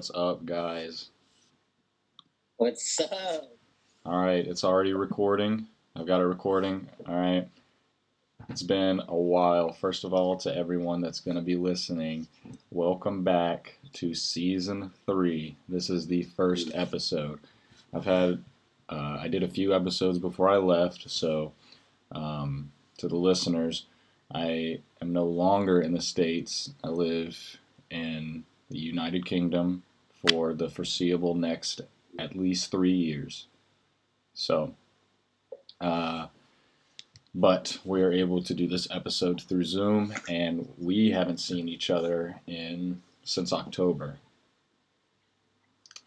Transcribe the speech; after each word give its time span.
What's 0.00 0.12
up, 0.14 0.46
guys? 0.46 1.10
What's 2.56 2.98
up? 3.00 3.52
All 4.06 4.16
right, 4.16 4.46
it's 4.46 4.64
already 4.64 4.94
recording. 4.94 5.66
I've 5.94 6.06
got 6.06 6.22
it 6.22 6.24
recording. 6.24 6.88
All 7.06 7.14
right. 7.14 7.46
It's 8.48 8.62
been 8.62 9.02
a 9.08 9.14
while. 9.14 9.74
First 9.74 10.04
of 10.04 10.14
all, 10.14 10.38
to 10.38 10.56
everyone 10.56 11.02
that's 11.02 11.20
going 11.20 11.34
to 11.34 11.42
be 11.42 11.54
listening, 11.54 12.26
welcome 12.70 13.22
back 13.24 13.76
to 13.92 14.14
season 14.14 14.90
three. 15.04 15.54
This 15.68 15.90
is 15.90 16.06
the 16.06 16.22
first 16.22 16.70
episode. 16.72 17.38
I've 17.92 18.06
had, 18.06 18.42
uh, 18.88 19.18
I 19.20 19.28
did 19.28 19.42
a 19.42 19.48
few 19.48 19.74
episodes 19.74 20.18
before 20.18 20.48
I 20.48 20.56
left, 20.56 21.10
so 21.10 21.52
um, 22.12 22.72
to 22.96 23.06
the 23.06 23.16
listeners, 23.16 23.84
I 24.34 24.80
am 25.02 25.12
no 25.12 25.26
longer 25.26 25.82
in 25.82 25.92
the 25.92 26.00
States. 26.00 26.70
I 26.82 26.88
live 26.88 27.58
in 27.90 28.44
the 28.70 28.78
United 28.78 29.26
Kingdom 29.26 29.82
for 30.28 30.52
the 30.52 30.68
foreseeable 30.68 31.34
next 31.34 31.80
at 32.18 32.36
least 32.36 32.70
three 32.70 32.92
years. 32.92 33.46
So, 34.34 34.74
uh, 35.80 36.26
but 37.34 37.78
we're 37.84 38.12
able 38.12 38.42
to 38.42 38.54
do 38.54 38.66
this 38.66 38.88
episode 38.90 39.40
through 39.40 39.64
Zoom, 39.64 40.14
and 40.28 40.68
we 40.78 41.10
haven't 41.10 41.38
seen 41.38 41.68
each 41.68 41.90
other 41.90 42.40
in 42.46 43.02
since 43.22 43.52
October. 43.52 44.18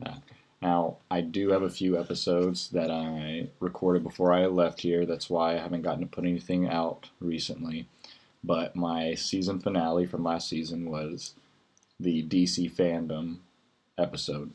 Uh, 0.05 0.15
now, 0.61 0.97
I 1.11 1.21
do 1.21 1.49
have 1.49 1.61
a 1.61 1.69
few 1.69 1.99
episodes 1.99 2.69
that 2.69 2.89
I 2.89 3.47
recorded 3.59 4.03
before 4.03 4.33
I 4.33 4.45
left 4.45 4.81
here. 4.81 5.05
That's 5.05 5.29
why 5.29 5.55
I 5.55 5.59
haven't 5.59 5.81
gotten 5.81 6.01
to 6.01 6.07
put 6.07 6.23
anything 6.23 6.69
out 6.69 7.09
recently. 7.19 7.87
But 8.43 8.75
my 8.75 9.13
season 9.13 9.59
finale 9.59 10.05
from 10.05 10.23
last 10.23 10.49
season 10.49 10.89
was 10.89 11.35
the 11.99 12.23
DC 12.23 12.71
fandom 12.71 13.37
episode. 13.97 14.51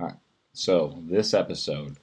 All 0.00 0.06
right. 0.06 0.16
So, 0.52 0.98
this 1.06 1.34
episode, 1.34 1.96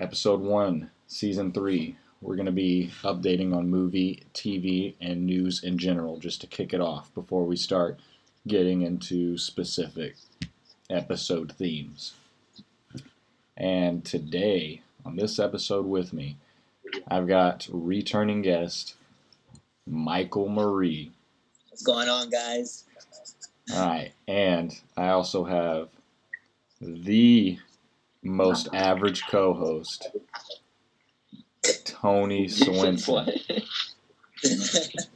episode 0.00 0.40
one, 0.40 0.90
season 1.06 1.52
three, 1.52 1.96
we're 2.20 2.36
going 2.36 2.46
to 2.46 2.52
be 2.52 2.90
updating 3.02 3.54
on 3.54 3.68
movie, 3.68 4.22
TV, 4.32 4.94
and 5.00 5.26
news 5.26 5.62
in 5.62 5.76
general 5.76 6.18
just 6.18 6.40
to 6.40 6.46
kick 6.46 6.72
it 6.72 6.80
off 6.80 7.12
before 7.14 7.44
we 7.44 7.56
start 7.56 7.98
getting 8.46 8.82
into 8.82 9.36
specific 9.36 10.14
episode 10.88 11.52
themes. 11.52 12.14
And 13.56 14.04
today, 14.04 14.82
on 15.04 15.16
this 15.16 15.38
episode 15.38 15.86
with 15.86 16.12
me, 16.12 16.36
I've 17.08 17.26
got 17.26 17.68
returning 17.70 18.42
guest 18.42 18.94
Michael 19.86 20.48
Marie. 20.48 21.10
What's 21.68 21.82
going 21.82 22.08
on, 22.08 22.30
guys? 22.30 22.84
All 23.74 23.86
right, 23.86 24.12
and 24.28 24.78
I 24.96 25.08
also 25.08 25.44
have 25.44 25.88
the 26.80 27.58
most 28.22 28.68
average 28.74 29.22
co-host, 29.28 30.08
Tony 31.84 32.48
Swinson. 32.48 33.64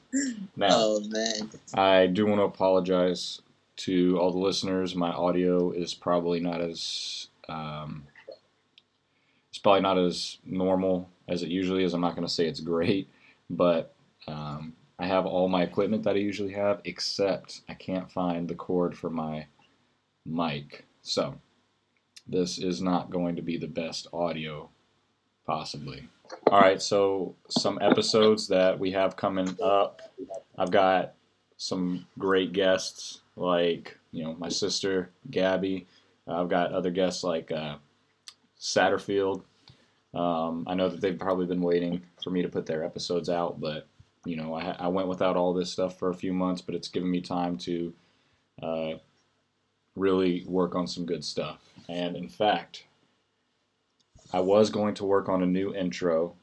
Now, 0.56 0.69
oh 0.71 1.00
man, 1.09 1.50
I 1.75 2.06
do 2.06 2.27
want 2.27 2.39
to 2.39 2.44
apologize 2.44 3.43
to 3.78 4.19
all 4.19 4.33
the 4.33 4.39
listeners. 4.39 4.94
My 4.94 5.11
audio 5.11 5.71
is 5.73 5.93
probably 5.93 6.41
not 6.41 6.62
as 6.62 7.28
um, 7.49 8.06
it's 9.50 9.59
probably 9.59 9.83
not 9.83 9.99
as 9.99 10.38
normal 10.47 11.11
as 11.28 11.43
it 11.43 11.50
usually 11.50 11.84
is. 11.84 11.93
I'm 11.93 12.00
not 12.00 12.15
going 12.15 12.27
to 12.27 12.33
say 12.33 12.47
it's 12.47 12.61
great, 12.61 13.09
but 13.50 13.94
um, 14.27 14.73
I 14.99 15.07
have 15.07 15.27
all 15.27 15.49
my 15.49 15.62
equipment 15.62 16.03
that 16.05 16.17
I 16.17 16.21
usually 16.21 16.53
have, 16.53 16.81
except 16.84 17.61
I 17.69 17.75
can't 17.75 18.11
find 18.11 18.49
the 18.49 18.55
cord 18.55 18.97
for 18.97 19.11
my 19.11 19.47
mic. 20.25 20.84
So 21.03 21.34
this 22.27 22.59
is 22.59 22.81
not 22.81 23.11
going 23.11 23.37
to 23.37 23.43
be 23.43 23.59
the 23.59 23.69
best 23.69 24.09
audio 24.12 24.71
possibly. 25.47 26.09
All 26.51 26.61
right, 26.61 26.83
so 26.83 27.35
some 27.49 27.79
episodes 27.81 28.49
that 28.49 28.79
we 28.79 28.91
have 28.93 29.17
coming 29.17 29.56
up. 29.62 30.03
I've 30.59 30.73
got 30.73 31.15
some 31.56 32.06
great 32.19 32.53
guests 32.53 33.21
like 33.37 33.97
you 34.12 34.25
know 34.25 34.35
my 34.35 34.49
sister 34.49 35.11
Gabby. 35.31 35.87
I've 36.27 36.49
got 36.49 36.73
other 36.73 36.91
guests 36.91 37.23
like 37.23 37.53
uh, 37.53 37.77
Satterfield. 38.59 39.43
Um, 40.15 40.65
I 40.67 40.75
know 40.75 40.89
that 40.89 41.01
they've 41.01 41.19
probably 41.19 41.47
been 41.47 41.61
waiting 41.61 42.03
for 42.25 42.31
me 42.31 42.43
to 42.43 42.49
put 42.49 42.67
their 42.67 42.83
episodes 42.83 43.29
out, 43.29 43.61
but 43.61 43.87
you 44.26 44.37
know 44.37 44.54
I, 44.54 44.76
I 44.78 44.88
went 44.88 45.09
without 45.09 45.37
all 45.37 45.54
this 45.54 45.70
stuff 45.70 45.98
for 45.98 46.10
a 46.10 46.14
few 46.14 46.32
months, 46.32 46.60
but 46.60 46.75
it's 46.75 46.88
given 46.88 47.10
me 47.10 47.20
time 47.20 47.56
to 47.59 47.94
uh, 48.62 48.92
really 49.94 50.44
work 50.47 50.75
on 50.75 50.87
some 50.87 51.06
good 51.06 51.25
stuff. 51.25 51.59
And 51.88 52.16
in 52.16 52.28
fact, 52.28 52.84
I 54.32 54.41
was 54.41 54.70
going 54.70 54.94
to 54.94 55.04
work 55.04 55.28
on 55.28 55.42
a 55.42 55.47
new 55.47 55.75
intro, 55.75 56.34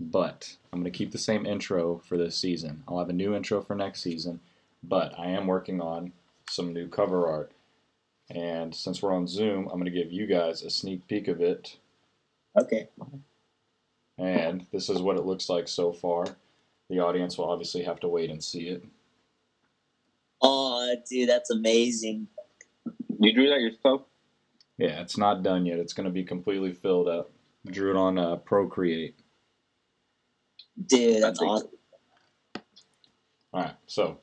but 0.00 0.56
I'm 0.72 0.80
going 0.80 0.90
to 0.90 0.96
keep 0.96 1.12
the 1.12 1.18
same 1.18 1.46
intro 1.46 1.98
for 2.04 2.16
this 2.16 2.36
season. 2.36 2.82
I'll 2.88 2.98
have 2.98 3.08
a 3.08 3.14
new 3.14 3.34
intro 3.34 3.60
for 3.62 3.74
next 3.74 4.02
season, 4.02 4.40
but 4.82 5.18
I 5.18 5.28
am 5.28 5.46
working 5.46 5.80
on 5.80 6.12
some 6.48 6.72
new 6.72 6.88
cover 6.88 7.28
art. 7.28 7.52
And 8.30 8.74
since 8.74 9.02
we're 9.02 9.14
on 9.14 9.26
Zoom, 9.26 9.66
I'm 9.66 9.78
going 9.78 9.84
to 9.84 9.90
give 9.90 10.12
you 10.12 10.26
guys 10.26 10.62
a 10.62 10.70
sneak 10.70 11.06
peek 11.06 11.28
of 11.28 11.40
it. 11.40 11.76
okay. 12.58 12.88
And 14.18 14.66
this 14.72 14.88
is 14.88 15.00
what 15.00 15.16
it 15.16 15.24
looks 15.24 15.48
like 15.48 15.68
so 15.68 15.92
far. 15.92 16.24
The 16.92 17.00
audience 17.00 17.38
will 17.38 17.50
obviously 17.50 17.84
have 17.84 18.00
to 18.00 18.08
wait 18.08 18.28
and 18.28 18.44
see 18.44 18.68
it. 18.68 18.84
Oh, 20.42 20.94
dude, 21.08 21.26
that's 21.26 21.48
amazing. 21.48 22.26
You 23.18 23.32
drew 23.32 23.48
that 23.48 23.62
yourself? 23.62 24.02
Yeah, 24.76 25.00
it's 25.00 25.16
not 25.16 25.42
done 25.42 25.64
yet. 25.64 25.78
It's 25.78 25.94
going 25.94 26.04
to 26.04 26.12
be 26.12 26.22
completely 26.22 26.74
filled 26.74 27.08
up. 27.08 27.30
Drew 27.64 27.92
it 27.92 27.96
on 27.96 28.18
uh, 28.18 28.36
Procreate. 28.36 29.14
Dude, 30.84 31.22
that's 31.22 31.38
That's 31.38 31.40
awesome. 31.40 31.68
All 33.54 33.62
right, 33.62 33.74
so 33.86 34.18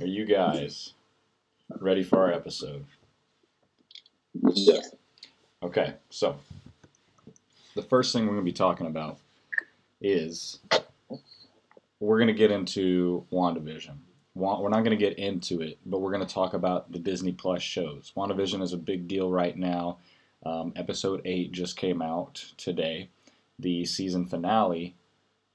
are 0.00 0.04
you 0.04 0.24
guys 0.24 0.94
ready 1.78 2.02
for 2.02 2.18
our 2.18 2.32
episode? 2.32 2.86
Yeah. 4.42 4.80
Okay, 5.62 5.94
so 6.10 6.34
the 7.76 7.82
first 7.82 8.12
thing 8.12 8.24
we're 8.24 8.32
going 8.32 8.44
to 8.44 8.50
be 8.50 8.52
talking 8.52 8.88
about 8.88 9.18
is 10.00 10.58
we're 12.04 12.18
going 12.18 12.28
to 12.28 12.34
get 12.34 12.50
into 12.50 13.26
WandaVision. 13.32 13.96
We're 14.34 14.68
not 14.68 14.80
going 14.80 14.90
to 14.90 14.96
get 14.96 15.18
into 15.18 15.60
it, 15.62 15.78
but 15.86 16.00
we're 16.00 16.12
going 16.12 16.26
to 16.26 16.34
talk 16.34 16.54
about 16.54 16.90
the 16.90 16.98
Disney 16.98 17.32
Plus 17.32 17.62
shows. 17.62 18.12
WandaVision 18.16 18.62
is 18.62 18.72
a 18.72 18.78
big 18.78 19.06
deal 19.06 19.30
right 19.30 19.56
now. 19.56 19.98
Um, 20.44 20.72
episode 20.76 21.22
8 21.24 21.52
just 21.52 21.76
came 21.76 22.02
out 22.02 22.44
today. 22.56 23.10
The 23.58 23.84
season 23.84 24.26
finale 24.26 24.96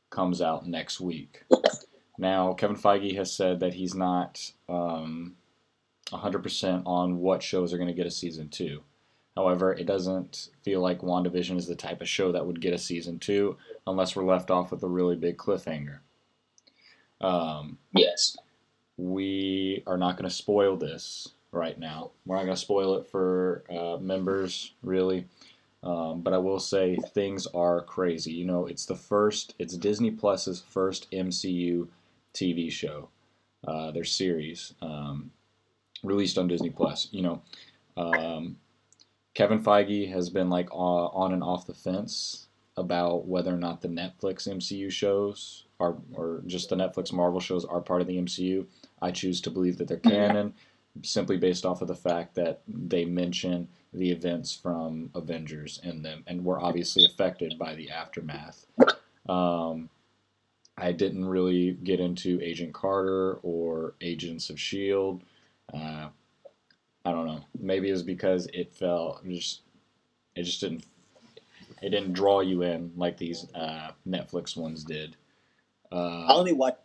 comes 0.09 0.41
out 0.41 0.67
next 0.67 0.99
week. 0.99 1.43
Now, 2.19 2.51
Kevin 2.51 2.75
Feige 2.75 3.15
has 3.15 3.33
said 3.33 3.61
that 3.61 3.75
he's 3.75 3.95
not 3.95 4.51
um, 4.67 5.37
100% 6.11 6.83
on 6.85 7.19
what 7.19 7.41
shows 7.41 7.73
are 7.73 7.77
going 7.77 7.87
to 7.87 7.93
get 7.93 8.05
a 8.05 8.11
season 8.11 8.49
2. 8.49 8.83
However, 9.37 9.71
it 9.71 9.85
doesn't 9.85 10.49
feel 10.61 10.81
like 10.81 10.99
WandaVision 10.99 11.55
is 11.55 11.65
the 11.65 11.77
type 11.77 12.01
of 12.01 12.09
show 12.09 12.33
that 12.33 12.45
would 12.45 12.59
get 12.59 12.73
a 12.73 12.77
season 12.77 13.19
2 13.19 13.55
unless 13.87 14.17
we're 14.17 14.25
left 14.25 14.51
off 14.51 14.69
with 14.69 14.83
a 14.83 14.87
really 14.87 15.15
big 15.15 15.37
cliffhanger. 15.37 15.99
Um, 17.21 17.77
Yes. 17.93 18.37
we 18.97 19.83
are 19.87 19.97
not 19.97 20.17
going 20.17 20.29
to 20.29 20.35
spoil 20.35 20.77
this 20.77 21.29
right 21.51 21.77
now. 21.79 22.11
We're 22.25 22.35
not 22.37 22.43
going 22.43 22.55
to 22.55 22.61
spoil 22.61 22.95
it 22.95 23.07
for 23.07 23.63
uh, 23.69 23.97
members, 23.97 24.73
really. 24.83 25.25
Um, 25.81 26.21
but 26.21 26.33
I 26.33 26.37
will 26.37 26.59
say 26.59 26.97
things 27.13 27.47
are 27.47 27.81
crazy. 27.81 28.33
You 28.33 28.45
know, 28.45 28.65
it's 28.65 28.85
the 28.85 28.95
first, 28.95 29.55
it's 29.59 29.77
Disney 29.77 30.11
Plus's 30.11 30.59
first 30.61 31.09
MCU 31.11 31.87
TV 32.33 32.69
show, 32.71 33.09
uh, 33.65 33.91
their 33.91 34.03
series, 34.03 34.73
um, 34.81 35.31
released 36.03 36.37
on 36.37 36.47
Disney 36.47 36.69
Plus. 36.69 37.07
You 37.11 37.21
know, 37.21 37.41
um, 37.95 38.57
Kevin 39.33 39.63
Feige 39.63 40.11
has 40.11 40.29
been 40.29 40.49
like 40.49 40.67
on 40.71 41.11
on 41.13 41.33
and 41.33 41.43
off 41.43 41.65
the 41.65 41.73
fence 41.73 42.47
about 42.75 43.25
whether 43.25 43.53
or 43.53 43.57
not 43.57 43.81
the 43.81 43.87
Netflix 43.87 44.47
MCU 44.47 44.91
shows 44.91 45.63
are, 45.79 45.95
or 46.13 46.41
just 46.45 46.69
the 46.69 46.75
Netflix 46.75 47.13
Marvel 47.13 47.39
shows 47.39 47.65
are 47.65 47.81
part 47.81 48.01
of 48.01 48.07
the 48.07 48.17
MCU. 48.17 48.65
I 49.01 49.11
choose 49.11 49.41
to 49.41 49.51
believe 49.51 49.77
that 49.77 49.87
they're 49.87 49.97
canon 49.97 50.53
simply 51.03 51.37
based 51.37 51.65
off 51.65 51.81
of 51.81 51.87
the 51.87 51.95
fact 51.95 52.35
that 52.35 52.61
they 52.67 53.05
mention 53.05 53.67
the 53.93 54.11
events 54.11 54.53
from 54.53 55.09
Avengers 55.15 55.79
in 55.83 56.01
them 56.01 56.23
and 56.27 56.43
were 56.43 56.61
obviously 56.61 57.05
affected 57.05 57.57
by 57.57 57.75
the 57.75 57.89
aftermath. 57.89 58.65
Um, 59.27 59.89
I 60.77 60.91
didn't 60.91 61.25
really 61.25 61.71
get 61.83 61.99
into 61.99 62.39
Agent 62.41 62.73
Carter 62.73 63.35
or 63.43 63.95
Agents 64.01 64.49
of 64.49 64.55
S.H.I.E.L.D. 64.55 65.23
Uh, 65.73 66.09
I 67.05 67.11
don't 67.11 67.25
know. 67.25 67.41
Maybe 67.59 67.89
it 67.89 67.93
was 67.93 68.03
because 68.03 68.47
it 68.53 68.73
felt 68.73 69.25
just, 69.27 69.61
it 70.35 70.43
just 70.43 70.61
didn't, 70.61 70.85
it 71.81 71.89
didn't 71.89 72.13
draw 72.13 72.41
you 72.41 72.63
in 72.63 72.91
like 72.95 73.17
these 73.17 73.47
uh, 73.53 73.91
Netflix 74.07 74.57
ones 74.57 74.83
did. 74.83 75.15
I 75.91 75.95
Uh, 75.95 76.33
only 76.35 76.53
watched 76.53 76.79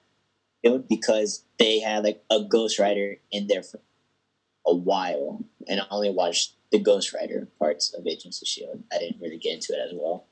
it 0.63 0.89
because 0.89 1.45
they 1.59 1.81
had 1.81 2.05
like 2.05 2.25
a 2.31 2.43
Ghost 2.43 2.79
Rider 2.79 3.19
in 3.31 3.47
there 3.47 3.63
for 3.63 3.81
a 4.67 4.75
while, 4.75 5.45
and 5.69 5.81
I 5.81 5.85
only 5.91 6.11
watched 6.11 6.55
the 6.71 6.79
Ghost 6.79 7.13
Rider 7.13 7.49
parts 7.59 7.93
of 7.95 8.07
Agents 8.07 8.41
of 8.41 8.49
Shield. 8.49 8.83
I 8.93 8.99
didn't 8.99 9.21
really 9.21 9.39
get 9.39 9.55
into 9.55 9.75
it 9.75 9.81
as 9.87 9.93
well. 9.95 10.25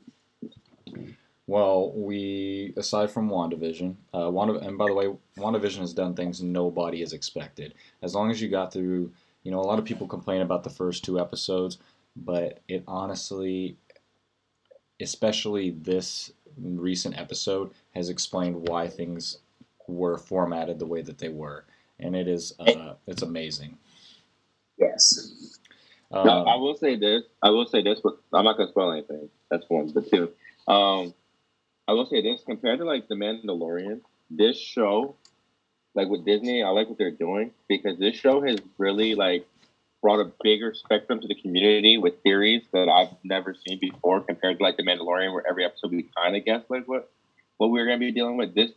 well, 1.46 1.92
we 1.94 2.72
aside 2.76 3.10
from 3.10 3.28
WandaVision, 3.28 3.94
uh, 4.14 4.30
Wanda, 4.30 4.58
and 4.60 4.78
by 4.78 4.86
the 4.86 4.94
way, 4.94 5.14
WandaVision 5.36 5.78
has 5.78 5.92
done 5.92 6.14
things 6.14 6.42
nobody 6.42 7.00
has 7.00 7.12
expected. 7.12 7.74
As 8.00 8.14
long 8.14 8.30
as 8.30 8.40
you 8.40 8.48
got 8.48 8.72
through, 8.72 9.12
you 9.42 9.50
know, 9.50 9.60
a 9.60 9.68
lot 9.68 9.78
of 9.78 9.84
people 9.84 10.06
complain 10.06 10.40
about 10.40 10.64
the 10.64 10.70
first 10.70 11.04
two 11.04 11.20
episodes, 11.20 11.78
but 12.16 12.60
it 12.68 12.84
honestly, 12.86 13.76
especially 15.00 15.70
this 15.70 16.32
recent 16.58 17.18
episode, 17.18 17.70
has 17.94 18.08
explained 18.08 18.68
why 18.68 18.88
things 18.88 19.38
were 19.88 20.18
formatted 20.18 20.78
the 20.78 20.86
way 20.86 21.02
that 21.02 21.18
they 21.18 21.28
were, 21.28 21.64
and 21.98 22.14
it 22.16 22.28
is 22.28 22.54
uh, 22.60 22.94
it's 23.06 23.22
amazing. 23.22 23.78
Yes. 24.78 25.58
Um, 26.10 26.26
Now, 26.26 26.44
I 26.44 26.56
will 26.56 26.76
say 26.76 26.96
this. 26.96 27.22
I 27.42 27.50
will 27.50 27.66
say 27.66 27.82
this, 27.82 28.00
but 28.02 28.18
I'm 28.32 28.44
not 28.44 28.56
gonna 28.56 28.70
spoil 28.70 28.92
anything. 28.92 29.28
That's 29.50 29.64
one. 29.68 29.88
But 29.90 30.10
two, 30.10 30.32
um, 30.68 31.14
I 31.88 31.92
will 31.92 32.06
say 32.06 32.22
this. 32.22 32.42
Compared 32.44 32.78
to 32.78 32.84
like 32.84 33.08
the 33.08 33.14
Mandalorian, 33.14 34.00
this 34.30 34.58
show, 34.58 35.16
like 35.94 36.08
with 36.08 36.24
Disney, 36.24 36.62
I 36.62 36.68
like 36.70 36.88
what 36.88 36.98
they're 36.98 37.10
doing 37.10 37.52
because 37.68 37.98
this 37.98 38.16
show 38.16 38.42
has 38.42 38.58
really 38.78 39.14
like 39.14 39.46
brought 40.02 40.20
a 40.20 40.30
bigger 40.42 40.74
spectrum 40.74 41.20
to 41.20 41.28
the 41.28 41.34
community 41.34 41.96
with 41.96 42.22
theories 42.22 42.64
that 42.72 42.88
I've 42.88 43.16
never 43.24 43.54
seen 43.54 43.78
before. 43.80 44.20
Compared 44.20 44.58
to 44.58 44.64
like 44.64 44.76
the 44.76 44.82
Mandalorian, 44.82 45.32
where 45.32 45.48
every 45.48 45.64
episode 45.64 45.92
we 45.92 46.08
kind 46.14 46.36
of 46.36 46.44
guess 46.44 46.62
like 46.68 46.86
what 46.86 47.10
what 47.56 47.70
we're 47.70 47.86
gonna 47.86 47.98
be 47.98 48.12
dealing 48.12 48.36
with. 48.36 48.54
This 48.54 48.72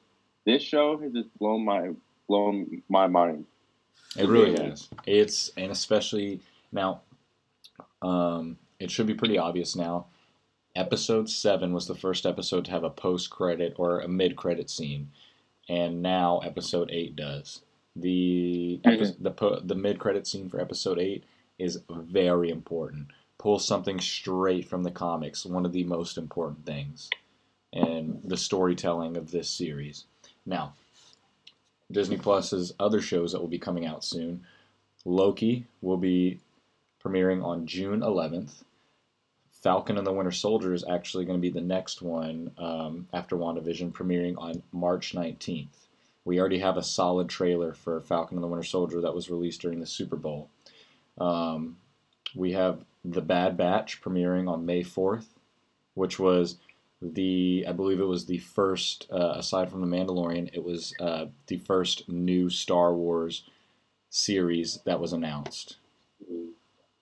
this 0.45 0.61
show 0.61 0.97
has 0.97 1.11
just 1.11 1.37
blown 1.39 1.65
my 1.65 1.89
blown 2.27 2.83
my 2.87 3.07
mind. 3.07 3.45
It 4.15 4.29
really 4.29 4.55
has. 4.63 4.87
It's 5.05 5.51
and 5.57 5.71
especially 5.71 6.39
now. 6.71 7.01
Um, 8.01 8.57
it 8.79 8.91
should 8.91 9.07
be 9.07 9.15
pretty 9.15 9.37
obvious 9.37 9.75
now. 9.75 10.07
Episode 10.75 11.29
seven 11.29 11.73
was 11.73 11.87
the 11.87 11.95
first 11.95 12.25
episode 12.25 12.65
to 12.65 12.71
have 12.71 12.83
a 12.83 12.89
post-credit 12.89 13.73
or 13.77 14.01
a 14.01 14.07
mid-credit 14.07 14.69
scene, 14.69 15.09
and 15.69 16.01
now 16.01 16.39
episode 16.39 16.91
eight 16.91 17.15
does. 17.15 17.61
The 17.95 18.81
epi- 18.83 19.15
the 19.19 19.31
po- 19.31 19.59
the 19.61 19.75
mid-credit 19.75 20.27
scene 20.27 20.49
for 20.49 20.59
episode 20.59 20.99
eight 20.99 21.23
is 21.57 21.81
very 21.89 22.49
important. 22.49 23.07
Pulls 23.37 23.65
something 23.65 23.99
straight 23.99 24.67
from 24.67 24.83
the 24.83 24.91
comics. 24.91 25.45
One 25.45 25.65
of 25.65 25.71
the 25.71 25.83
most 25.83 26.17
important 26.17 26.65
things, 26.65 27.09
and 27.71 28.21
the 28.23 28.37
storytelling 28.37 29.15
of 29.17 29.31
this 29.31 29.49
series. 29.49 30.05
Now, 30.45 30.73
Disney 31.91 32.17
Plus's 32.17 32.73
other 32.79 33.01
shows 33.01 33.31
that 33.31 33.41
will 33.41 33.47
be 33.47 33.59
coming 33.59 33.85
out 33.85 34.03
soon. 34.03 34.45
Loki 35.05 35.65
will 35.81 35.97
be 35.97 36.39
premiering 37.03 37.43
on 37.43 37.67
June 37.67 38.01
11th. 38.01 38.63
Falcon 39.61 39.97
and 39.97 40.05
the 40.05 40.11
Winter 40.11 40.31
Soldier 40.31 40.73
is 40.73 40.83
actually 40.87 41.25
going 41.25 41.37
to 41.37 41.41
be 41.41 41.51
the 41.51 41.61
next 41.61 42.01
one 42.01 42.51
um, 42.57 43.07
after 43.13 43.35
WandaVision, 43.35 43.91
premiering 43.91 44.35
on 44.37 44.61
March 44.71 45.13
19th. 45.13 45.84
We 46.25 46.39
already 46.39 46.59
have 46.59 46.75
a 46.75 46.83
solid 46.83 47.29
trailer 47.29 47.73
for 47.73 48.01
Falcon 48.01 48.37
and 48.37 48.43
the 48.43 48.47
Winter 48.47 48.63
Soldier 48.63 48.99
that 49.01 49.15
was 49.15 49.29
released 49.29 49.61
during 49.61 49.79
the 49.79 49.85
Super 49.85 50.15
Bowl. 50.15 50.49
Um, 51.17 51.77
we 52.35 52.51
have 52.53 52.83
The 53.05 53.21
Bad 53.21 53.55
Batch 53.55 54.01
premiering 54.01 54.49
on 54.49 54.65
May 54.65 54.83
4th, 54.83 55.27
which 55.93 56.19
was 56.19 56.57
the 57.01 57.65
I 57.67 57.71
believe 57.71 57.99
it 57.99 58.05
was 58.05 58.25
the 58.25 58.39
first 58.39 59.07
uh, 59.11 59.33
aside 59.35 59.69
from 59.69 59.81
the 59.81 59.97
Mandalorian, 59.97 60.49
it 60.53 60.63
was 60.63 60.93
uh, 60.99 61.25
the 61.47 61.57
first 61.57 62.07
new 62.09 62.49
Star 62.49 62.93
Wars 62.93 63.43
series 64.09 64.79
that 64.85 64.99
was 64.99 65.13
announced. 65.13 65.77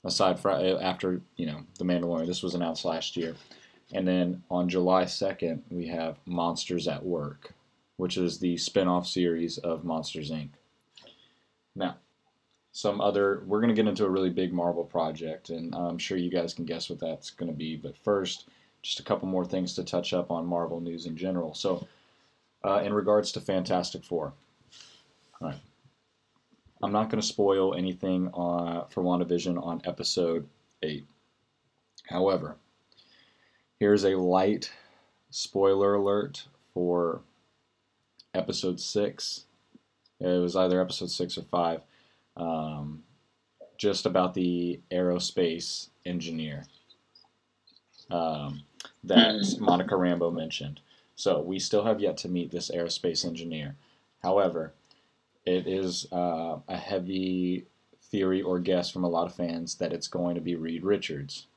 Aside 0.04 0.40
from 0.40 0.62
after 0.82 1.22
you 1.38 1.46
know 1.46 1.62
the 1.78 1.86
Mandalorian, 1.86 2.28
this 2.28 2.44
was 2.44 2.56
announced 2.56 2.86
last 2.86 3.16
year, 3.16 3.36
and 3.94 4.08
then 4.08 4.44
on 4.50 4.68
July 4.68 5.06
second 5.06 5.64
we 5.70 5.88
have 5.88 6.18
Monsters 6.26 6.88
at 6.88 7.06
Work, 7.06 7.54
which 8.04 8.18
is 8.18 8.38
the 8.38 8.58
spin-off 8.58 9.08
series 9.08 9.60
of 9.60 9.86
Monsters 9.86 10.30
Inc. 10.30 10.50
Now, 11.74 11.96
some 12.74 13.00
other 13.00 13.44
we're 13.46 13.62
gonna 13.62 13.74
get 13.74 13.88
into 13.88 14.04
a 14.04 14.10
really 14.10 14.30
big 14.30 14.52
Marvel 14.52 14.84
project, 14.84 15.52
and 15.52 15.74
I'm 15.74 15.98
sure 15.98 16.18
you 16.18 16.30
guys 16.30 16.54
can 16.54 16.66
guess 16.66 16.90
what 16.90 17.00
that's 17.00 17.30
gonna 17.30 17.54
be. 17.54 17.78
But 17.78 17.96
first, 17.96 18.50
just 18.82 19.00
a 19.00 19.04
couple 19.04 19.30
more 19.30 19.46
things 19.46 19.74
to 19.76 19.86
touch 19.86 20.12
up 20.12 20.32
on 20.32 20.46
Marvel 20.46 20.82
news 20.82 21.06
in 21.06 21.16
general. 21.16 21.54
So, 21.54 21.88
uh, 22.66 22.82
in 22.84 22.94
regards 22.94 23.32
to 23.32 23.40
Fantastic 23.40 24.04
Four, 24.04 24.34
all 25.40 25.48
right, 25.48 25.62
I'm 26.82 26.92
not 26.92 27.10
going 27.10 27.22
to 27.22 27.26
spoil 27.26 27.74
anything 27.74 28.28
on, 28.34 28.86
for 28.90 29.02
WandaVision 29.02 29.66
on 29.66 29.82
episode 29.86 30.46
8. 30.82 31.08
However, 32.10 32.58
here's 33.80 34.04
a 34.04 34.18
light 34.20 34.70
spoiler 35.30 35.94
alert 35.94 36.46
for 36.74 37.22
episode 38.34 38.80
6. 38.80 39.46
It 40.20 40.42
was 40.42 40.56
either 40.56 40.82
episode 40.82 41.12
6 41.12 41.38
or 41.38 41.44
5. 41.44 41.82
Um, 42.38 43.04
just 43.78 44.06
about 44.06 44.34
the 44.34 44.80
aerospace 44.92 45.90
engineer. 46.06 46.66
Um, 48.10 48.64
that 49.04 49.58
Monica 49.60 49.96
Rambeau 49.96 50.34
mentioned. 50.34 50.80
So 51.16 51.42
we 51.42 51.60
still 51.60 51.84
have 51.84 52.00
yet 52.00 52.18
to 52.18 52.30
meet 52.30 52.52
this 52.52 52.72
aerospace 52.72 53.26
engineer. 53.26 53.76
However, 54.22 54.74
it 55.46 55.68
is 55.68 56.08
uh, 56.12 56.58
a 56.68 56.78
heavy 56.78 57.66
theory 58.04 58.42
or 58.42 58.60
guess 58.60 58.90
from 58.90 59.04
a 59.04 59.10
lot 59.10 59.28
of 59.28 59.36
fans 59.36 59.76
that 59.76 59.94
it's 59.94 60.08
going 60.08 60.36
to 60.36 60.42
be 60.42 60.56
Reed 60.56 60.84
Richards. 60.84 61.48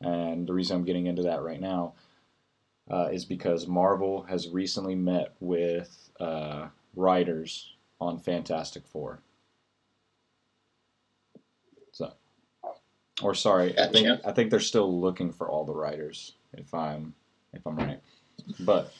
And 0.00 0.46
the 0.46 0.52
reason 0.52 0.76
I'm 0.76 0.84
getting 0.84 1.06
into 1.06 1.22
that 1.22 1.42
right 1.42 1.60
now 1.60 1.94
uh, 2.90 3.08
is 3.12 3.24
because 3.24 3.66
Marvel 3.66 4.22
has 4.24 4.48
recently 4.48 4.94
met 4.94 5.34
with 5.40 6.10
uh, 6.20 6.68
writers 6.94 7.74
on 8.00 8.18
Fantastic 8.18 8.86
Four. 8.86 9.20
So, 11.92 12.12
or 13.22 13.34
sorry, 13.34 13.78
I 13.78 13.88
think 13.88 14.20
I 14.24 14.32
think 14.32 14.50
they're 14.50 14.60
still 14.60 15.00
looking 15.00 15.32
for 15.32 15.48
all 15.48 15.64
the 15.64 15.74
writers. 15.74 16.34
If 16.52 16.74
I'm 16.74 17.14
if 17.52 17.66
I'm 17.66 17.76
right, 17.76 18.00
but 18.60 18.92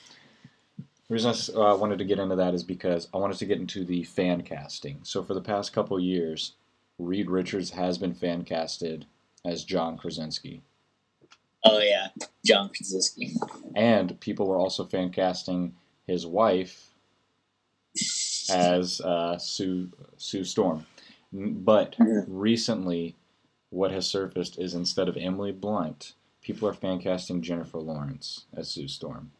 the 1.07 1.13
reason 1.13 1.33
I 1.57 1.71
uh, 1.71 1.75
wanted 1.75 1.97
to 1.99 2.05
get 2.05 2.19
into 2.19 2.35
that 2.37 2.53
is 2.53 2.63
because 2.63 3.07
I 3.13 3.17
wanted 3.17 3.37
to 3.37 3.45
get 3.45 3.59
into 3.59 3.83
the 3.83 4.03
fan 4.03 4.41
casting. 4.41 4.99
So 5.03 5.21
for 5.21 5.33
the 5.33 5.41
past 5.41 5.73
couple 5.73 5.99
years, 5.99 6.53
Reed 6.97 7.29
Richards 7.29 7.71
has 7.71 7.97
been 7.97 8.13
fan 8.13 8.45
casted 8.45 9.05
as 9.45 9.63
John 9.63 9.97
Krasinski, 9.97 10.61
Oh 11.63 11.79
yeah, 11.79 12.07
John 12.45 12.69
Krasinski. 12.69 13.35
and 13.75 14.19
people 14.19 14.47
were 14.47 14.57
also 14.57 14.85
fan 14.85 15.11
casting 15.11 15.75
his 16.05 16.25
wife 16.25 16.89
as 18.49 18.99
uh, 19.01 19.37
Sue 19.37 19.89
Sue 20.17 20.43
Storm. 20.43 20.85
But 21.31 21.95
recently, 22.27 23.15
what 23.69 23.91
has 23.91 24.05
surfaced 24.05 24.59
is 24.59 24.73
instead 24.75 25.07
of 25.07 25.17
Emily 25.17 25.51
Blunt, 25.51 26.13
people 26.41 26.67
are 26.67 26.73
fan 26.73 26.99
casting 26.99 27.41
Jennifer 27.41 27.79
Lawrence 27.79 28.45
as 28.55 28.69
Sue 28.69 28.87
Storm. 28.87 29.31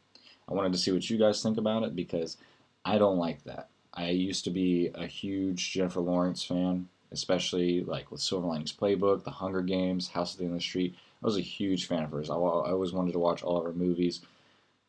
I 0.49 0.53
wanted 0.53 0.71
to 0.73 0.77
see 0.79 0.91
what 0.91 1.09
you 1.09 1.17
guys 1.17 1.41
think 1.43 1.57
about 1.57 1.83
it 1.83 1.95
because 1.95 2.37
I 2.83 2.97
don't 2.97 3.17
like 3.17 3.43
that. 3.43 3.69
I 3.93 4.09
used 4.09 4.43
to 4.45 4.49
be 4.49 4.89
a 4.95 5.05
huge 5.05 5.71
Jennifer 5.71 6.01
Lawrence 6.01 6.43
fan, 6.43 6.89
especially 7.11 7.81
like 7.83 8.11
with 8.11 8.21
Silver 8.21 8.47
Linings 8.47 8.73
Playbook, 8.73 9.23
The 9.23 9.31
Hunger 9.31 9.61
Games, 9.61 10.07
House 10.09 10.33
of 10.33 10.39
the 10.39 10.45
End 10.45 10.53
of 10.53 10.59
the 10.59 10.63
Street. 10.63 10.95
I 11.23 11.25
was 11.27 11.37
a 11.37 11.41
huge 11.41 11.87
fan 11.87 12.03
of 12.03 12.11
hers. 12.11 12.29
I, 12.29 12.35
I 12.35 12.71
always 12.71 12.91
wanted 12.91 13.13
to 13.13 13.19
watch 13.19 13.43
all 13.43 13.57
of 13.57 13.65
her 13.65 13.73
movies, 13.73 14.21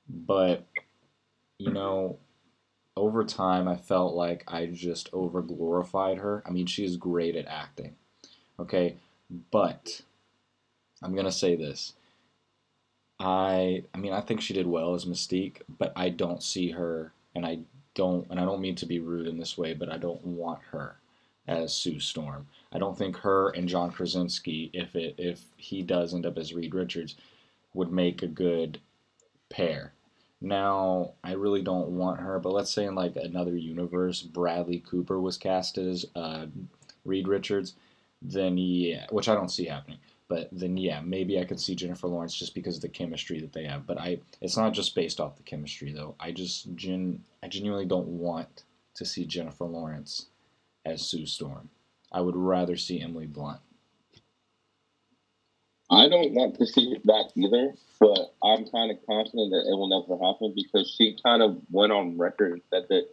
but 0.09 0.65
you 1.59 1.71
know, 1.71 2.19
over 2.97 3.25
time, 3.25 3.69
I 3.69 3.77
felt 3.77 4.15
like 4.15 4.45
I 4.49 4.67
just 4.67 5.09
over 5.13 5.43
glorified 5.43 6.19
her. 6.19 6.43
I 6.47 6.51
mean, 6.51 6.67
she 6.67 6.85
is 6.85 6.97
great 6.97 7.37
at 7.37 7.47
acting, 7.47 7.95
okay, 8.59 8.97
but 9.51 10.03
I'm 11.03 11.15
gonna 11.15 11.33
say 11.33 11.57
this. 11.57 11.95
I 13.21 13.85
I 13.95 13.99
mean 13.99 14.13
I 14.13 14.21
think 14.21 14.41
she 14.41 14.55
did 14.55 14.67
well 14.67 14.95
as 14.95 15.05
Mystique, 15.05 15.63
but 15.69 15.93
I 15.97 16.09
don't 16.09 16.43
see 16.43 16.71
her 16.71 17.13
and 17.35 17.47
I 17.47 17.61
don't 17.95 18.29
and 18.31 18.41
I 18.41 18.45
don't 18.45 18.61
mean 18.61 18.75
to 18.77 18.87
be 18.87 18.99
rude 18.99 19.27
in 19.27 19.39
this 19.39 19.57
way, 19.59 19.75
but 19.75 19.89
I 19.89 19.99
don't 19.99 20.25
want 20.25 20.61
her 20.73 20.97
as 21.47 21.75
Sue 21.75 22.01
Storm. 22.01 22.47
I 22.75 22.79
don't 22.79 22.99
think 22.99 23.17
her 23.19 23.51
and 23.51 23.69
John 23.69 23.93
Krasinski, 23.93 24.71
if 24.73 24.97
it 24.97 25.15
if 25.17 25.45
he 25.57 25.83
does 25.83 26.13
end 26.13 26.27
up 26.27 26.37
as 26.37 26.53
Reed 26.53 26.75
Richards, 26.75 27.15
would 27.73 27.93
make 27.93 28.23
a 28.23 28.27
good 28.27 28.81
pair. 29.49 29.93
Now, 30.41 31.13
I 31.23 31.33
really 31.33 31.63
don't 31.63 31.91
want 31.91 32.21
her, 32.21 32.39
but 32.39 32.53
let's 32.53 32.71
say 32.71 32.85
in 32.85 32.95
like 32.95 33.17
another 33.17 33.57
universe, 33.57 34.21
Bradley 34.23 34.81
Cooper 34.81 35.21
was 35.21 35.39
cast 35.39 35.79
as 35.79 36.05
uh, 36.15 36.47
Reed 37.05 37.29
Richards, 37.29 37.75
then 38.21 38.59
yeah, 38.59 39.07
which 39.11 39.29
I 39.29 39.35
don't 39.35 39.51
see 39.51 39.65
happening. 39.65 39.99
But 40.29 40.49
then, 40.53 40.77
yeah, 40.77 41.01
maybe 41.01 41.39
I 41.39 41.45
could 41.45 41.61
see 41.61 41.75
Jennifer 41.75 42.09
Lawrence 42.09 42.35
just 42.35 42.55
because 42.55 42.77
of 42.77 42.83
the 42.83 42.89
chemistry 42.89 43.41
that 43.41 43.53
they 43.53 43.65
have. 43.65 43.87
But 43.87 43.99
I, 43.99 44.19
it's 44.41 44.57
not 44.57 44.73
just 44.73 44.95
based 44.95 45.21
off 45.21 45.37
the 45.37 45.43
chemistry 45.43 45.93
though. 45.93 46.15
I 46.19 46.33
just 46.33 46.75
gen, 46.75 47.23
I 47.43 47.49
genuinely 47.49 47.87
don't 47.87 48.09
want 48.09 48.65
to 48.95 49.05
see 49.05 49.27
Jennifer 49.27 49.65
Lawrence 49.65 50.27
as 50.85 51.03
Sue 51.03 51.27
Storm. 51.27 51.69
I 52.15 52.21
would 52.21 52.37
rather 52.37 52.77
see 52.77 53.01
Emily 53.01 53.27
Blunt. 53.27 53.59
I 55.91 56.09
don't 56.09 56.33
want 56.33 56.57
to 56.61 56.67
see 56.67 56.97
that 57.05 57.33
either, 57.35 57.75
but 57.99 58.35
I'm 58.43 58.67
kind 58.69 58.93
of 58.93 59.05
confident 59.05 59.51
that 59.51 59.67
it 59.69 59.77
will 59.77 59.89
never 59.89 60.25
happen 60.25 60.55
because 60.55 60.95
she 60.97 61.19
kind 61.25 61.43
of 61.43 61.61
went 61.71 61.93
on 61.93 62.17
record 62.17 62.53
and 62.53 62.63
said 62.71 62.85
that 62.89 63.09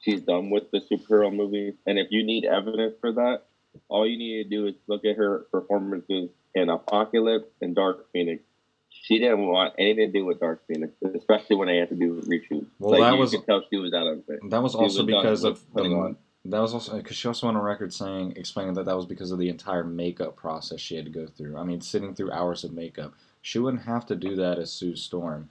she's 0.00 0.20
done 0.20 0.50
with 0.50 0.70
the 0.70 0.80
superhero 0.80 1.34
movies. 1.34 1.74
And 1.86 1.98
if 1.98 2.08
you 2.10 2.22
need 2.24 2.44
evidence 2.44 2.94
for 3.00 3.12
that, 3.12 3.44
all 3.88 4.06
you 4.06 4.18
need 4.18 4.44
to 4.44 4.48
do 4.48 4.66
is 4.66 4.74
look 4.86 5.06
at 5.06 5.16
her 5.16 5.46
performances 5.50 6.28
in 6.54 6.68
Apocalypse 6.68 7.48
and 7.62 7.74
Dark 7.74 8.12
Phoenix. 8.12 8.42
She 8.90 9.18
didn't 9.18 9.46
want 9.46 9.72
anything 9.78 10.12
to 10.12 10.18
do 10.18 10.26
with 10.26 10.40
Dark 10.40 10.62
Phoenix, 10.68 10.92
especially 11.14 11.56
when 11.56 11.68
they 11.68 11.78
had 11.78 11.88
to 11.88 11.94
do 11.94 12.20
reshoots. 12.26 12.66
Well, 12.78 12.92
like, 12.92 13.00
that 13.00 13.14
you 13.14 13.20
was- 13.20 13.30
could 13.30 13.46
tell 13.46 13.62
she 13.70 13.78
was 13.78 13.94
out 13.94 14.06
of 14.06 14.18
it. 14.28 14.40
That 14.50 14.62
was 14.62 14.74
also 14.74 15.04
was 15.04 15.06
because 15.06 15.44
of 15.44 15.64
the, 15.74 15.84
on. 15.84 16.16
That 16.44 16.60
was 16.60 16.74
also 16.74 16.96
because 16.96 17.16
she 17.16 17.28
also 17.28 17.46
went 17.46 17.56
on 17.56 17.64
record 17.64 17.92
saying 17.92 18.34
explaining 18.36 18.74
that 18.74 18.86
that 18.86 18.96
was 18.96 19.06
because 19.06 19.30
of 19.30 19.38
the 19.38 19.48
entire 19.48 19.84
makeup 19.84 20.36
process 20.36 20.80
she 20.80 20.96
had 20.96 21.04
to 21.04 21.10
go 21.10 21.26
through. 21.26 21.56
I 21.56 21.62
mean, 21.62 21.80
sitting 21.80 22.14
through 22.14 22.32
hours 22.32 22.64
of 22.64 22.72
makeup, 22.72 23.14
she 23.42 23.58
wouldn't 23.58 23.84
have 23.84 24.06
to 24.06 24.16
do 24.16 24.34
that 24.36 24.58
as 24.58 24.72
Sue 24.72 24.96
Storm. 24.96 25.48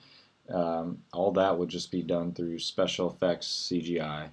Um, 0.49 0.99
all 1.13 1.31
that 1.33 1.57
would 1.57 1.69
just 1.69 1.91
be 1.91 2.01
done 2.01 2.33
through 2.33 2.59
special 2.59 3.09
effects 3.09 3.69
CGI. 3.71 4.29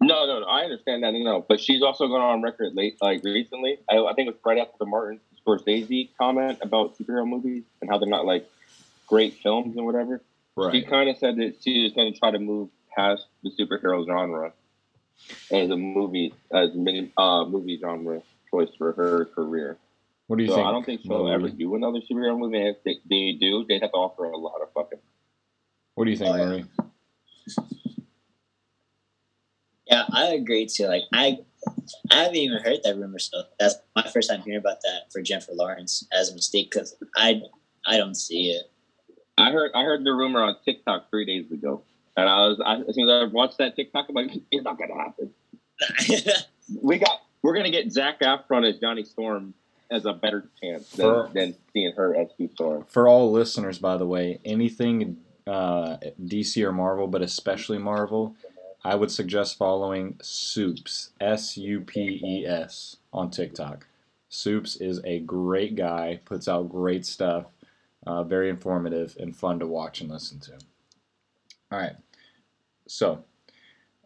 No, 0.00 0.26
no, 0.26 0.40
no. 0.40 0.46
I 0.46 0.62
understand 0.62 1.02
that. 1.02 1.12
No, 1.12 1.18
no. 1.22 1.46
But 1.46 1.60
she's 1.60 1.82
also 1.82 2.06
gone 2.08 2.20
on 2.20 2.42
record 2.42 2.74
late, 2.74 2.96
like 3.02 3.22
recently. 3.22 3.78
I, 3.90 3.98
I 3.98 4.14
think 4.14 4.28
it 4.28 4.32
was 4.32 4.40
right 4.44 4.58
after 4.58 4.76
the 4.78 4.86
Martin 4.86 5.20
Scorsese 5.46 6.10
comment 6.18 6.58
about 6.62 6.96
superhero 6.98 7.28
movies 7.28 7.64
and 7.80 7.90
how 7.90 7.98
they're 7.98 8.08
not 8.08 8.24
like 8.24 8.48
great 9.06 9.34
films 9.42 9.76
and 9.76 9.84
whatever. 9.84 10.22
Right. 10.56 10.72
She 10.72 10.84
kind 10.84 11.10
of 11.10 11.18
said 11.18 11.36
that 11.36 11.56
she 11.62 11.82
was 11.82 11.92
going 11.92 12.12
to 12.12 12.18
try 12.18 12.30
to 12.30 12.38
move 12.38 12.70
past 12.96 13.26
the 13.42 13.50
superhero 13.50 14.06
genre 14.06 14.52
as 15.50 15.70
a 15.70 15.76
movie, 15.76 16.34
as 16.52 16.70
a 16.70 16.76
mini, 16.76 17.12
uh, 17.16 17.44
movie 17.44 17.78
genre 17.80 18.22
choice 18.50 18.68
for 18.78 18.92
her 18.92 19.24
career. 19.26 19.78
What 20.26 20.36
do 20.38 20.42
you 20.44 20.48
So 20.48 20.56
think? 20.56 20.66
I 20.66 20.72
don't 20.72 20.84
think 20.84 21.02
she'll 21.02 21.24
Marie? 21.24 21.34
ever 21.34 21.48
do 21.48 21.74
another 21.76 22.00
superhero 22.00 22.38
movie. 22.38 22.58
And 22.58 22.76
if 22.76 22.82
they, 22.84 22.96
they 23.08 23.32
do, 23.38 23.64
they'd 23.68 23.82
have 23.82 23.92
to 23.92 23.96
offer 23.96 24.24
a 24.24 24.36
lot 24.36 24.60
of 24.62 24.72
fucking. 24.72 24.98
What 25.94 26.04
do 26.04 26.10
you 26.10 26.16
think, 26.16 26.30
Oh, 26.30 26.36
yeah. 26.36 26.44
Marie? 26.44 26.64
Yeah, 29.86 30.04
I 30.12 30.26
agree 30.34 30.66
too. 30.66 30.86
Like 30.88 31.02
I, 31.12 31.38
I 32.10 32.22
haven't 32.22 32.36
even 32.36 32.58
heard 32.60 32.80
that 32.82 32.96
rumor, 32.96 33.20
so 33.20 33.42
that's 33.58 33.76
my 33.94 34.02
first 34.02 34.28
time 34.28 34.42
hearing 34.42 34.58
about 34.58 34.78
that 34.82 35.12
for 35.12 35.22
Jennifer 35.22 35.52
Lawrence 35.54 36.06
as 36.12 36.30
a 36.30 36.34
mistake 36.34 36.70
because 36.72 36.96
I, 37.16 37.40
I 37.86 37.96
don't 37.96 38.16
see 38.16 38.50
it. 38.50 38.70
I 39.38 39.52
heard 39.52 39.70
I 39.74 39.82
heard 39.84 40.02
the 40.04 40.12
rumor 40.12 40.42
on 40.42 40.56
TikTok 40.64 41.08
three 41.10 41.24
days 41.24 41.50
ago, 41.52 41.82
and 42.16 42.28
I 42.28 42.46
was 42.46 42.60
I, 42.64 42.76
as 42.88 42.94
soon 42.94 43.08
as 43.08 43.22
I 43.22 43.32
watched 43.32 43.58
that 43.58 43.76
TikTok, 43.76 44.06
I'm 44.08 44.14
like, 44.14 44.30
it's 44.50 44.64
not 44.64 44.78
gonna 44.78 44.94
happen. 44.94 45.30
We 46.82 46.98
got 46.98 47.20
we're 47.42 47.54
gonna 47.54 47.70
get 47.70 47.92
Zac 47.92 48.20
Efron 48.20 48.68
as 48.68 48.80
Johnny 48.80 49.04
Storm 49.04 49.54
as 49.88 50.04
a 50.04 50.12
better 50.12 50.48
chance 50.60 50.90
than, 50.90 51.06
For- 51.06 51.30
than 51.32 51.54
seeing 51.72 51.92
her 51.92 52.16
as 52.16 52.28
Sue 52.36 52.50
Storm. 52.54 52.84
For 52.88 53.06
all 53.06 53.30
listeners, 53.30 53.78
by 53.78 53.96
the 53.96 54.06
way, 54.06 54.40
anything 54.44 55.18
uh, 55.46 55.98
DC 56.24 56.60
or 56.64 56.72
Marvel, 56.72 57.06
but 57.06 57.22
especially 57.22 57.78
Marvel, 57.78 58.34
I 58.84 58.96
would 58.96 59.12
suggest 59.12 59.58
following 59.58 60.18
Soups, 60.20 61.10
S 61.20 61.56
U 61.56 61.82
P 61.82 62.20
E 62.22 62.46
S, 62.46 62.96
on 63.12 63.30
TikTok. 63.30 63.86
Soups 64.28 64.74
is 64.76 65.00
a 65.04 65.20
great 65.20 65.76
guy, 65.76 66.20
puts 66.24 66.48
out 66.48 66.68
great 66.68 67.06
stuff, 67.06 67.46
uh, 68.06 68.24
very 68.24 68.48
informative 68.48 69.16
and 69.20 69.36
fun 69.36 69.60
to 69.60 69.66
watch 69.68 70.00
and 70.00 70.10
listen 70.10 70.40
to. 70.40 70.52
All 71.70 71.78
right. 71.78 71.94
So, 72.86 73.24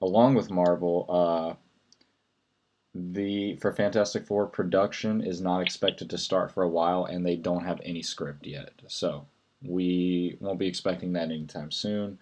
along 0.01 0.35
with 0.35 0.51
Marvel, 0.51 1.07
uh, 1.09 1.55
the 2.95 3.57
for 3.57 3.73
Fantastic 3.73 4.27
Four 4.27 4.47
production 4.47 5.23
is 5.23 5.41
not 5.41 5.61
expected 5.61 6.11
to 6.11 6.19
start 6.19 6.53
for 6.53 6.63
a 6.63 6.69
while, 6.69 7.05
and 7.05 7.25
they 7.25 7.37
don't 7.37 7.65
have 7.65 7.81
any 7.85 8.03
script 8.03 8.47
yet. 8.47 8.73
So 8.89 9.27
we 9.63 10.37
won't 10.41 10.59
be 10.59 10.67
expecting 10.67 11.13
that 11.13 11.31
anytime 11.31 11.71
soon. 11.71 12.19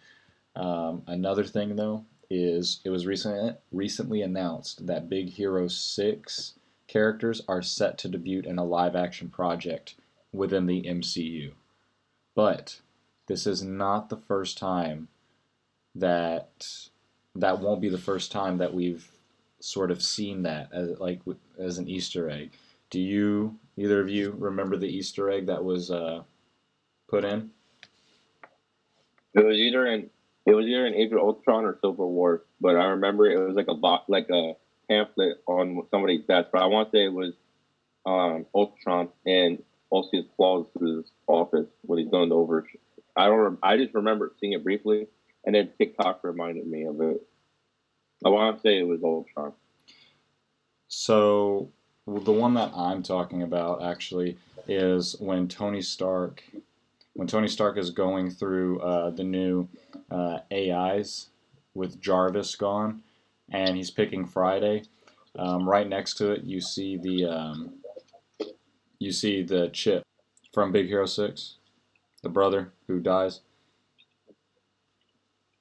Um, 0.57 1.03
another 1.07 1.45
thing, 1.45 1.77
though, 1.77 2.05
is 2.29 2.81
it 2.85 2.91
was 2.91 3.07
recently 3.07 3.55
recently 3.73 4.23
announced 4.23 4.87
that 4.87 5.09
Big 5.09 5.31
Hero 5.31 5.69
Six 5.69 6.55
characters 6.87 7.43
are 7.49 7.63
set 7.63 7.99
to 7.99 8.09
debut 8.09 8.41
in 8.41 8.59
a 8.59 8.65
live-action 8.65 9.29
project 9.29 9.95
within 10.33 10.67
the 10.67 10.83
MCU. 10.83 11.53
But 12.35 12.81
this 13.27 13.47
is 13.47 13.63
not 13.63 14.09
the 14.09 14.17
first 14.17 14.59
time 14.59 15.09
that 16.01 16.67
that 17.35 17.61
won't 17.61 17.81
be 17.81 17.89
the 17.89 17.99
first 17.99 18.33
time 18.33 18.59
that 18.59 18.75
we've 18.75 19.09
sort 19.61 19.91
of 19.91 20.03
seen 20.03 20.43
that 20.43 20.71
as 20.73 20.99
like 20.99 21.21
as 21.59 21.79
an 21.79 21.89
Easter 21.89 22.31
egg. 22.31 22.53
Do 22.91 23.01
you 23.01 23.59
either 23.77 24.01
of 24.01 24.09
you 24.09 24.35
remember 24.39 24.77
the 24.77 24.89
Easter 24.89 25.31
egg 25.31 25.47
that 25.47 25.63
was 25.63 25.91
uh, 25.91 26.23
put 27.09 27.25
in? 27.25 27.51
It 29.35 29.45
was 29.45 29.57
either 29.57 29.87
in 29.87 30.11
it 30.47 30.55
was 30.55 30.67
either 30.67 30.87
in 30.87 30.95
Age 30.95 31.13
of 31.13 31.19
Ultron 31.19 31.65
or 31.65 31.79
Civil 31.83 32.11
War, 32.11 32.43
but 32.61 32.77
I 32.77 32.87
remember 32.87 33.27
it 33.27 33.39
was 33.39 33.55
like 33.55 33.69
a 33.69 33.75
box, 33.75 34.05
like 34.09 34.29
a 34.31 34.55
pamphlet 34.89 35.43
on 35.47 35.83
somebody's 35.91 36.25
desk. 36.25 36.49
But 36.53 36.63
I 36.63 36.67
want 36.67 36.91
to 36.91 36.97
say 36.97 37.05
it 37.05 37.13
was 37.13 37.35
um, 38.07 38.47
Ultron 38.55 39.11
and 39.27 39.63
Ulysses 39.93 40.25
Klaue's 40.37 40.67
office 41.27 41.67
when 41.83 41.99
he's 41.99 42.09
going 42.09 42.33
over. 42.33 42.67
I 43.15 43.27
don't. 43.27 43.59
I 43.63 43.77
just 43.77 43.95
remember 43.95 44.33
seeing 44.41 44.55
it 44.55 44.65
briefly, 44.65 45.09
and 45.45 45.55
then 45.55 45.71
TikTok 45.79 46.21
reminded 46.23 46.67
me 46.67 46.85
of 46.85 47.01
it. 47.01 47.23
I 48.25 48.29
want 48.29 48.57
to 48.57 48.63
say 48.63 48.79
it 48.79 48.87
was 48.87 49.03
Ultron. 49.03 49.53
So 50.89 51.71
the 52.07 52.33
one 52.33 52.55
that 52.55 52.73
I'm 52.75 53.03
talking 53.03 53.43
about 53.43 53.83
actually 53.83 54.39
is 54.67 55.17
when 55.21 55.49
Tony 55.49 55.83
Stark, 55.83 56.43
when 57.15 57.29
Tony 57.29 57.49
Stark 57.49 57.79
is 57.79 57.91
going 57.91 58.31
through 58.31 58.81
uh, 58.81 59.11
the 59.11 59.25
new 59.25 59.69
uh, 60.11 60.39
AIs 60.53 61.29
with 61.75 62.01
Jarvis 62.01 62.57
gone, 62.57 63.03
and 63.51 63.77
he's 63.77 63.91
picking 63.91 64.27
Friday. 64.27 64.85
Um, 65.39 65.69
right 65.69 65.89
next 65.89 66.15
to 66.15 66.33
it, 66.33 66.45
you 66.45 66.61
see 66.61 66.97
the 66.97 67.27
um, 67.27 67.75
you 68.99 69.13
see 69.13 69.43
the 69.43 69.69
chip 69.69 70.03
from 70.53 70.73
Big 70.73 70.87
Hero 70.87 71.07
Six, 71.07 71.57
the 72.23 72.29
brother 72.29 72.73
who 72.87 72.99
dies. 72.99 73.41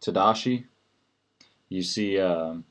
Tadashi. 0.01 0.65
You 1.69 1.81
see 1.81 2.19
um, 2.19 2.63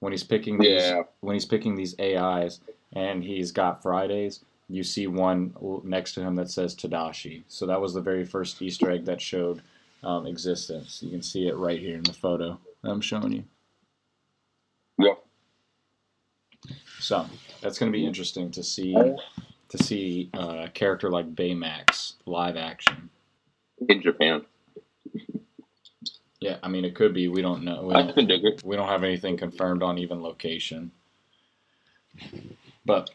when 0.00 0.12
he's 0.12 0.24
picking 0.24 0.58
these 0.58 0.82
Yeah. 0.82 1.02
when 1.20 1.34
he's 1.34 1.46
picking 1.46 1.74
these 1.76 1.98
AIs 1.98 2.60
and 2.92 3.22
he's 3.24 3.52
got 3.52 3.82
Fridays, 3.82 4.40
you 4.68 4.82
see 4.82 5.06
one 5.06 5.54
next 5.84 6.14
to 6.14 6.20
him 6.20 6.36
that 6.36 6.50
says 6.50 6.74
Tadashi. 6.74 7.42
So 7.48 7.66
that 7.66 7.80
was 7.80 7.94
the 7.94 8.00
very 8.02 8.24
first 8.24 8.60
Easter 8.60 8.90
egg 8.90 9.04
that 9.06 9.20
showed 9.20 9.62
um, 10.02 10.26
existence. 10.26 11.02
You 11.02 11.10
can 11.10 11.22
see 11.22 11.48
it 11.48 11.56
right 11.56 11.78
here 11.80 11.96
in 11.96 12.02
the 12.02 12.12
photo 12.12 12.58
I'm 12.84 13.00
showing 13.00 13.32
you. 13.32 13.44
Yeah. 14.98 15.14
So 16.98 17.26
that's 17.60 17.78
going 17.78 17.90
to 17.92 17.96
be 17.96 18.06
interesting 18.06 18.50
to 18.52 18.62
see 18.62 18.94
to 18.94 19.78
see 19.78 20.30
uh, 20.34 20.64
a 20.66 20.68
character 20.68 21.10
like 21.10 21.34
Baymax 21.34 22.14
live 22.26 22.56
action. 22.56 23.08
In 23.88 24.02
Japan, 24.02 24.42
Yeah, 26.42 26.56
I 26.60 26.68
mean 26.68 26.84
it 26.84 26.96
could 26.96 27.14
be. 27.14 27.28
We 27.28 27.40
don't 27.40 27.62
know. 27.62 27.84
We 27.84 27.94
I 27.94 28.02
don't, 28.02 28.14
can 28.14 28.26
dig 28.26 28.44
it. 28.44 28.62
we 28.64 28.74
don't 28.74 28.88
have 28.88 29.04
anything 29.04 29.36
confirmed 29.36 29.82
on 29.82 29.98
even 29.98 30.20
location. 30.22 30.90
But 32.84 33.10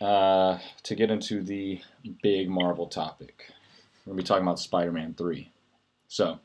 uh, 0.00 0.58
to 0.84 0.94
get 0.94 1.10
into 1.10 1.42
the 1.42 1.82
big 2.22 2.48
Marvel 2.48 2.86
topic, 2.86 3.52
we're 4.06 4.12
gonna 4.12 4.22
be 4.22 4.26
talking 4.26 4.42
about 4.42 4.58
Spider-Man 4.58 5.14
three. 5.18 5.52
So, 6.08 6.38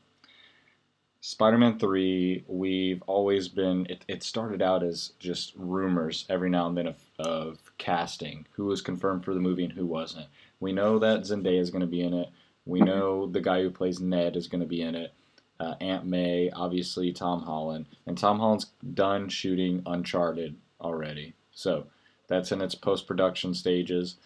Spider-Man 1.22 1.78
three, 1.78 2.44
we've 2.46 3.02
always 3.06 3.48
been. 3.48 3.86
It, 3.88 4.04
it 4.06 4.22
started 4.22 4.60
out 4.60 4.82
as 4.82 5.12
just 5.18 5.54
rumors 5.56 6.26
every 6.28 6.50
now 6.50 6.68
and 6.68 6.76
then 6.76 6.88
of, 6.88 6.96
of 7.18 7.58
casting, 7.78 8.46
who 8.52 8.66
was 8.66 8.82
confirmed 8.82 9.24
for 9.24 9.32
the 9.32 9.40
movie 9.40 9.64
and 9.64 9.72
who 9.72 9.86
wasn't. 9.86 10.26
We 10.60 10.72
know 10.72 10.98
that 10.98 11.22
Zendaya 11.22 11.58
is 11.58 11.70
going 11.70 11.80
to 11.80 11.86
be 11.86 12.02
in 12.02 12.12
it. 12.12 12.28
We 12.66 12.80
know 12.80 13.26
the 13.26 13.40
guy 13.40 13.62
who 13.62 13.70
plays 13.70 13.98
Ned 13.98 14.36
is 14.36 14.46
going 14.46 14.60
to 14.60 14.66
be 14.66 14.82
in 14.82 14.94
it 14.94 15.14
uh, 15.60 15.74
Aunt 15.80 16.06
May, 16.06 16.50
obviously 16.50 17.12
Tom 17.12 17.42
Holland, 17.42 17.86
and 18.06 18.16
Tom 18.16 18.38
Holland's 18.38 18.66
done 18.94 19.28
shooting 19.28 19.82
Uncharted 19.86 20.56
already, 20.80 21.34
so 21.52 21.86
that's 22.28 22.52
in 22.52 22.60
its 22.60 22.74
post 22.74 23.06
production 23.06 23.54
stages. 23.54 24.16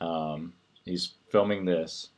Um, 0.00 0.52
he's 0.84 1.14
filming 1.30 1.64
this. 1.64 2.08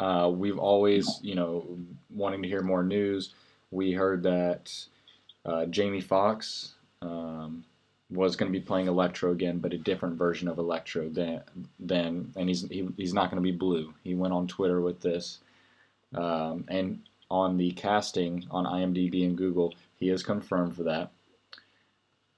Uh, 0.00 0.30
we've 0.34 0.58
always, 0.58 1.20
you 1.22 1.34
know, 1.34 1.78
wanting 2.10 2.42
to 2.42 2.48
hear 2.48 2.62
more 2.62 2.82
news. 2.82 3.34
We 3.70 3.92
heard 3.92 4.22
that 4.24 4.72
uh, 5.46 5.66
Jamie 5.66 6.00
Foxx, 6.00 6.74
um, 7.00 7.64
was 8.14 8.36
going 8.36 8.52
to 8.52 8.58
be 8.58 8.64
playing 8.64 8.88
Electro 8.88 9.32
again, 9.32 9.58
but 9.58 9.72
a 9.72 9.78
different 9.78 10.16
version 10.16 10.48
of 10.48 10.58
Electro 10.58 11.08
than 11.08 11.42
than, 11.80 12.32
and 12.36 12.48
he's 12.48 12.68
he, 12.68 12.88
he's 12.96 13.14
not 13.14 13.30
going 13.30 13.42
to 13.42 13.52
be 13.52 13.56
blue. 13.56 13.92
He 14.04 14.14
went 14.14 14.34
on 14.34 14.46
Twitter 14.46 14.80
with 14.80 15.00
this, 15.00 15.38
um, 16.14 16.64
and 16.68 17.00
on 17.32 17.56
the 17.56 17.70
casting 17.72 18.46
on 18.50 18.66
IMDb 18.66 19.24
and 19.24 19.38
Google, 19.38 19.74
he 19.96 20.10
is 20.10 20.22
confirmed 20.22 20.76
for 20.76 20.82
that. 20.82 21.10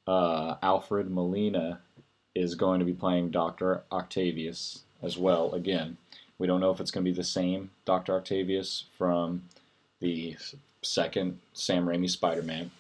Uh, 0.07 0.55
Alfred 0.63 1.11
Molina 1.11 1.81
is 2.35 2.55
going 2.55 2.79
to 2.79 2.87
be 2.87 2.93
playing 2.93 3.31
Doctor 3.31 3.83
Octavius 3.91 4.85
as 5.03 5.19
well. 5.19 5.53
Again, 5.53 5.97
we 6.39 6.47
don't 6.47 6.61
know 6.61 6.71
if 6.71 6.79
it's 6.81 6.93
going 6.93 7.05
to 7.05 7.11
be 7.11 7.17
the 7.17 7.25
same 7.25 7.71
Doctor 7.85 8.15
Octavius 8.15 8.85
from 8.97 9.43
the 9.99 10.37
second 10.83 11.41
Sam 11.55 11.87
Raimi 11.87 12.09
Spider-Man. 12.09 12.71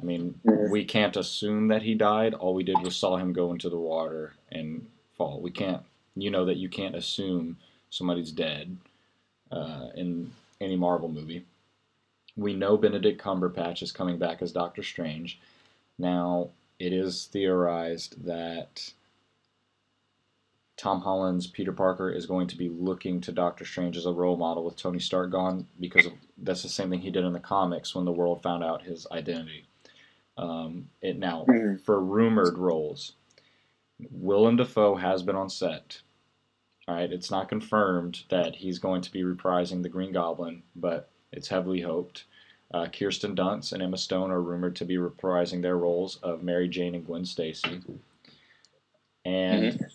I 0.00 0.04
mean, 0.04 0.40
Mhm. 0.46 0.70
we 0.70 0.84
can't 0.86 1.16
assume 1.16 1.68
that 1.68 1.82
he 1.82 1.94
died. 1.94 2.32
All 2.32 2.54
we 2.54 2.64
did 2.64 2.82
was 2.82 2.96
saw 2.96 3.16
him 3.16 3.34
go 3.34 3.52
into 3.52 3.68
the 3.68 3.78
water 3.78 4.34
and 4.50 4.88
fall. 5.12 5.40
We 5.40 5.50
can't, 5.50 5.82
you 6.16 6.30
know, 6.30 6.46
that 6.46 6.56
you 6.56 6.70
can't 6.70 6.96
assume 6.96 7.58
somebody's 7.90 8.32
dead 8.32 8.78
uh, 9.50 9.88
in 9.94 10.32
any 10.62 10.76
Marvel 10.76 11.08
movie. 11.08 11.44
We 12.36 12.54
know 12.54 12.76
Benedict 12.76 13.20
Cumberbatch 13.22 13.82
is 13.82 13.92
coming 13.92 14.18
back 14.18 14.40
as 14.40 14.52
Doctor 14.52 14.82
Strange. 14.82 15.38
Now, 15.98 16.50
it 16.78 16.92
is 16.92 17.26
theorized 17.30 18.24
that 18.24 18.92
Tom 20.76 21.02
Holland's 21.02 21.46
Peter 21.46 21.72
Parker 21.72 22.10
is 22.10 22.26
going 22.26 22.46
to 22.48 22.56
be 22.56 22.68
looking 22.68 23.20
to 23.22 23.32
Doctor 23.32 23.64
Strange 23.64 23.96
as 23.96 24.06
a 24.06 24.12
role 24.12 24.36
model 24.36 24.64
with 24.64 24.76
Tony 24.76 24.98
Stark 24.98 25.30
gone 25.30 25.66
because 25.78 26.06
of, 26.06 26.12
that's 26.38 26.62
the 26.62 26.68
same 26.68 26.90
thing 26.90 27.00
he 27.00 27.10
did 27.10 27.24
in 27.24 27.32
the 27.34 27.40
comics 27.40 27.94
when 27.94 28.04
the 28.04 28.12
world 28.12 28.42
found 28.42 28.64
out 28.64 28.82
his 28.82 29.06
identity. 29.12 29.66
Um, 30.38 30.88
it 31.02 31.18
now 31.18 31.44
Mhm. 31.46 31.78
for 31.80 32.00
rumored 32.00 32.56
roles, 32.56 33.12
Willem 34.10 34.56
Dafoe 34.56 34.96
has 34.96 35.22
been 35.22 35.36
on 35.36 35.50
set. 35.50 36.00
All 36.92 36.98
right, 36.98 37.10
it's 37.10 37.30
not 37.30 37.48
confirmed 37.48 38.24
that 38.28 38.54
he's 38.54 38.78
going 38.78 39.00
to 39.00 39.10
be 39.10 39.22
reprising 39.22 39.82
the 39.82 39.88
Green 39.88 40.12
Goblin, 40.12 40.62
but 40.76 41.08
it's 41.32 41.48
heavily 41.48 41.80
hoped. 41.80 42.24
Uh, 42.74 42.86
Kirsten 42.86 43.34
Dunst 43.34 43.72
and 43.72 43.82
Emma 43.82 43.96
Stone 43.96 44.30
are 44.30 44.42
rumored 44.42 44.76
to 44.76 44.84
be 44.84 44.96
reprising 44.96 45.62
their 45.62 45.78
roles 45.78 46.16
of 46.16 46.42
Mary 46.42 46.68
Jane 46.68 46.94
and 46.94 47.06
Gwen 47.06 47.24
Stacy. 47.24 47.80
And 49.24 49.86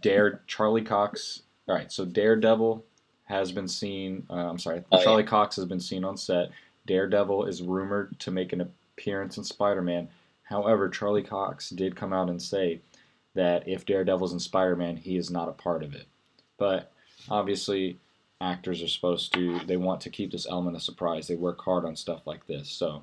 Dare 0.00 0.40
Charlie 0.46 0.80
Cox. 0.80 1.42
All 1.68 1.74
right, 1.74 1.92
so 1.92 2.06
Daredevil 2.06 2.86
has 3.24 3.52
been 3.52 3.68
seen. 3.68 4.24
Uh, 4.30 4.48
I'm 4.48 4.58
sorry, 4.58 4.82
Oh, 4.90 4.96
yeah. 4.98 5.04
Charlie 5.04 5.24
Cox 5.24 5.56
has 5.56 5.66
been 5.66 5.78
seen 5.78 6.04
on 6.04 6.16
set. 6.16 6.48
Daredevil 6.86 7.44
is 7.44 7.60
rumored 7.60 8.18
to 8.20 8.30
make 8.30 8.54
an 8.54 8.62
appearance 8.62 9.36
in 9.36 9.44
Spider-Man. 9.44 10.08
However, 10.44 10.88
Charlie 10.88 11.22
Cox 11.22 11.68
did 11.68 11.96
come 11.96 12.14
out 12.14 12.30
and 12.30 12.40
say 12.40 12.80
that 13.34 13.68
if 13.68 13.84
Daredevil's 13.84 14.32
in 14.32 14.40
Spider-Man, 14.40 14.96
he 14.96 15.18
is 15.18 15.30
not 15.30 15.50
a 15.50 15.52
part 15.52 15.82
of 15.82 15.94
it. 15.94 16.06
But 16.60 16.92
obviously, 17.28 17.98
actors 18.40 18.82
are 18.82 18.88
supposed 18.88 19.32
to. 19.34 19.58
They 19.66 19.78
want 19.78 20.02
to 20.02 20.10
keep 20.10 20.30
this 20.30 20.46
element 20.48 20.76
of 20.76 20.82
surprise. 20.82 21.26
They 21.26 21.34
work 21.34 21.60
hard 21.60 21.84
on 21.86 21.96
stuff 21.96 22.26
like 22.26 22.46
this. 22.46 22.68
So, 22.68 23.02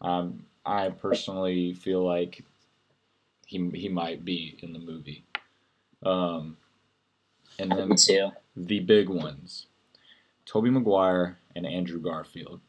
um, 0.00 0.46
I 0.64 0.88
personally 0.90 1.74
feel 1.74 2.02
like 2.04 2.44
he 3.46 3.58
he 3.74 3.88
might 3.88 4.24
be 4.24 4.56
in 4.62 4.72
the 4.72 4.78
movie. 4.78 5.24
Um, 6.06 6.56
and 7.58 7.72
then 7.72 7.96
too. 7.96 8.30
the 8.56 8.78
big 8.78 9.08
ones 9.08 9.66
Tobey 10.46 10.70
Maguire 10.70 11.36
and 11.56 11.66
Andrew 11.66 12.00
Garfield. 12.00 12.60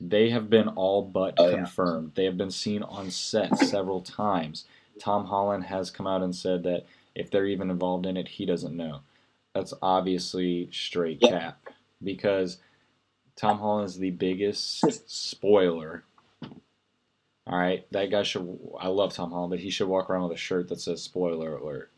They 0.00 0.30
have 0.30 0.50
been 0.50 0.66
all 0.68 1.02
but 1.02 1.34
Oh, 1.38 1.48
yeah. 1.50 1.56
confirmed. 1.56 2.12
They 2.16 2.24
have 2.24 2.36
been 2.36 2.50
seen 2.50 2.82
on 2.82 3.10
set 3.10 3.56
several 3.58 4.00
times. 4.00 4.64
Tom 4.98 5.26
Holland 5.26 5.64
has 5.64 5.90
come 5.90 6.06
out 6.06 6.22
and 6.22 6.34
said 6.34 6.62
that 6.64 6.86
if 7.14 7.30
they're 7.30 7.46
even 7.46 7.70
involved 7.70 8.06
in 8.06 8.16
it, 8.16 8.26
he 8.28 8.44
doesn't 8.46 8.76
know. 8.76 9.00
That's 9.54 9.74
obviously 9.82 10.68
straight 10.72 11.18
Yeah. 11.20 11.28
cap 11.30 11.68
because 12.02 12.58
Tom 13.36 13.58
Holland 13.58 13.88
is 13.88 13.98
the 13.98 14.10
biggest 14.10 15.10
spoiler. 15.10 16.04
All 17.46 17.58
right, 17.58 17.90
that 17.90 18.10
guy 18.10 18.22
should. 18.22 18.58
I 18.78 18.88
love 18.88 19.12
Tom 19.12 19.32
Holland, 19.32 19.50
but 19.50 19.58
he 19.60 19.70
should 19.70 19.88
walk 19.88 20.08
around 20.08 20.28
with 20.28 20.36
a 20.36 20.40
shirt 20.40 20.68
that 20.68 20.80
says 20.80 21.02
"spoiler 21.02 21.56
alert." 21.56 21.90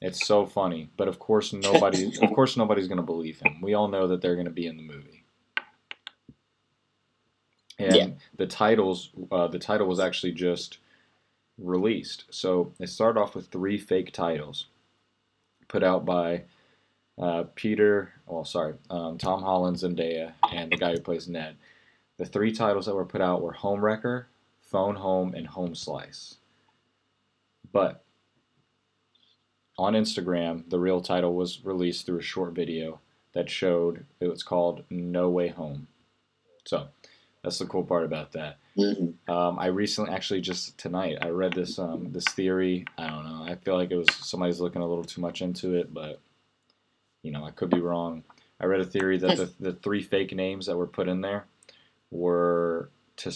It's 0.00 0.20
so 0.20 0.46
funny, 0.46 0.90
but 0.96 1.08
of 1.08 1.18
course 1.18 1.52
nobody, 1.52 2.04
of 2.20 2.32
course 2.32 2.56
nobody's 2.56 2.86
gonna 2.86 3.02
believe 3.02 3.40
him. 3.40 3.60
We 3.60 3.74
all 3.74 3.88
know 3.88 4.06
that 4.06 4.20
they're 4.20 4.36
gonna 4.36 4.50
be 4.50 4.66
in 4.66 4.76
the 4.76 4.82
movie. 4.82 5.24
And 7.80 7.94
Yeah. 7.96 8.08
the 8.36 8.46
titles, 8.46 9.10
uh, 9.32 9.48
the 9.48 9.58
title 9.58 9.86
was 9.88 9.98
actually 10.00 10.32
just 10.32 10.78
released. 11.58 12.24
So 12.30 12.72
it 12.78 12.88
started 12.88 13.20
off 13.20 13.34
with 13.34 13.48
three 13.48 13.78
fake 13.78 14.12
titles, 14.12 14.66
put 15.68 15.82
out 15.82 16.04
by 16.04 16.44
uh, 17.18 17.44
Peter. 17.54 18.12
Well, 18.26 18.44
sorry, 18.44 18.74
um, 18.90 19.18
Tom 19.18 19.42
Holland, 19.42 19.76
Zendaya, 19.76 20.32
and 20.52 20.70
the 20.70 20.76
guy 20.76 20.92
who 20.92 21.00
plays 21.00 21.28
Ned. 21.28 21.56
The 22.18 22.26
three 22.26 22.52
titles 22.52 22.86
that 22.86 22.94
were 22.94 23.04
put 23.04 23.20
out 23.20 23.42
were 23.42 23.52
Home 23.52 23.84
Wrecker, 23.84 24.28
Phone 24.62 24.96
Home, 24.96 25.34
and 25.34 25.46
Home 25.46 25.74
Slice. 25.74 26.36
But 27.72 28.04
on 29.76 29.94
Instagram, 29.94 30.68
the 30.68 30.80
real 30.80 31.00
title 31.00 31.34
was 31.34 31.64
released 31.64 32.06
through 32.06 32.18
a 32.18 32.22
short 32.22 32.54
video 32.54 33.00
that 33.32 33.48
showed 33.48 34.04
it 34.20 34.26
was 34.26 34.42
called 34.42 34.82
No 34.90 35.28
Way 35.30 35.48
Home. 35.48 35.86
So 36.66 36.88
that's 37.42 37.58
the 37.58 37.66
cool 37.66 37.84
part 37.84 38.04
about 38.04 38.32
that. 38.32 38.58
Mhm. 38.76 39.14
Um, 39.28 39.58
I 39.58 39.66
recently, 39.66 40.10
actually, 40.12 40.40
just 40.40 40.76
tonight, 40.78 41.18
I 41.20 41.28
read 41.30 41.52
this 41.52 41.78
um, 41.78 42.12
this 42.12 42.24
theory. 42.28 42.84
I 42.96 43.08
don't 43.08 43.24
know. 43.24 43.42
I 43.44 43.54
feel 43.56 43.76
like 43.76 43.90
it 43.90 43.96
was 43.96 44.08
somebody's 44.14 44.60
looking 44.60 44.82
a 44.82 44.86
little 44.88 45.04
too 45.04 45.20
much 45.20 45.42
into 45.42 45.74
it, 45.74 45.92
but 45.92 46.20
you 47.22 47.32
know, 47.32 47.44
I 47.44 47.50
could 47.50 47.70
be 47.70 47.80
wrong. 47.80 48.22
I 48.60 48.66
read 48.66 48.80
a 48.80 48.84
theory 48.84 49.18
that 49.18 49.36
the, 49.36 49.52
the 49.60 49.72
three 49.72 50.02
fake 50.02 50.34
names 50.34 50.66
that 50.66 50.76
were 50.76 50.86
put 50.86 51.08
in 51.08 51.20
there 51.20 51.46
were 52.10 52.90
to 53.18 53.32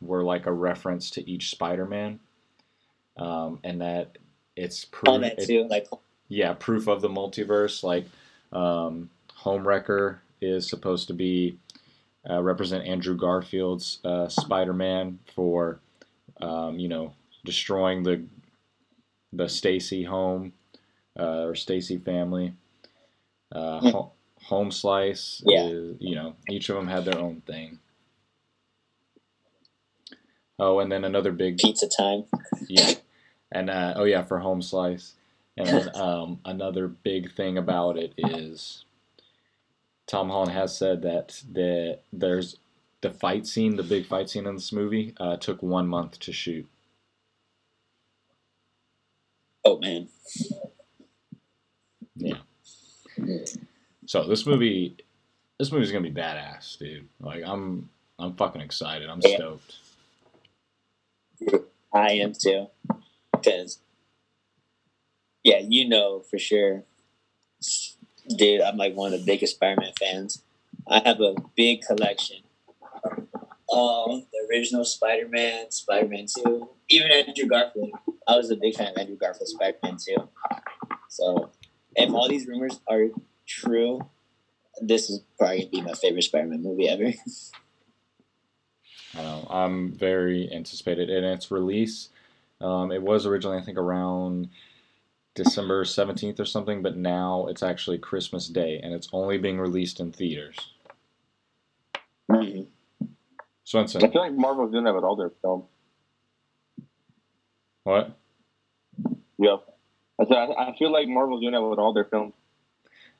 were 0.00 0.22
like 0.22 0.46
a 0.46 0.52
reference 0.52 1.10
to 1.10 1.30
each 1.30 1.50
Spider-Man, 1.50 2.20
um, 3.16 3.58
and 3.64 3.80
that 3.80 4.18
it's 4.56 4.84
proof. 4.84 5.08
On 5.08 5.20
that 5.22 5.38
it- 5.38 5.46
too, 5.46 5.66
like 5.68 5.88
yeah, 6.28 6.54
proof 6.54 6.88
of 6.88 7.00
the 7.02 7.08
multiverse. 7.08 7.82
Like, 7.82 8.06
um, 8.52 9.10
Homewrecker 9.42 10.18
is 10.40 10.68
supposed 10.68 11.06
to 11.08 11.14
be 11.14 11.56
uh, 12.28 12.42
represent 12.42 12.86
Andrew 12.86 13.16
Garfield's 13.16 14.00
uh, 14.04 14.28
Spider-Man 14.28 15.18
for, 15.34 15.80
um, 16.40 16.78
you 16.78 16.88
know, 16.88 17.14
destroying 17.44 18.02
the 18.02 18.24
the 19.32 19.48
Stacy 19.48 20.04
home 20.04 20.52
uh, 21.18 21.42
or 21.44 21.54
Stacy 21.54 21.98
family. 21.98 22.54
Uh, 23.52 23.80
Hmm. 23.80 23.88
Ho- 23.90 24.12
Home 24.44 24.70
Slice 24.70 25.42
Yeah. 25.44 25.64
is, 25.66 25.96
you 26.00 26.14
know, 26.14 26.36
each 26.48 26.68
of 26.68 26.76
them 26.76 26.86
had 26.88 27.04
their 27.04 27.18
own 27.18 27.40
thing. 27.42 27.80
Oh, 30.58 30.78
and 30.78 30.90
then 30.90 31.04
another 31.04 31.32
big 31.32 31.58
pizza 31.58 31.86
time. 31.88 32.24
yeah, 32.68 32.94
and 33.52 33.68
uh, 33.68 33.94
oh 33.96 34.04
yeah, 34.04 34.22
for 34.24 34.38
home 34.38 34.62
slice. 34.62 35.14
And 35.58 35.66
then 35.68 35.94
um, 35.94 36.40
another 36.44 36.88
big 36.88 37.32
thing 37.32 37.58
about 37.58 37.98
it 37.98 38.12
is 38.16 38.84
Tom 40.06 40.28
Holland 40.30 40.52
has 40.52 40.76
said 40.76 41.02
that 41.02 41.42
the 41.50 41.98
there's 42.12 42.56
the 43.00 43.10
fight 43.10 43.46
scene, 43.46 43.76
the 43.76 43.82
big 43.82 44.06
fight 44.06 44.30
scene 44.30 44.46
in 44.46 44.54
this 44.54 44.72
movie, 44.72 45.14
uh, 45.18 45.36
took 45.36 45.62
one 45.62 45.86
month 45.88 46.18
to 46.20 46.32
shoot. 46.32 46.66
Oh 49.64 49.78
man, 49.78 50.08
Yeah. 52.16 52.38
So 54.06 54.22
this 54.28 54.46
movie, 54.46 54.96
this 55.58 55.72
movie's 55.72 55.90
gonna 55.90 56.08
be 56.08 56.14
badass, 56.14 56.78
dude. 56.78 57.08
Like 57.20 57.42
I'm, 57.44 57.88
I'm 58.18 58.34
fucking 58.36 58.62
excited. 58.62 59.08
I'm 59.08 59.20
Yeah. 59.24 59.36
stoked. 59.36 59.76
I 61.92 62.12
am 62.12 62.32
too. 62.32 62.68
Because, 63.32 63.78
yeah, 65.42 65.58
you 65.58 65.88
know 65.88 66.20
for 66.20 66.38
sure, 66.38 66.84
dude. 68.28 68.60
I'm 68.60 68.76
like 68.76 68.94
one 68.94 69.12
of 69.12 69.20
the 69.20 69.26
biggest 69.26 69.56
Spider-Man 69.56 69.92
fans. 69.98 70.42
I 70.88 71.00
have 71.04 71.20
a 71.20 71.34
big 71.56 71.82
collection 71.82 72.38
of 73.68 74.22
the 74.32 74.48
original 74.50 74.84
Spider-Man, 74.84 75.70
Spider-Man 75.70 76.26
Two, 76.34 76.68
even 76.88 77.10
Andrew 77.10 77.46
Garfield. 77.46 77.90
I 78.26 78.36
was 78.36 78.50
a 78.50 78.56
big 78.56 78.74
fan 78.74 78.92
of 78.92 78.98
Andrew 78.98 79.16
Garfield's 79.16 79.52
Spider-Man 79.52 79.96
Two. 79.98 80.28
So, 81.08 81.50
if 81.94 82.10
all 82.12 82.28
these 82.28 82.46
rumors 82.46 82.80
are 82.88 83.08
true, 83.46 84.00
this 84.80 85.10
is 85.10 85.20
probably 85.38 85.60
gonna 85.60 85.70
be 85.70 85.80
my 85.82 85.94
favorite 85.94 86.22
Spider-Man 86.22 86.62
movie 86.62 86.88
ever. 86.88 87.12
I 89.16 89.22
know. 89.22 89.46
I'm 89.48 89.92
very 89.92 90.52
anticipated. 90.52 91.08
And 91.08 91.24
its 91.24 91.50
release, 91.50 92.10
um, 92.60 92.92
it 92.92 93.02
was 93.02 93.24
originally, 93.24 93.58
I 93.58 93.62
think, 93.62 93.78
around 93.78 94.50
December 95.36 95.84
17th 95.84 96.40
or 96.40 96.44
something, 96.44 96.82
but 96.82 96.96
now 96.96 97.46
it's 97.46 97.62
actually 97.62 97.98
Christmas 97.98 98.48
Day, 98.48 98.80
and 98.82 98.92
it's 98.92 99.08
only 99.12 99.38
being 99.38 99.60
released 99.60 100.00
in 100.00 100.10
theaters. 100.10 100.56
Mhm. 102.28 102.66
I 103.74 103.86
feel 103.86 104.10
like 104.14 104.32
Marvel's 104.32 104.72
doing 104.72 104.84
that 104.84 104.94
with 104.94 105.04
all 105.04 105.16
their 105.16 105.30
films. 105.42 105.64
What? 107.84 108.16
Yeah. 109.38 109.58
I 110.18 110.24
said 110.26 110.34
I 110.56 110.74
feel 110.78 110.90
like 110.90 111.08
Marvel's 111.08 111.40
doing 111.40 111.52
that 111.52 111.62
with 111.62 111.78
all 111.78 111.92
their 111.92 112.04
films. 112.04 112.34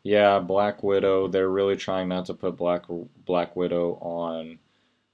Yeah, 0.02 0.38
Black 0.38 0.82
Widow. 0.82 1.28
They're 1.28 1.50
really 1.50 1.76
trying 1.76 2.08
not 2.08 2.26
to 2.26 2.34
put 2.34 2.56
Black 2.56 2.84
Black 3.24 3.54
Widow 3.54 3.94
on 4.00 4.58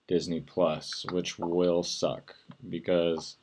Disney 0.06 0.40
Plus, 0.40 1.04
which 1.10 1.38
will 1.38 1.82
suck 1.82 2.34
because 2.68 3.36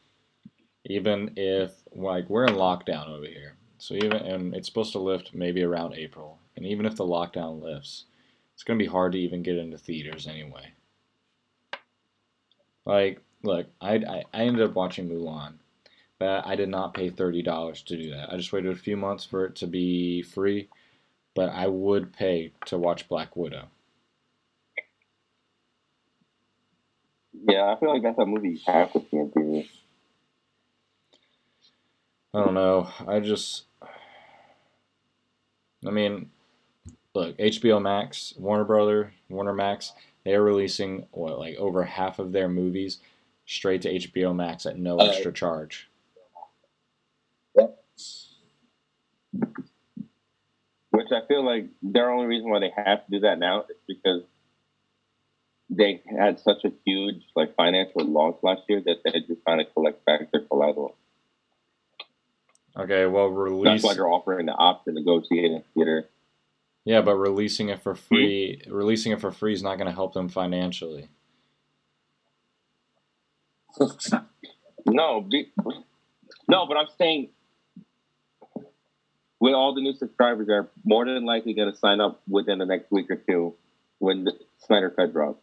even 0.85 1.33
if 1.35 1.71
like 1.95 2.29
we're 2.29 2.45
in 2.45 2.55
lockdown 2.55 3.07
over 3.09 3.25
here, 3.25 3.55
so 3.77 3.95
even 3.95 4.13
and 4.13 4.55
it's 4.55 4.67
supposed 4.67 4.93
to 4.93 4.99
lift 4.99 5.33
maybe 5.33 5.63
around 5.63 5.93
April, 5.93 6.39
and 6.55 6.65
even 6.65 6.85
if 6.85 6.95
the 6.95 7.05
lockdown 7.05 7.61
lifts, 7.61 8.05
it's 8.53 8.63
gonna 8.63 8.79
be 8.79 8.85
hard 8.85 9.13
to 9.13 9.19
even 9.19 9.43
get 9.43 9.57
into 9.57 9.77
theaters 9.77 10.27
anyway. 10.27 10.73
Like, 12.85 13.21
look, 13.43 13.67
I 13.81 13.95
I, 13.95 14.23
I 14.33 14.41
ended 14.43 14.63
up 14.69 14.75
watching 14.75 15.09
Mulan, 15.09 15.55
but 16.19 16.45
I 16.47 16.55
did 16.55 16.69
not 16.69 16.93
pay 16.93 17.09
thirty 17.09 17.41
dollars 17.43 17.83
to 17.83 17.97
do 17.97 18.11
that. 18.11 18.31
I 18.33 18.37
just 18.37 18.53
waited 18.53 18.71
a 18.71 18.75
few 18.75 18.97
months 18.97 19.25
for 19.25 19.45
it 19.45 19.55
to 19.57 19.67
be 19.67 20.21
free, 20.23 20.69
but 21.35 21.49
I 21.49 21.67
would 21.67 22.13
pay 22.13 22.53
to 22.67 22.77
watch 22.77 23.09
Black 23.09 23.35
Widow. 23.35 23.67
Yeah, 27.33 27.71
I 27.73 27.79
feel 27.79 27.93
like 27.93 28.03
that's 28.03 28.19
a 28.19 28.25
movie 28.25 28.51
you 28.51 28.59
have 28.67 28.91
to 28.93 28.99
see 29.01 29.17
in 29.17 29.31
theaters. 29.31 29.78
I 32.33 32.43
don't 32.43 32.53
know. 32.53 32.89
I 33.07 33.19
just, 33.19 33.63
I 35.85 35.89
mean, 35.89 36.29
look, 37.15 37.37
HBO 37.37 37.81
Max, 37.81 38.33
Warner 38.37 38.65
Brother, 38.65 39.13
Warner 39.29 39.53
Max, 39.53 39.93
they're 40.25 40.43
releasing 40.43 41.07
what 41.11 41.39
like 41.39 41.55
over 41.57 41.83
half 41.83 42.19
of 42.19 42.31
their 42.31 42.47
movies 42.47 42.99
straight 43.45 43.81
to 43.81 43.93
HBO 43.93 44.35
Max 44.35 44.65
at 44.65 44.77
no 44.77 44.99
Uh, 44.99 45.05
extra 45.05 45.33
charge. 45.33 45.89
Which 50.91 51.07
I 51.11 51.25
feel 51.27 51.45
like 51.45 51.67
their 51.81 52.09
only 52.11 52.25
reason 52.27 52.49
why 52.49 52.59
they 52.59 52.71
have 52.75 53.05
to 53.05 53.11
do 53.11 53.19
that 53.21 53.39
now 53.39 53.61
is 53.61 53.77
because 53.87 54.23
they 55.69 56.01
had 56.19 56.39
such 56.39 56.63
a 56.65 56.71
huge 56.85 57.23
like 57.35 57.55
financial 57.55 58.03
loss 58.05 58.35
last 58.41 58.63
year 58.67 58.81
that 58.85 58.97
they're 59.03 59.21
just 59.21 59.43
trying 59.43 59.59
to 59.59 59.65
collect 59.65 60.03
back 60.05 60.31
their 60.31 60.41
collateral. 60.41 60.95
Okay, 62.79 63.05
well, 63.05 63.27
release. 63.27 63.81
That's 63.81 63.83
why 63.83 63.93
they're 63.95 64.07
offering 64.07 64.45
the 64.45 64.53
option 64.53 64.95
to 64.95 65.03
go 65.03 65.21
see 65.21 65.39
it 65.39 65.51
in 65.51 65.63
theater. 65.73 66.09
Yeah, 66.85 67.01
but 67.01 67.15
releasing 67.15 67.69
it 67.69 67.83
for 67.83 67.93
hmm? 67.93 67.99
free, 67.99 68.61
releasing 68.67 69.11
it 69.11 69.19
for 69.19 69.31
free 69.31 69.53
is 69.53 69.61
not 69.61 69.75
going 69.75 69.87
to 69.87 69.93
help 69.93 70.13
them 70.13 70.29
financially. 70.29 71.09
No, 74.85 75.21
be, 75.21 75.51
no, 76.47 76.65
but 76.65 76.77
I'm 76.77 76.87
saying 76.97 77.29
with 79.39 79.53
all 79.53 79.73
the 79.73 79.81
new 79.81 79.93
subscribers, 79.93 80.47
they're 80.47 80.69
more 80.83 81.05
than 81.05 81.25
likely 81.25 81.53
going 81.53 81.71
to 81.71 81.77
sign 81.77 82.01
up 82.01 82.21
within 82.27 82.59
the 82.59 82.65
next 82.65 82.91
week 82.91 83.09
or 83.09 83.15
two 83.15 83.55
when 83.99 84.23
the 84.23 84.33
Snyder 84.65 84.89
Cut 84.89 85.13
drops, 85.13 85.41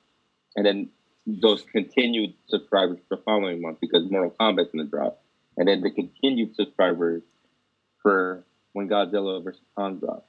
and 0.57 0.67
then 0.67 0.89
those 1.27 1.63
continued 1.63 2.35
subscribers 2.49 2.99
for 3.09 3.17
the 3.17 3.23
following 3.23 3.61
month 3.61 3.79
because 3.81 4.11
Mortal 4.11 4.35
Kombat's 4.39 4.73
going 4.73 4.85
to 4.85 4.91
drop, 4.91 5.23
and 5.57 5.69
then 5.69 5.81
the 5.81 5.91
continued 5.91 6.55
subscribers 6.55 7.23
for 8.03 8.45
when 8.73 8.89
Godzilla 8.89 9.43
vs 9.43 9.61
Kong 9.77 9.99
drops. 9.99 10.25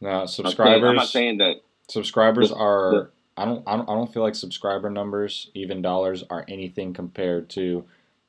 Now, 0.00 0.22
I'm 0.22 0.26
saying- 0.26 0.46
subscribers. 0.46 0.88
I'm 0.90 0.96
not 0.96 1.08
saying 1.08 1.38
that. 1.38 1.56
subscribers 1.88 2.48
The- 2.50 2.56
are 2.56 2.90
the- 2.92 3.10
I 3.36 3.44
don't, 3.44 3.62
I 3.66 3.76
don't 3.76 3.88
I 3.88 3.94
don't 3.94 4.12
feel 4.12 4.22
like 4.22 4.34
subscriber 4.36 4.88
numbers 4.90 5.50
even 5.54 5.82
dollars 5.82 6.22
are 6.30 6.44
anything 6.48 6.92
compared 6.94 7.48
to 7.50 7.84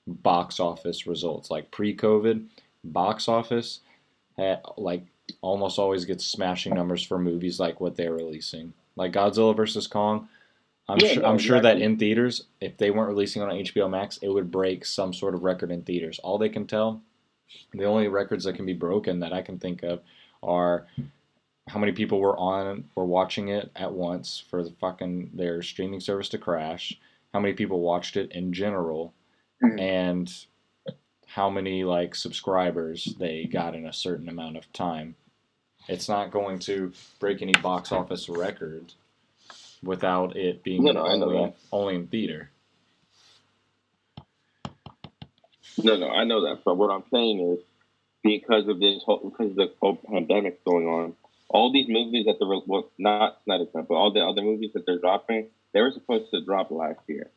box 0.08 0.60
office 0.60 1.05
results 1.08 1.49
like 1.51 1.69
pre-covid 1.71 2.45
box 2.84 3.27
office 3.27 3.79
had, 4.38 4.62
like 4.77 5.03
almost 5.41 5.77
always 5.79 6.05
gets 6.05 6.25
smashing 6.25 6.73
numbers 6.73 7.01
for 7.03 7.17
movies 7.19 7.60
like 7.60 7.79
what 7.79 7.95
they're 7.95 8.13
releasing 8.13 8.73
like 8.95 9.12
Godzilla 9.13 9.55
versus 9.55 9.88
Kong 9.88 10.27
I'm 10.88 11.00
Yeah, 11.00 11.08
sure 11.13 11.24
no, 11.24 11.30
I'm 11.30 11.38
sure 11.38 11.60
that 11.62 11.82
in 11.82 11.98
theaters 11.98 12.45
if 12.62 12.78
they 12.78 12.91
weren't 12.91 13.10
releasing 13.10 13.41
on 13.41 13.50
HBO 13.50 13.89
Max 13.89 14.17
it 14.17 14.30
would 14.30 14.52
break 14.52 14.86
some 14.86 15.13
sort 15.13 15.34
of 15.34 15.43
record 15.43 15.71
in 15.71 15.82
theaters. 15.82 16.19
All 16.19 16.38
they 16.38 16.50
can 16.50 16.67
tell 16.67 17.02
the 17.74 17.86
only 17.86 18.08
records 18.08 18.43
that 18.45 18.54
can 18.56 18.65
be 18.65 18.74
broken 18.74 19.19
that 19.19 19.34
I 19.34 19.41
can 19.41 19.58
think 19.60 19.84
of 19.84 20.02
are 20.43 20.86
how 21.67 21.80
many 21.80 21.91
people 21.91 22.19
were 22.19 22.38
on 22.38 22.88
were 22.95 23.06
watching 23.06 23.48
it 23.50 23.71
at 23.76 23.91
once 23.91 24.43
for 24.50 24.63
the 24.63 24.71
fucking 24.71 25.32
their 25.34 25.62
streaming 25.63 26.00
service 26.00 26.30
to 26.30 26.38
crash 26.38 27.00
how 27.34 27.39
many 27.39 27.54
people 27.54 27.82
watched 27.82 28.15
it 28.17 28.32
in 28.32 28.54
general 28.54 29.13
Mhm. 29.63 29.80
and 29.80 30.45
how 31.28 31.50
many 31.50 31.84
like 31.84 32.13
subscribers 32.15 33.15
they 33.19 33.45
got 33.45 33.74
in 33.76 33.86
a 33.88 33.93
certain 33.93 34.30
amount 34.30 34.56
of 34.58 34.71
time. 34.71 35.15
It's 35.88 36.08
not 36.08 36.32
going 36.32 36.60
to 36.60 36.93
break 37.19 37.41
any 37.41 37.54
box 37.54 37.91
office 37.91 38.30
records 38.30 38.95
without 39.86 40.36
it 40.36 40.63
being 40.63 40.84
No, 40.84 40.91
no, 40.91 41.08
only, 41.08 41.54
only 41.71 41.95
in 41.95 42.08
theater 42.08 42.50
No, 45.78 45.98
no, 45.98 46.10
I 46.10 46.24
know 46.24 46.41
that. 46.45 46.63
But 46.63 46.76
what 46.76 46.89
I'm 46.89 47.04
saying 47.12 47.39
is, 47.39 47.63
because 48.24 48.67
of 48.67 48.80
this 48.80 49.04
whole, 49.04 49.30
because 49.30 49.52
of 49.52 49.58
the 49.58 49.71
whole 49.82 49.95
pandemic 49.95 50.63
going 50.63 50.88
on, 50.88 51.13
all 51.50 51.71
these 51.71 51.88
movies 51.88 52.26
that 52.26 52.38
they're 52.39 52.48
well, 52.48 52.89
not 52.98 53.39
Snyder 53.43 53.65
Cut, 53.65 53.88
but 53.88 53.95
all 53.95 54.12
the 54.12 54.21
other 54.21 54.41
movies 54.41 54.71
that 54.74 54.86
they're 54.86 55.00
dropping, 55.00 55.48
they 55.74 55.82
were 55.82 55.91
supposed 55.91 56.32
to 56.32 56.43
drop 56.43 56.71
last 56.71 57.00
year. 57.08 57.30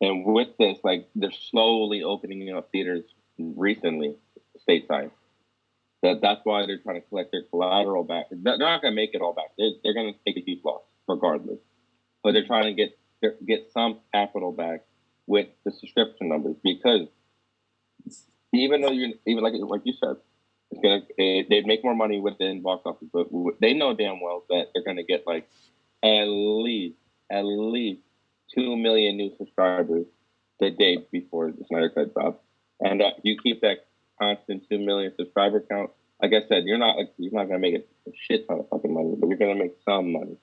And 0.00 0.24
with 0.24 0.48
this, 0.58 0.78
like 0.82 1.08
they're 1.14 1.32
slowly 1.50 2.02
opening 2.02 2.52
up 2.54 2.70
theaters 2.72 3.04
recently, 3.38 4.16
stateside. 4.68 5.10
That 6.02 6.20
that's 6.22 6.40
why 6.44 6.64
they're 6.66 6.78
trying 6.78 7.00
to 7.00 7.06
collect 7.08 7.30
their 7.30 7.42
collateral 7.42 8.04
back. 8.04 8.26
They're 8.30 8.56
not 8.56 8.80
going 8.80 8.92
to 8.92 8.96
make 8.96 9.10
it 9.12 9.20
all 9.20 9.34
back. 9.34 9.52
They're, 9.58 9.72
they're 9.84 9.94
going 9.94 10.14
to 10.14 10.18
take 10.26 10.42
a 10.42 10.44
huge 10.44 10.64
loss 10.64 10.80
regardless. 11.06 11.58
But 12.22 12.32
they're 12.32 12.46
trying 12.46 12.64
to 12.64 12.74
get 12.74 12.96
get 13.46 13.70
some 13.72 14.00
capital 14.14 14.52
back 14.52 14.84
with 15.26 15.48
the 15.64 15.70
subscription 15.70 16.28
numbers 16.28 16.56
because 16.62 17.06
even 18.52 18.80
though 18.80 18.90
you 18.90 19.14
even 19.26 19.42
like 19.42 19.54
like 19.56 19.82
you 19.84 19.92
said, 19.92 20.16
it's 20.70 20.80
gonna 20.82 21.02
they, 21.16 21.46
they'd 21.48 21.66
make 21.66 21.84
more 21.84 21.94
money 21.94 22.20
within 22.20 22.62
box 22.62 22.82
office, 22.84 23.08
but 23.12 23.28
they 23.60 23.74
know 23.74 23.94
damn 23.94 24.20
well 24.20 24.44
that 24.48 24.68
they're 24.74 24.84
gonna 24.84 25.04
get 25.04 25.26
like 25.26 25.48
at 26.02 26.24
least 26.24 26.96
at 27.30 27.42
least 27.42 28.02
two 28.54 28.76
million 28.76 29.16
new 29.16 29.30
subscribers 29.36 30.06
the 30.58 30.70
day 30.70 30.98
before 31.12 31.50
the 31.52 31.64
Snyder 31.64 31.90
Cut 31.90 32.12
drops, 32.12 32.42
and 32.80 33.00
uh, 33.00 33.10
you 33.22 33.36
keep 33.42 33.60
that 33.62 33.86
constant 34.20 34.64
two 34.68 34.78
million 34.78 35.12
subscriber 35.16 35.60
count. 35.60 35.90
Like 36.20 36.32
I 36.32 36.46
said, 36.48 36.64
you're 36.64 36.78
not 36.78 36.96
you're 37.18 37.32
not 37.32 37.46
gonna 37.46 37.60
make 37.60 37.76
a 37.76 38.10
shit 38.14 38.48
ton 38.48 38.58
of 38.60 38.68
fucking 38.68 38.92
money, 38.92 39.14
but 39.18 39.28
you're 39.28 39.38
gonna 39.38 39.54
make 39.54 39.76
some 39.84 40.12
money 40.12 40.36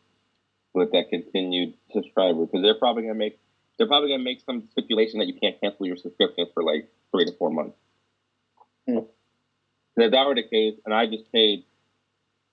with 0.73 0.91
that 0.91 1.10
continued 1.10 1.73
subscriber 1.91 2.45
because 2.45 2.62
they're 2.62 2.77
probably 2.77 3.03
gonna 3.03 3.15
make 3.15 3.39
they're 3.77 3.88
probably 3.88 4.10
gonna 4.10 4.23
make 4.23 4.41
some 4.41 4.67
stipulation 4.71 5.19
that 5.19 5.27
you 5.27 5.39
can't 5.39 5.60
cancel 5.62 5.86
your 5.86 5.97
subscription 5.97 6.45
for 6.53 6.63
like 6.63 6.89
three 7.12 7.25
to 7.25 7.32
four 7.38 7.49
months. 7.49 7.77
Hmm. 8.88 8.97
And 9.95 10.06
if 10.06 10.12
that 10.12 10.27
were 10.27 10.36
the 10.36 10.43
case, 10.43 10.75
and 10.86 10.93
I 10.93 11.08
just 11.08 11.32
paid, 11.32 11.63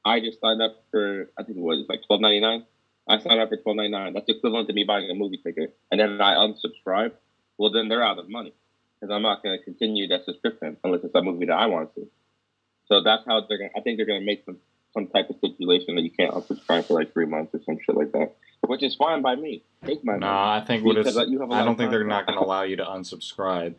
I 0.05 0.20
just 0.20 0.40
signed 0.40 0.62
up 0.62 0.83
for 0.90 1.31
I 1.38 1.42
think 1.42 1.59
it 1.59 1.62
was 1.62 1.85
like 1.88 2.00
twelve 2.07 2.20
ninety 2.20 2.40
nine. 2.40 2.64
I 3.09 3.18
signed 3.18 3.40
up 3.40 3.50
for 3.50 3.57
twelve 3.57 3.77
ninety 3.77 3.92
nine. 3.92 4.14
That's 4.14 4.29
equivalent 4.29 4.68
to 4.68 4.74
me 4.74 4.85
buying 4.85 5.11
a 5.11 5.14
movie 5.14 5.38
ticket, 5.38 5.77
and 5.90 6.00
then 6.00 6.20
I 6.20 6.35
unsubscribe. 6.35 7.12
Well, 7.59 7.70
then 7.70 7.88
they're 7.88 8.03
out 8.03 8.18
of 8.18 8.29
money 8.29 8.53
because 9.05 9.14
I'm 9.14 9.22
not 9.22 9.42
going 9.42 9.57
to 9.57 9.64
continue 9.64 10.09
that 10.09 10.24
subscription 10.24 10.77
unless 10.83 11.05
it's 11.05 11.14
a 11.14 11.22
movie 11.22 11.46
that 11.46 11.55
I 11.55 11.66
want 11.66 11.94
to. 11.94 12.00
See. 12.00 12.09
So 12.87 13.03
that's 13.03 13.22
how 13.27 13.42
they're 13.46 13.59
going. 13.59 13.70
to 13.70 13.79
I 13.79 13.83
think 13.83 13.98
they're 13.98 14.07
going 14.07 14.20
to 14.20 14.27
make 14.27 14.44
some 14.44 14.59
some 14.94 15.09
type 15.09 15.28
of 15.28 15.37
stipulation 15.37 15.96
that 15.96 16.02
you 16.02 16.11
can't 16.11 16.33
unsubscribe 16.33 16.87
for 16.87 16.94
like 16.94 17.12
three 17.12 17.26
months 17.26 17.54
or 17.54 17.61
some 17.66 17.78
shit 17.85 17.96
like 17.96 18.12
that, 18.12 18.37
which 18.66 18.83
is 18.83 18.94
fine 18.94 19.20
by 19.20 19.35
me. 19.35 19.62
Take 19.85 20.04
my 20.04 20.14
No, 20.14 20.26
money. 20.26 20.61
I 20.62 20.64
think 20.64 20.85
what 20.85 20.96
have 20.96 21.07
I 21.16 21.64
don't 21.64 21.76
think 21.76 21.90
they're 21.90 22.04
not 22.04 22.26
going 22.26 22.38
to 22.38 22.44
allow 22.44 22.62
you 22.62 22.76
to 22.76 22.85
unsubscribe. 22.85 23.74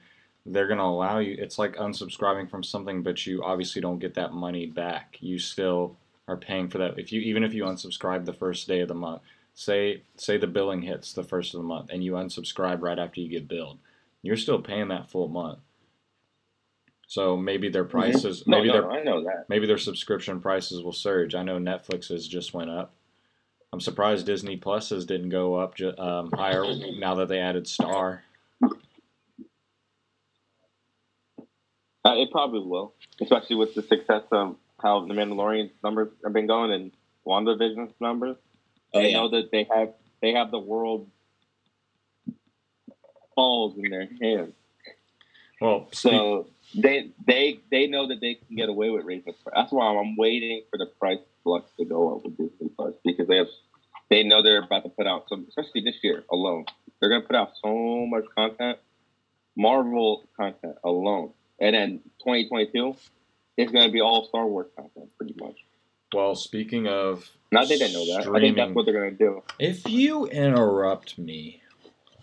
They're 0.46 0.68
going 0.68 0.78
to 0.78 0.84
allow 0.84 1.18
you. 1.20 1.36
It's 1.40 1.58
like 1.58 1.76
unsubscribing 1.78 2.52
from 2.52 2.64
something, 2.64 3.02
but 3.02 3.26
you 3.26 3.44
obviously 3.44 3.82
don't 3.82 3.98
get 3.98 4.14
that 4.16 4.34
money 4.34 4.68
back. 4.68 5.18
You 5.20 5.40
still 5.40 5.96
are 6.28 6.38
paying 6.38 6.68
for 6.68 6.78
that. 6.80 7.00
If 7.00 7.12
you 7.12 7.22
even 7.22 7.44
if 7.44 7.54
you 7.54 7.64
unsubscribe 7.64 8.26
the 8.26 8.34
first 8.34 8.68
day 8.68 8.82
of 8.82 8.88
the 8.88 8.94
month, 8.94 9.22
say 9.54 10.04
say 10.18 10.38
the 10.38 10.48
billing 10.48 10.82
hits 10.84 11.14
the 11.14 11.24
first 11.24 11.54
of 11.54 11.62
the 11.62 11.68
month, 11.68 11.90
and 11.92 12.04
you 12.04 12.14
unsubscribe 12.14 12.82
right 12.82 13.00
after 13.00 13.22
you 13.22 13.30
get 13.30 13.48
billed, 13.48 13.80
you're 14.22 14.38
still 14.38 14.62
paying 14.62 14.90
that 14.90 15.10
full 15.10 15.28
month. 15.28 15.60
So 17.08 17.38
maybe 17.38 17.70
their 17.70 17.86
prices, 17.86 18.44
No, 18.48 18.58
maybe 18.58 18.68
no, 18.70 18.74
their 18.74 18.92
I 18.92 19.04
know 19.04 19.24
that. 19.24 19.46
maybe 19.48 19.68
their 19.68 19.78
subscription 19.78 20.42
prices 20.42 20.82
will 20.82 20.92
surge. 20.92 21.36
I 21.36 21.44
know 21.44 21.58
Netflix's 21.60 22.28
just 22.28 22.54
went 22.54 22.70
up. 22.72 22.94
I'm 23.72 23.80
surprised 23.80 24.26
Disney 24.26 24.58
Plus's 24.58 25.06
didn't 25.06 25.30
go 25.30 25.56
up 25.56 25.76
ju- 25.76 25.96
um, 25.98 26.32
higher 26.32 26.64
now 27.00 27.16
that 27.16 27.28
they 27.28 27.40
added 27.40 27.68
Star. 27.68 28.24
Uh, 32.04 32.14
it 32.18 32.32
probably 32.32 32.60
will, 32.60 32.94
especially 33.22 33.56
with 33.56 33.74
the 33.74 33.82
success 33.82 34.24
of 34.32 34.56
how 34.82 35.06
the 35.06 35.14
Mandalorian 35.14 35.72
numbers 35.84 36.10
have 36.24 36.34
been 36.34 36.46
going 36.48 36.72
and 36.72 36.92
WandaVision's 37.26 37.94
numbers. 38.00 38.38
Oh, 38.94 39.02
they 39.02 39.10
yeah. 39.12 39.18
know 39.18 39.30
that 39.30 39.52
they 39.52 39.68
have 39.76 39.94
they 40.22 40.34
have 40.34 40.52
the 40.52 40.60
world 40.60 41.10
balls 43.36 43.76
in 43.78 43.90
their 43.90 44.08
hands. 44.22 44.54
Well, 45.60 45.88
speak, 45.92 46.12
So 46.12 46.48
they 46.76 47.12
they 47.26 47.60
they 47.72 47.88
know 47.88 48.08
that 48.08 48.22
they 48.22 48.36
can 48.36 48.56
get 48.56 48.70
away 48.70 48.90
with 48.90 49.06
raising 49.06 49.26
the 49.26 49.34
price. 49.34 49.54
That's 49.56 49.72
why 49.72 49.88
I'm 49.88 50.16
waiting 50.18 50.64
for 50.70 50.78
the 50.78 50.86
price 50.86 51.20
flux 51.44 51.70
to 51.78 51.86
go 51.86 52.16
up 52.16 52.24
with 52.24 52.38
Disney 52.38 52.70
Plus 52.76 52.94
because 53.04 53.28
they 53.28 53.38
have 53.38 53.48
they 54.10 54.24
know 54.24 54.44
they're 54.44 54.64
about 54.64 54.84
to 54.84 54.90
put 54.90 55.08
out 55.08 55.28
some, 55.30 55.46
especially 55.50 55.82
this 55.82 55.96
year 56.04 56.24
alone. 56.32 56.66
They're 57.00 57.10
going 57.10 57.22
to 57.22 57.28
put 57.28 57.36
out 57.36 57.52
so 57.64 58.06
much 58.06 58.26
content, 58.36 58.78
Marvel 59.56 60.24
content 60.38 60.76
alone, 60.84 61.32
and 61.60 61.76
then 61.76 62.00
2022 62.20 62.96
it's 63.58 63.72
going 63.72 63.86
to 63.86 63.92
be 63.92 64.02
all 64.02 64.26
Star 64.26 64.46
Wars 64.46 64.68
content 64.76 65.10
pretty 65.18 65.36
much. 65.40 65.56
Well, 66.14 66.36
speaking 66.36 66.88
of, 66.88 67.30
Not 67.52 67.68
they 67.68 67.78
know 67.78 68.06
that. 68.06 68.30
I 68.34 68.40
think 68.40 68.56
that's 68.56 68.74
what 68.74 68.86
they're 68.86 68.94
going 68.94 69.12
to 69.12 69.18
do. 69.18 69.44
if 69.60 69.88
you 69.90 70.28
interrupt 70.28 71.18
me 71.18 71.62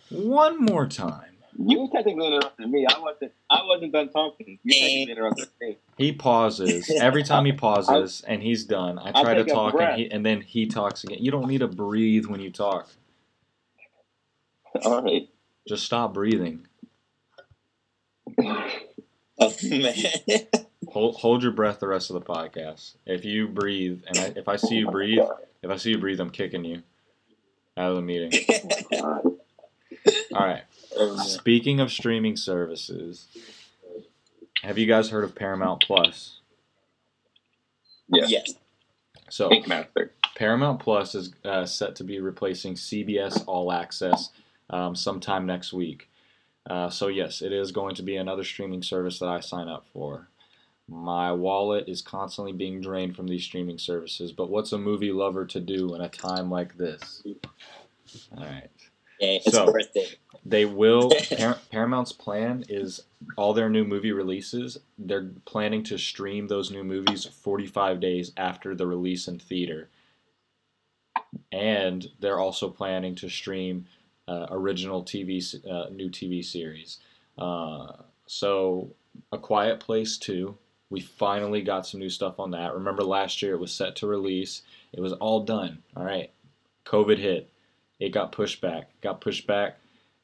one 0.09 0.59
more 0.59 0.87
time, 0.87 1.32
You 1.59 1.89
technically 1.93 2.27
interrupted 2.27 2.71
me. 2.71 2.87
I 2.87 2.99
wasn't. 2.99 3.33
I 3.51 3.61
wasn't 3.65 3.93
done 3.93 4.09
talking. 4.09 4.59
You 4.63 4.73
technically 4.73 5.13
interrupted 5.13 5.49
me. 5.61 5.79
he 5.99 6.13
pauses 6.13 6.91
every 7.01 7.23
time 7.23 7.45
he 7.45 7.53
pauses, 7.53 8.23
and 8.27 8.43
he's 8.43 8.65
done. 8.65 8.99
I 8.99 9.13
try 9.23 9.35
to 9.35 9.45
talk, 9.45 9.75
and, 9.79 10.01
he, 10.01 10.11
and 10.11 10.25
then 10.25 10.41
he 10.41 10.67
talks 10.67 11.05
again. 11.05 11.19
You 11.21 11.31
don't 11.31 11.49
need 11.49 11.59
to 11.59 11.69
breathe 11.69 12.27
when 12.27 12.41
you 12.41 12.51
talk. 12.51 12.89
All 14.85 15.03
right. 15.03 15.29
Just 15.69 15.85
stop 15.85 16.15
breathing. 16.15 16.67
Oh 19.39 19.53
man. 19.63 19.95
Hold, 20.89 21.17
hold 21.17 21.43
your 21.43 21.53
breath 21.53 21.81
the 21.81 21.89
rest 21.89 22.11
of 22.11 22.15
the 22.15 22.21
podcast. 22.21 22.97
If 23.07 23.25
you 23.25 23.49
breathe, 23.49 24.03
and 24.07 24.19
I, 24.19 24.33
if 24.37 24.47
I 24.47 24.57
see 24.57 24.77
you 24.77 24.89
oh, 24.89 24.91
breathe, 24.91 25.19
if 25.63 25.71
I 25.71 25.77
see 25.77 25.91
you 25.91 25.99
breathe, 25.99 26.21
I'm 26.21 26.31
kicking 26.31 26.65
you 26.65 26.83
out 27.77 27.91
of 27.91 27.97
the 27.97 28.03
meeting. 28.03 28.33
Oh, 28.95 29.39
All 30.35 30.47
right. 30.47 30.63
Oh, 30.97 31.17
man. 31.17 31.27
Speaking 31.27 31.81
of 31.81 31.91
streaming 31.91 32.37
services, 32.37 33.27
have 34.63 34.79
you 34.79 34.87
guys 34.87 35.11
heard 35.11 35.25
of 35.25 35.35
Paramount 35.35 35.83
Plus? 35.83 36.41
Yeah. 38.09 38.27
yes. 38.27 38.55
So 39.31 39.51
Ink 39.51 39.67
Paramount 40.37 40.81
Plus 40.81 41.15
is 41.15 41.33
uh, 41.45 41.65
set 41.65 41.97
to 41.97 42.05
be 42.05 42.21
replacing 42.21 42.75
CBS 42.75 43.45
All 43.47 43.73
Access 43.73 44.31
um, 44.71 44.95
sometime 44.95 45.47
next 45.47 45.73
week. 45.73 46.09
Uh, 46.69 46.91
so 46.91 47.09
yes, 47.09 47.43
it 47.43 47.53
is 47.53 47.73
going 47.73 47.95
to 47.95 48.03
be 48.03 48.17
another 48.17 48.45
streaming 48.45 48.83
service 48.83 49.19
that 49.19 49.29
I 49.29 49.41
sign 49.41 49.69
up 49.69 49.87
for. 49.93 50.29
My 50.89 51.33
wallet 51.33 51.89
is 51.89 52.03
constantly 52.03 52.53
being 52.53 52.81
drained 52.81 53.17
from 53.17 53.27
these 53.27 53.45
streaming 53.45 53.79
services, 53.79 54.33
but 54.33 54.51
what's 54.51 54.73
a 54.73 54.79
movie 54.79 55.13
lover 55.13 55.47
to 55.47 55.61
do 55.61 55.95
in 55.95 56.01
a 56.01 56.09
time 56.09 56.51
like 56.51 56.77
this? 56.77 57.23
All 58.37 58.45
right. 58.45 58.71
Yeah, 59.23 59.39
it's 59.45 59.53
So- 59.53 59.73
it. 59.95 60.19
They 60.45 60.65
will. 60.65 61.13
Par- 61.39 61.59
Paramount's 61.71 62.11
plan 62.13 62.65
is 62.69 63.03
all 63.37 63.55
their 63.55 63.71
new 63.71 63.85
movie 63.85 64.11
releases. 64.11 64.77
They're 64.99 65.31
planning 65.45 65.85
to 65.85 65.97
stream 65.99 66.49
those 66.49 66.73
new 66.73 66.83
movies 66.83 67.25
45 67.25 68.01
days 68.01 68.33
after 68.37 68.75
the 68.75 68.87
release 68.89 69.29
in 69.29 69.39
theater, 69.39 69.89
and 71.53 72.09
they're 72.19 72.41
also 72.41 72.69
planning 72.69 73.15
to 73.17 73.29
stream 73.29 73.87
uh, 74.27 74.47
original 74.51 75.05
TV 75.05 75.39
uh, 75.71 75.91
new 75.91 76.11
TV 76.11 76.45
series. 76.45 76.99
Uh, 77.39 77.93
so, 78.27 78.91
A 79.31 79.39
Quiet 79.39 79.79
Place 79.79 80.17
Two. 80.19 80.57
We 80.91 81.01
finally 81.01 81.63
got 81.63 81.87
some 81.87 82.01
new 82.01 82.11
stuff 82.11 82.41
on 82.41 82.51
that. 82.51 82.75
Remember 82.75 83.03
last 83.05 83.41
year 83.43 83.55
it 83.55 83.61
was 83.61 83.73
set 83.73 83.95
to 83.97 84.07
release. 84.09 84.63
It 84.93 85.01
was 85.01 85.13
all 85.15 85.41
done. 85.45 85.83
All 85.97 86.05
right. 86.05 86.31
COVID 86.85 87.19
hit. 87.19 87.49
It 88.03 88.13
got 88.13 88.33
pushed 88.33 88.61
back. 88.61 88.91
Got 89.01 89.21
pushed 89.21 89.47
back 89.47 89.79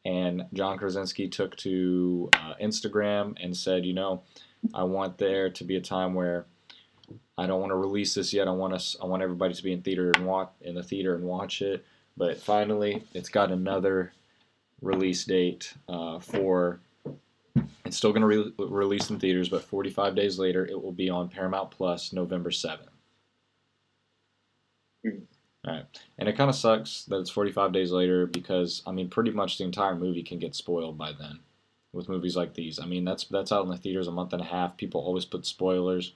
and 0.05 0.47
John 0.55 0.79
Krasinski 0.79 1.29
took 1.29 1.57
to 1.59 2.31
uh, 2.35 2.55
Instagram 2.63 3.37
and 3.43 3.57
said, 3.57 3.85
you 3.85 3.93
know, 3.93 4.23
I 4.73 4.85
want 4.85 5.19
there 5.19 5.51
to 5.51 5.65
be 5.65 5.77
a 5.77 5.81
time 5.81 6.15
where 6.15 6.47
I 7.37 7.47
don't 7.47 7.61
want 7.61 7.71
to 7.71 7.77
release 7.77 8.15
this 8.15 8.33
yet. 8.33 8.49
I 8.49 8.53
want 8.53 8.75
us, 8.75 8.97
I 9.03 9.07
want 9.07 9.23
everybody 9.23 9.55
to 9.55 9.63
be 9.63 9.73
in 9.73 9.83
theater 9.83 10.11
and 10.15 10.27
watch 10.27 10.51
in 10.63 10.75
the 10.75 10.83
theater 10.83 11.15
and 11.15 11.25
watch 11.25 11.63
it. 11.63 11.85
But 12.17 12.39
finally, 12.39 13.05
it's 13.15 13.29
got 13.29 13.53
another 13.53 14.13
release 14.81 15.25
date 15.25 15.75
uh, 15.89 16.19
for. 16.19 16.81
It's 17.85 17.97
still 17.97 18.13
going 18.13 18.23
to 18.23 18.27
re- 18.27 18.53
release 18.59 19.11
in 19.11 19.19
theaters, 19.19 19.49
but 19.49 19.63
45 19.63 20.15
days 20.15 20.39
later, 20.39 20.67
it 20.67 20.81
will 20.81 20.93
be 20.93 21.09
on 21.09 21.29
Paramount 21.29 21.71
Plus, 21.71 22.13
November 22.13 22.51
7th. 22.51 22.98
Right, 25.69 25.85
and 26.19 26.29
it 26.29 26.37
kind 26.37 26.51
of 26.51 26.57
sucks 26.57 27.05
that 27.05 27.19
it's 27.19 27.31
45 27.31 27.73
days 27.73 27.93
later 27.93 28.27
because 28.27 28.83
I 28.87 28.93
mean, 28.93 29.09
pretty 29.09 29.31
much 29.31 29.59
the 29.59 29.65
entire 29.65 29.95
movie 29.95 30.23
can 30.23 30.39
get 30.39 30.55
spoiled 30.55 30.97
by 30.97 31.13
then 31.13 31.41
with 31.93 32.09
movies 32.09 32.37
like 32.37 32.55
these. 32.55 32.79
I 32.79 32.87
mean, 32.87 33.05
that's 33.05 33.25
that's 33.25 33.53
out 33.53 33.65
in 33.65 33.71
the 33.71 33.77
theaters 33.77 34.09
a 34.09 34.13
month 34.13 34.33
and 34.33 34.43
a 34.43 34.47
half. 34.47 34.77
People 34.77 35.01
always 35.01 35.25
put 35.25 35.47
spoilers 35.47 36.13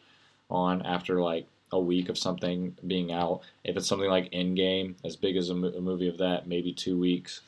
on 0.50 0.82
after 0.82 1.20
like 1.20 1.46
a 1.72 1.80
week 1.80 2.08
of 2.08 2.18
something 2.18 2.76
being 2.86 3.12
out. 3.12 3.40
If 3.64 3.76
it's 3.76 3.86
something 3.88 4.10
like 4.10 4.30
Endgame, 4.30 4.94
as 5.04 5.16
big 5.16 5.36
as 5.36 5.48
a, 5.50 5.54
mo- 5.54 5.72
a 5.76 5.80
movie 5.80 6.08
of 6.08 6.18
that, 6.18 6.46
maybe 6.46 6.72
two 6.72 6.98
weeks. 6.98 7.40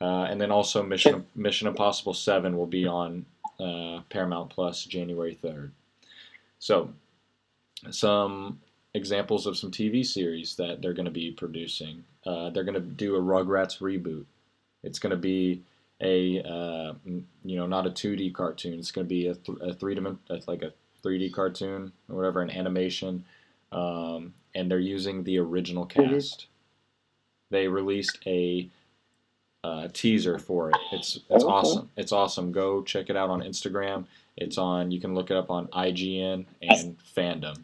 Uh, 0.00 0.24
and 0.24 0.40
then 0.40 0.50
also 0.50 0.82
Mission 0.82 1.26
Mission 1.34 1.66
Impossible 1.66 2.14
Seven 2.14 2.56
will 2.56 2.66
be 2.66 2.86
on 2.86 3.24
uh, 3.58 4.00
Paramount 4.10 4.50
Plus 4.50 4.84
January 4.84 5.34
third. 5.34 5.72
So, 6.58 6.92
some 7.90 8.60
examples 8.94 9.46
of 9.46 9.56
some 9.56 9.70
TV 9.70 10.04
series 10.04 10.54
that 10.56 10.80
they're 10.80 10.92
going 10.92 11.04
to 11.04 11.10
be 11.10 11.30
producing. 11.32 12.04
Uh, 12.24 12.50
they're 12.50 12.64
going 12.64 12.74
to 12.74 12.80
do 12.80 13.16
a 13.16 13.20
Rugrats 13.20 13.78
reboot. 13.80 14.24
It's 14.82 14.98
going 14.98 15.10
to 15.10 15.16
be 15.16 15.62
a 16.00 16.40
uh, 16.42 16.94
you 17.04 17.56
know 17.56 17.66
not 17.66 17.86
a 17.86 17.90
2D 17.90 18.34
cartoon. 18.34 18.78
It's 18.78 18.90
going 18.92 19.06
to 19.06 19.08
be 19.08 19.26
a, 19.28 19.34
th- 19.34 19.58
a 19.60 19.74
three 19.74 19.94
dimension 19.94 20.20
like 20.46 20.62
a 20.62 20.72
3D 21.04 21.32
cartoon 21.32 21.92
or 22.08 22.16
whatever, 22.16 22.40
an 22.42 22.50
animation. 22.50 23.24
Um, 23.72 24.34
and 24.54 24.70
they're 24.70 24.78
using 24.78 25.24
the 25.24 25.38
original 25.38 25.84
cast. 25.86 26.46
They 27.50 27.66
released 27.68 28.18
a 28.26 28.68
uh, 29.64 29.88
teaser 29.92 30.38
for 30.38 30.70
it. 30.70 30.76
It's 30.92 31.16
it's 31.30 31.44
Okay. 31.44 31.52
awesome. 31.52 31.90
It's 31.96 32.12
awesome. 32.12 32.52
Go 32.52 32.82
check 32.82 33.10
it 33.10 33.16
out 33.16 33.30
on 33.30 33.40
Instagram. 33.42 34.04
It's 34.36 34.58
on. 34.58 34.90
You 34.90 35.00
can 35.00 35.14
look 35.14 35.30
it 35.30 35.36
up 35.36 35.50
on 35.50 35.68
IGN 35.68 36.44
and 36.62 36.96
Fandom. 37.16 37.62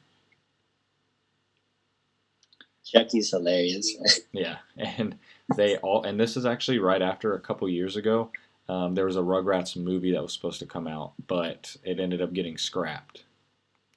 Chucky's 2.85 3.31
hilarious. 3.31 3.97
Yeah, 4.33 4.57
and 4.77 5.19
they 5.57 5.77
all, 5.79 6.05
and 6.05 6.19
this 6.19 6.37
is 6.37 6.47
actually 6.47 6.79
right 6.79 7.03
after 7.03 7.35
a 7.35 7.41
couple 7.41 7.69
years 7.69 7.97
ago. 7.97 8.31
Um, 8.69 8.95
there 8.95 9.07
was 9.07 9.17
a 9.17 9.21
Rugrats 9.21 9.77
movie 9.77 10.13
that 10.13 10.23
was 10.23 10.33
supposed 10.33 10.61
to 10.61 10.67
come 10.67 10.87
out, 10.87 11.13
but 11.27 11.77
it 11.83 11.99
ended 11.99 12.23
up 12.23 12.33
getting 12.33 12.57
scrapped 12.57 13.25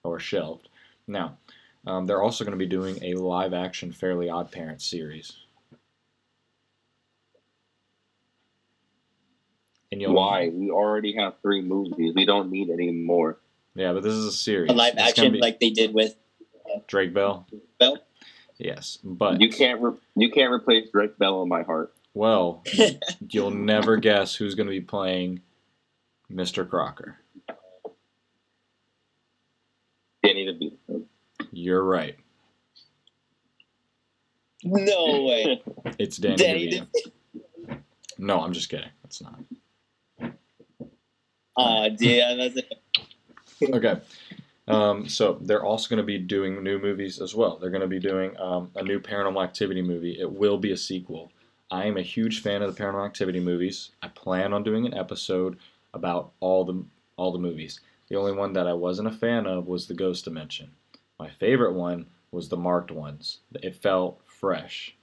or 0.04 0.20
shelved. 0.20 0.70
Now, 1.08 1.38
um, 1.86 2.08
they're 2.08 2.22
also 2.22 2.44
going 2.44 2.58
to 2.58 2.66
be 2.66 2.70
doing 2.70 2.98
a 3.04 3.14
live-action 3.14 3.92
Fairly 3.92 4.30
Odd 4.30 4.52
Parents 4.52 4.86
series. 4.90 5.34
And 9.92 10.02
you'll 10.02 10.14
Why? 10.14 10.50
We 10.50 10.72
already 10.72 11.16
have 11.18 11.36
three 11.44 11.62
movies. 11.62 12.14
We 12.16 12.26
don't 12.26 12.50
need 12.50 12.72
any 12.72 12.92
more. 12.92 13.38
Yeah, 13.76 13.94
but 13.94 14.02
this 14.02 14.14
is 14.14 14.26
a 14.26 14.32
series. 14.32 14.72
A 14.72 14.74
live 14.74 14.94
it's 14.94 15.10
action 15.10 15.34
be 15.34 15.40
like 15.40 15.60
they 15.60 15.70
did 15.70 15.94
with 15.94 16.16
Drake 16.88 17.14
Bell. 17.14 17.46
Bell. 17.80 18.00
Yes, 18.58 19.00
but 19.04 19.42
You 19.42 19.50
can't. 19.50 19.82
Re- 19.82 19.94
you 20.16 20.32
can't 20.32 20.52
replace 20.52 20.90
Drake 20.92 21.18
Bell 21.18 21.42
in 21.44 21.50
my 21.50 21.64
heart. 21.64 21.94
well, 22.14 22.64
you'll 23.30 23.52
never 23.52 23.98
guess 23.98 24.36
who's 24.36 24.56
going 24.56 24.68
to 24.68 24.72
be 24.72 24.82
playing 24.82 25.42
Mr. 26.32 26.68
Crocker. 26.70 27.18
Danny 30.24 30.46
DeVito. 30.90 31.04
You're 31.52 31.84
right. 31.84 32.16
No 34.64 35.24
way. 35.24 35.62
It's 36.00 36.18
Danny, 36.18 36.36
Danny 36.38 36.70
DeVito. 36.70 37.80
No, 38.18 38.40
I'm 38.42 38.54
just 38.54 38.70
kidding. 38.70 38.90
It's 39.04 39.22
not. 39.22 39.40
Oh, 41.58 41.90
dude, 41.90 42.40
that's 42.40 42.56
it. 42.58 42.74
Okay. 43.76 44.00
Um, 44.68 45.10
so 45.10 45.38
they're 45.42 45.64
also 45.64 45.90
going 45.90 45.98
to 45.98 46.04
be 46.04 46.18
doing 46.18 46.64
new 46.64 46.80
movies 46.80 47.20
as 47.22 47.36
well. 47.36 47.58
They're 47.58 47.70
going 47.70 47.82
to 47.82 47.88
be 47.88 48.00
doing 48.00 48.38
um, 48.40 48.72
a 48.76 48.84
new 48.84 49.00
Paranormal 49.00 49.44
Activity 49.44 49.82
movie. 49.82 50.18
It 50.20 50.32
will 50.32 50.58
be 50.58 50.72
a 50.72 50.78
sequel. 50.78 51.32
I 51.70 51.86
am 51.86 51.98
a 51.98 52.02
huge 52.02 52.42
fan 52.42 52.62
of 52.62 52.74
the 52.74 52.82
Paranormal 52.82 53.06
Activity 53.06 53.40
movies. 53.40 53.92
I 54.02 54.08
plan 54.10 54.54
on 54.54 54.64
doing 54.64 54.86
an 54.86 54.94
episode 54.94 55.58
about 55.94 56.32
all 56.40 56.64
the 56.64 56.84
all 57.18 57.32
the 57.32 57.40
movies. 57.40 57.80
The 58.10 58.16
only 58.16 58.32
one 58.32 58.54
that 58.54 58.68
I 58.68 58.74
wasn't 58.74 59.08
a 59.08 59.12
fan 59.12 59.46
of 59.46 59.68
was 59.68 59.88
the 59.88 59.94
Ghost 59.94 60.26
Dimension. 60.26 60.72
My 61.20 61.30
favorite 61.30 61.74
one 61.74 62.06
was 62.32 62.50
the 62.50 62.58
marked 62.58 62.92
ones. 62.92 63.40
It 63.62 63.76
felt 63.76 64.20
fresh. 64.26 64.96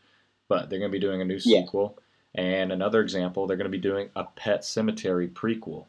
But 0.48 0.68
they're 0.68 0.78
going 0.80 0.90
to 0.90 0.96
be 0.96 1.00
doing 1.00 1.20
a 1.20 1.24
new 1.24 1.38
Yeah. 1.44 1.60
sequel. 1.62 1.98
And 2.34 2.72
another 2.72 3.00
example, 3.00 3.46
they're 3.46 3.56
going 3.56 3.70
to 3.70 3.76
be 3.76 3.78
doing 3.78 4.10
a 4.16 4.24
Pet 4.24 4.62
Sematary 4.62 5.30
prequel. 5.32 5.86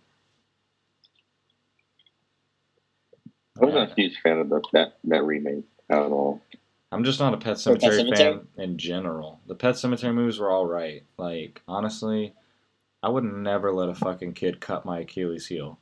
I 3.59 3.65
wasn't 3.65 3.91
a 3.91 3.95
huge 3.95 4.19
fan 4.21 4.39
of 4.39 4.49
the, 4.49 4.61
that 4.73 4.97
that 5.05 5.23
remake 5.23 5.65
at 5.89 5.97
all. 5.97 6.41
I'm 6.91 7.03
just 7.03 7.19
not 7.19 7.33
a 7.33 7.37
Pet 7.37 7.55
Pet 7.55 7.57
Sematary 7.57 8.17
fan 8.17 8.47
in 8.57 8.77
general. 8.77 9.39
The 9.47 9.55
Pet 9.55 9.75
Sematary 9.75 10.13
movies 10.13 10.39
were 10.39 10.49
all 10.49 10.65
right. 10.65 11.03
Like 11.17 11.61
honestly, 11.67 12.33
I 13.03 13.09
would 13.09 13.23
never 13.23 13.71
let 13.71 13.89
a 13.89 13.95
fucking 13.95 14.33
kid 14.33 14.59
cut 14.59 14.85
my 14.85 14.99
Achilles 14.99 15.47
heel. 15.47 15.79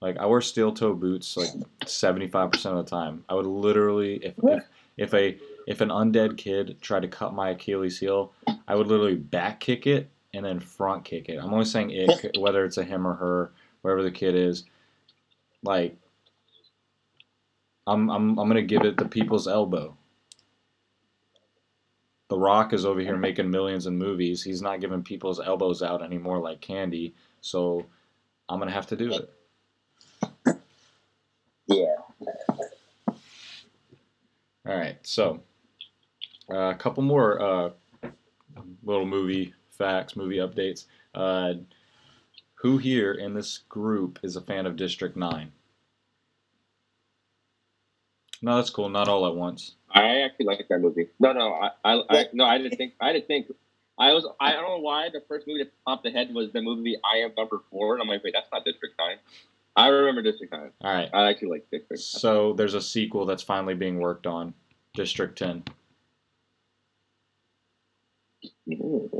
Like 0.00 0.16
I 0.18 0.26
wear 0.26 0.40
steel 0.40 0.72
toe 0.72 0.94
boots 0.94 1.36
like 1.36 1.50
seventy 1.86 2.28
five 2.28 2.52
percent 2.52 2.76
of 2.76 2.84
the 2.84 2.90
time. 2.90 3.24
I 3.28 3.34
would 3.34 3.46
literally 3.46 4.16
if, 4.16 4.34
if 4.42 4.64
if 4.96 5.14
a 5.14 5.38
if 5.66 5.80
an 5.80 5.88
undead 5.90 6.36
kid 6.36 6.78
tried 6.80 7.02
to 7.02 7.08
cut 7.08 7.34
my 7.34 7.50
Achilles 7.50 7.98
heel, 7.98 8.32
I 8.66 8.74
would 8.74 8.86
literally 8.86 9.16
back 9.16 9.60
kick 9.60 9.86
it 9.86 10.08
and 10.34 10.44
then 10.44 10.60
front 10.60 11.04
kick 11.04 11.28
it. 11.28 11.38
I'm 11.38 11.52
only 11.52 11.64
saying 11.64 11.90
it 11.90 12.36
whether 12.38 12.64
it's 12.64 12.78
a 12.78 12.84
him 12.84 13.06
or 13.06 13.14
her, 13.14 13.50
wherever 13.82 14.02
the 14.02 14.10
kid 14.10 14.34
is. 14.34 14.64
Like 15.62 15.96
I'm 17.88 18.10
I'm 18.10 18.38
I'm 18.38 18.48
gonna 18.48 18.62
give 18.62 18.82
it 18.84 18.96
the 18.96 19.08
people's 19.08 19.48
elbow. 19.48 19.96
The 22.28 22.38
Rock 22.38 22.74
is 22.74 22.84
over 22.84 23.00
here 23.00 23.16
making 23.16 23.50
millions 23.50 23.86
in 23.86 23.96
movies. 23.96 24.42
He's 24.42 24.60
not 24.60 24.80
giving 24.80 25.02
people's 25.02 25.40
elbows 25.40 25.82
out 25.82 26.02
anymore 26.02 26.38
like 26.38 26.60
candy. 26.60 27.14
So 27.40 27.86
I'm 28.48 28.58
gonna 28.58 28.72
have 28.72 28.86
to 28.88 28.96
do 28.96 29.12
it. 29.12 30.58
Yeah. 31.70 31.96
All 34.66 34.74
right, 34.74 34.96
so 35.06 35.40
uh, 36.50 36.70
a 36.70 36.74
couple 36.74 37.02
more 37.02 37.42
uh, 37.42 37.70
little 38.82 39.04
movie 39.04 39.52
facts, 39.70 40.16
movie 40.16 40.38
updates. 40.38 40.86
Uh, 41.14 41.54
who 42.54 42.78
here 42.78 43.12
in 43.12 43.34
this 43.34 43.58
group 43.68 44.18
is 44.22 44.36
a 44.36 44.40
fan 44.40 44.64
of 44.64 44.76
District 44.76 45.14
Nine? 45.14 45.52
No, 48.40 48.56
that's 48.56 48.70
cool. 48.70 48.88
Not 48.88 49.08
all 49.08 49.26
at 49.26 49.34
once. 49.34 49.74
I 49.90 50.20
actually 50.20 50.46
like 50.46 50.66
that 50.68 50.78
movie. 50.78 51.08
No, 51.18 51.32
no, 51.32 51.52
I, 51.52 51.70
I, 51.84 52.02
I 52.08 52.26
no, 52.32 52.44
I 52.44 52.58
didn't 52.58 52.76
think. 52.76 52.94
I 53.00 53.12
didn't 53.12 53.26
think. 53.26 53.46
I 53.98 54.12
was. 54.12 54.26
I 54.40 54.52
don't 54.52 54.62
know 54.62 54.78
why 54.78 55.08
the 55.12 55.22
first 55.28 55.46
movie 55.46 55.64
that 55.64 55.72
popped 55.84 56.06
head 56.06 56.32
was 56.32 56.52
the 56.52 56.62
movie 56.62 56.96
I 57.04 57.18
Am 57.18 57.32
Number 57.36 57.60
Four, 57.70 57.94
and 57.94 58.02
I'm 58.02 58.08
like, 58.08 58.22
wait, 58.22 58.34
that's 58.34 58.48
not 58.52 58.64
District 58.64 58.94
Nine. 58.98 59.16
I 59.74 59.88
remember 59.88 60.22
District 60.22 60.52
Nine. 60.52 60.70
All 60.80 60.92
right. 60.92 61.08
I 61.12 61.28
actually 61.28 61.50
like 61.50 61.66
District. 61.70 62.02
So 62.02 62.52
there's 62.52 62.74
a 62.74 62.80
sequel 62.80 63.26
that's 63.26 63.42
finally 63.42 63.74
being 63.74 63.98
worked 63.98 64.26
on, 64.26 64.54
District 64.94 65.36
Ten. 65.36 65.64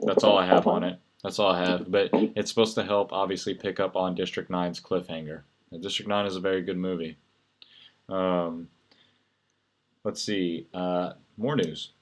That's 0.07 0.25
all 0.25 0.39
I 0.39 0.47
have 0.47 0.67
on 0.67 0.85
it. 0.85 0.99
That's 1.23 1.39
all 1.39 1.51
I 1.51 1.65
have. 1.65 1.91
But 1.91 2.11
it's 2.13 2.51
supposed 2.51 2.75
to 2.77 2.85
help, 2.85 3.13
obviously, 3.13 3.55
pick 3.55 3.81
up 3.81 3.97
on 3.97 4.15
District 4.15 4.51
9's 4.51 4.81
cliffhanger. 4.81 5.43
District 5.81 6.09
9 6.09 6.27
is 6.27 6.37
a 6.37 6.41
very 6.41 6.63
good 6.63 6.77
movie. 6.77 7.17
Um, 8.09 8.69
let's 10.05 10.23
see. 10.23 10.67
Uh, 10.73 11.13
more 11.37 11.57
news. 11.57 11.93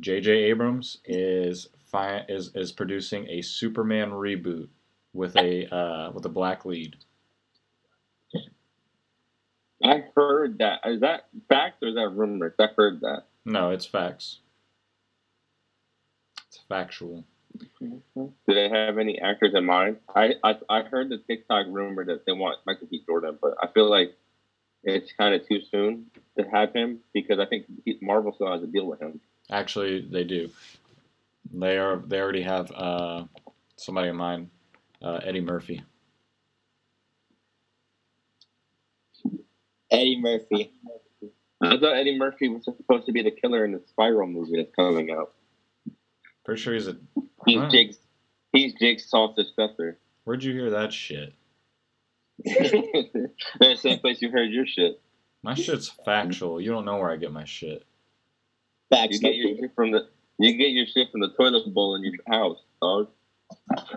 J.J. 0.00 0.30
Abrams 0.32 0.98
is 1.04 1.68
fi- 1.90 2.24
is 2.28 2.50
is 2.54 2.72
producing 2.72 3.28
a 3.28 3.42
Superman 3.42 4.10
reboot 4.10 4.68
with 5.12 5.36
a 5.36 5.72
uh, 5.74 6.10
with 6.12 6.24
a 6.24 6.28
black 6.28 6.64
lead. 6.64 6.96
I 9.82 10.04
heard 10.16 10.58
that. 10.58 10.80
Is 10.86 11.00
that 11.00 11.26
fact 11.48 11.82
or 11.82 11.88
is 11.88 11.94
that 11.94 12.08
rumor? 12.08 12.54
I 12.58 12.68
heard 12.76 13.00
that. 13.02 13.24
No, 13.44 13.70
it's 13.70 13.86
facts. 13.86 14.40
It's 16.48 16.58
factual. 16.68 17.24
Do 17.80 18.32
they 18.48 18.68
have 18.68 18.98
any 18.98 19.20
actors 19.20 19.52
in 19.54 19.64
mind? 19.64 19.98
I, 20.14 20.34
I 20.42 20.54
I 20.68 20.82
heard 20.82 21.08
the 21.10 21.18
TikTok 21.18 21.66
rumor 21.68 22.04
that 22.06 22.26
they 22.26 22.32
want 22.32 22.58
Michael 22.66 22.88
B. 22.90 23.02
Jordan, 23.06 23.38
but 23.40 23.54
I 23.62 23.68
feel 23.68 23.88
like 23.88 24.16
it's 24.84 25.12
kind 25.12 25.34
of 25.34 25.46
too 25.46 25.60
soon 25.70 26.06
to 26.38 26.44
have 26.44 26.72
him 26.72 27.00
because 27.12 27.38
I 27.38 27.46
think 27.46 27.66
he, 27.84 27.98
Marvel 28.00 28.32
still 28.32 28.50
has 28.50 28.62
a 28.62 28.66
deal 28.66 28.86
with 28.86 29.00
him. 29.00 29.20
Actually, 29.50 30.00
they 30.00 30.24
do. 30.24 30.50
They 31.52 31.78
are. 31.78 31.96
They 31.96 32.20
already 32.20 32.42
have 32.42 32.70
uh, 32.72 33.24
somebody 33.76 34.08
in 34.08 34.16
mind, 34.16 34.50
uh, 35.02 35.20
Eddie 35.22 35.40
Murphy. 35.40 35.82
Eddie 39.90 40.20
Murphy. 40.20 40.72
I 41.62 41.78
thought 41.78 41.96
Eddie 41.96 42.18
Murphy 42.18 42.48
was 42.48 42.64
supposed 42.64 43.06
to 43.06 43.12
be 43.12 43.22
the 43.22 43.30
killer 43.30 43.64
in 43.64 43.72
the 43.72 43.82
Spiral 43.88 44.26
movie 44.26 44.56
that's 44.56 44.74
coming 44.74 45.10
out. 45.10 45.32
Pretty 46.44 46.60
sure 46.60 46.74
he's 46.74 46.88
a. 46.88 46.96
He's 47.46 47.58
Wow. 47.58 47.68
Jake's. 47.68 47.96
He's 48.52 48.74
Jigsaw's 48.74 49.34
successor. 49.36 49.98
Where'd 50.24 50.42
you 50.42 50.52
hear 50.52 50.70
that 50.70 50.92
shit? 50.92 51.34
The 52.44 53.76
same 53.76 53.98
place 54.00 54.20
you 54.20 54.30
heard 54.30 54.50
your 54.50 54.66
shit. 54.66 55.00
My 55.42 55.54
shit's 55.54 55.88
factual. 55.88 56.60
You 56.60 56.70
don't 56.70 56.84
know 56.84 56.96
where 56.96 57.10
I 57.10 57.16
get 57.16 57.32
my 57.32 57.44
shit. 57.44 57.84
Facts. 58.90 59.14
You 59.14 59.20
get 59.20 59.34
your 59.34 59.56
shit 59.56 59.74
from 59.74 59.92
the 59.92 60.08
you 60.38 60.56
get 60.56 60.70
your 60.70 60.86
shit 60.86 61.10
from 61.12 61.20
the 61.20 61.28
toilet 61.28 61.72
bowl 61.72 61.94
in 61.94 62.02
your 62.02 62.14
house, 62.28 62.58
dog. 62.82 63.08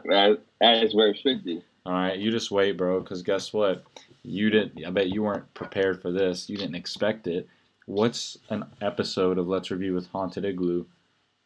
That, 0.05 0.39
that 0.61 0.83
is 0.83 0.93
where 0.93 1.09
it 1.09 1.17
should 1.17 1.43
be. 1.43 1.63
All 1.85 1.93
right, 1.93 2.17
you 2.17 2.31
just 2.31 2.51
wait, 2.51 2.77
bro. 2.77 2.99
Because 2.99 3.23
guess 3.23 3.53
what? 3.53 3.83
You 4.23 4.49
didn't. 4.49 4.85
I 4.85 4.91
bet 4.91 5.09
you 5.09 5.23
weren't 5.23 5.51
prepared 5.53 6.01
for 6.01 6.11
this. 6.11 6.49
You 6.49 6.57
didn't 6.57 6.75
expect 6.75 7.27
it. 7.27 7.47
What's 7.85 8.37
an 8.49 8.65
episode 8.81 9.37
of 9.37 9.47
Let's 9.47 9.71
Review 9.71 9.93
with 9.93 10.07
Haunted 10.07 10.43
Igloo 10.43 10.85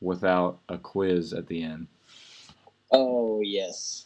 without 0.02 0.60
a 0.68 0.78
quiz 0.78 1.32
at 1.32 1.48
the 1.48 1.64
end? 1.64 1.88
Oh 2.92 3.42
yes. 3.42 4.06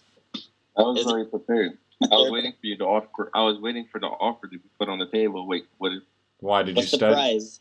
I 0.78 0.82
was 0.82 1.00
Is 1.00 1.08
already 1.08 1.30
prepared. 1.30 1.78
I 2.04 2.08
was 2.16 2.32
waiting 2.32 2.52
for 2.54 2.68
you 2.68 2.78
to 2.78 2.86
offer. 2.86 3.30
I 3.34 3.44
was 3.44 3.60
waiting 3.60 3.88
for 3.92 4.00
the 4.00 4.08
offer 4.08 4.48
to 4.48 4.58
be 4.58 4.64
put 4.80 4.90
on 4.90 5.00
the 5.00 5.08
table. 5.08 5.48
Wait, 5.48 5.66
what 5.78 5.92
is? 5.94 6.02
Why 6.40 6.64
did 6.64 6.72
you 6.72 6.82
What's 6.82 6.92
the 6.92 6.98
study? 6.98 7.14
prize? 7.14 7.60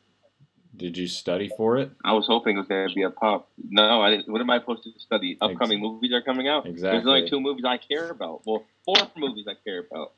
Did 0.76 0.98
you 0.98 1.06
study 1.06 1.48
for 1.56 1.76
it? 1.78 1.92
I 2.04 2.12
was 2.14 2.26
hoping 2.26 2.56
it 2.56 2.58
was 2.58 2.66
going 2.66 2.88
to 2.88 2.94
be 2.94 3.02
a 3.02 3.10
pop. 3.10 3.48
No, 3.70 4.02
I 4.02 4.10
didn't. 4.10 4.28
What 4.28 4.40
am 4.40 4.50
I 4.50 4.58
supposed 4.58 4.82
to 4.82 4.90
study? 4.98 5.38
Upcoming 5.40 5.80
movies 5.80 6.12
are 6.12 6.20
coming 6.22 6.48
out. 6.48 6.66
Exactly. 6.66 6.98
There's 6.98 7.06
only 7.06 7.30
two 7.30 7.40
movies 7.40 7.64
I 7.64 7.76
care 7.78 8.10
about. 8.10 8.42
Well, 8.44 8.64
four 8.84 8.96
movies 9.16 9.46
I 9.48 9.54
care 9.64 9.84
about, 9.88 10.12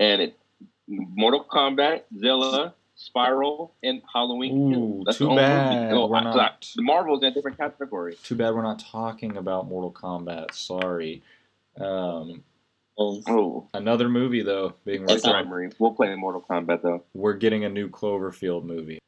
and 0.00 0.20
it's 0.20 0.36
Mortal 0.88 1.44
Kombat, 1.44 2.02
Zilla, 2.18 2.74
Spiral, 2.96 3.72
and 3.84 4.02
Halloween. 4.12 4.74
Ooh, 4.74 5.02
That's 5.06 5.18
too 5.18 5.28
the 5.28 5.36
bad. 5.36 5.92
No, 5.92 6.06
We're 6.06 6.16
I- 6.16 6.24
not- 6.24 6.72
the 6.74 6.82
Marvel's 6.82 7.22
in 7.22 7.28
a 7.28 7.30
different 7.34 7.56
category. 7.56 8.16
Too 8.24 8.34
bad 8.34 8.52
we're 8.52 8.62
not 8.62 8.80
talking 8.80 9.36
about 9.36 9.68
Mortal 9.68 9.92
Kombat. 9.92 10.54
Sorry. 10.54 11.22
Um, 11.80 12.42
Oh, 12.96 13.68
another 13.74 14.08
movie 14.08 14.42
though 14.42 14.74
being 14.84 15.04
It's 15.08 15.24
not- 15.24 15.46
We'll 15.78 15.94
play 15.94 16.14
Mortal 16.14 16.44
Kombat 16.48 16.82
though. 16.82 17.04
we're 17.14 17.34
getting 17.34 17.64
a 17.64 17.68
new 17.68 17.88
Cloverfield 17.88 18.64
movie. 18.64 18.98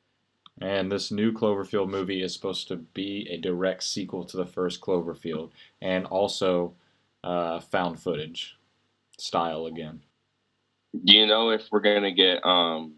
And 0.61 0.91
this 0.91 1.11
new 1.13 1.33
Cloverfield 1.33 1.89
movie 1.91 2.23
is 2.23 2.33
supposed 2.33 2.67
to 2.69 2.77
be 2.77 3.29
a 3.31 3.37
direct 3.37 3.83
sequel 3.85 4.25
to 4.25 4.37
the 4.39 4.47
first 4.47 4.81
Cloverfield 4.81 5.51
and 5.83 6.07
also 6.07 6.75
uh, 7.23 7.61
found 7.61 8.01
footage 8.01 8.57
style 9.19 9.67
again. 9.67 10.01
Do 11.05 11.15
you 11.17 11.27
know 11.27 11.51
if 11.51 11.69
we're 11.71 11.81
gonna 11.81 12.13
get 12.13 12.45
um 12.45 12.95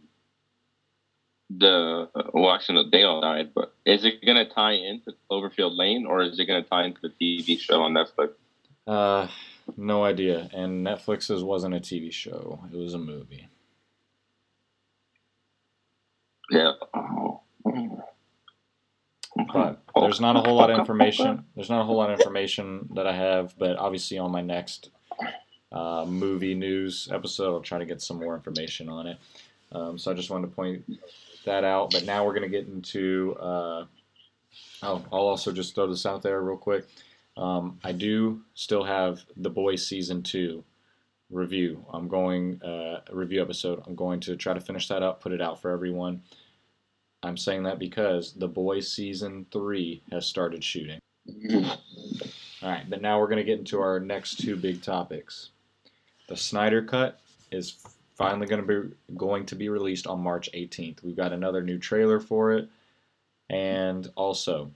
the 1.50 2.08
well, 2.34 2.50
actually, 2.54 2.84
no, 2.84 2.90
they 2.90 3.02
all 3.04 3.20
died, 3.20 3.50
but 3.54 3.74
is 3.84 4.04
it 4.04 4.24
gonna 4.24 4.48
tie 4.48 4.72
into 4.74 5.14
Cloverfield 5.30 5.76
Lane 5.76 6.06
or 6.06 6.22
is 6.22 6.38
it 6.38 6.44
gonna 6.46 6.62
tie 6.62 6.84
into 6.84 7.00
the 7.02 7.08
TV 7.10 7.58
show 7.58 7.82
on 7.82 7.94
Netflix? 7.94 8.30
Uh, 8.86 9.26
no 9.76 10.04
idea. 10.04 10.48
And 10.52 10.86
Netflix's 10.86 11.42
wasn't 11.42 11.74
a 11.74 11.80
TV 11.80 12.12
show, 12.12 12.60
it 12.72 12.76
was 12.76 12.94
a 12.94 12.98
movie. 12.98 13.48
Yeah. 16.50 16.72
But 19.52 19.80
there's 19.94 20.20
not 20.20 20.36
a 20.36 20.40
whole 20.40 20.56
lot 20.56 20.70
of 20.70 20.78
information. 20.78 21.44
There's 21.54 21.70
not 21.70 21.80
a 21.80 21.84
whole 21.84 21.96
lot 21.96 22.10
of 22.10 22.18
information 22.18 22.88
that 22.94 23.06
I 23.06 23.14
have, 23.14 23.54
but 23.58 23.76
obviously 23.76 24.18
on 24.18 24.32
my 24.32 24.40
next 24.40 24.90
uh, 25.70 26.04
movie 26.08 26.54
news 26.54 27.08
episode, 27.12 27.54
I'll 27.54 27.60
try 27.60 27.78
to 27.78 27.84
get 27.84 28.02
some 28.02 28.18
more 28.18 28.34
information 28.34 28.88
on 28.88 29.06
it. 29.06 29.18
Um, 29.70 29.98
so 29.98 30.10
I 30.10 30.14
just 30.14 30.30
wanted 30.30 30.48
to 30.48 30.54
point 30.54 30.84
that 31.44 31.64
out. 31.64 31.90
But 31.92 32.04
now 32.04 32.24
we're 32.24 32.34
going 32.34 32.50
to 32.50 32.56
get 32.56 32.66
into. 32.66 33.36
Uh, 33.38 33.84
oh, 34.82 35.04
I'll 35.12 35.28
also 35.28 35.52
just 35.52 35.74
throw 35.74 35.86
this 35.86 36.06
out 36.06 36.22
there 36.22 36.40
real 36.40 36.56
quick. 36.56 36.86
Um, 37.38 37.78
I 37.84 37.92
do 37.92 38.42
still 38.54 38.82
have 38.82 39.20
The 39.36 39.48
Boys 39.48 39.86
season 39.86 40.22
two 40.22 40.64
review. 41.30 41.84
I'm 41.92 42.08
going 42.08 42.60
uh, 42.62 43.00
a 43.08 43.14
review 43.14 43.40
episode. 43.40 43.82
I'm 43.86 43.94
going 43.94 44.18
to 44.20 44.36
try 44.36 44.54
to 44.54 44.60
finish 44.60 44.88
that 44.88 45.04
up, 45.04 45.22
put 45.22 45.32
it 45.32 45.40
out 45.40 45.62
for 45.62 45.70
everyone. 45.70 46.22
I'm 47.22 47.36
saying 47.36 47.62
that 47.62 47.78
because 47.78 48.32
The 48.32 48.48
Boys 48.48 48.90
season 48.90 49.46
three 49.52 50.02
has 50.10 50.26
started 50.26 50.64
shooting. 50.64 50.98
All 51.54 52.70
right, 52.70 52.88
but 52.90 53.00
now 53.00 53.20
we're 53.20 53.28
going 53.28 53.38
to 53.38 53.44
get 53.44 53.60
into 53.60 53.80
our 53.80 54.00
next 54.00 54.40
two 54.40 54.56
big 54.56 54.82
topics. 54.82 55.50
The 56.28 56.36
Snyder 56.36 56.82
Cut 56.82 57.20
is 57.52 57.76
finally 58.16 58.48
going 58.48 58.66
to 58.66 58.82
be 58.82 58.96
going 59.14 59.46
to 59.46 59.54
be 59.54 59.68
released 59.68 60.08
on 60.08 60.20
March 60.20 60.50
18th. 60.52 61.04
We've 61.04 61.16
got 61.16 61.32
another 61.32 61.62
new 61.62 61.78
trailer 61.78 62.18
for 62.18 62.52
it, 62.52 62.68
and 63.48 64.10
also 64.16 64.72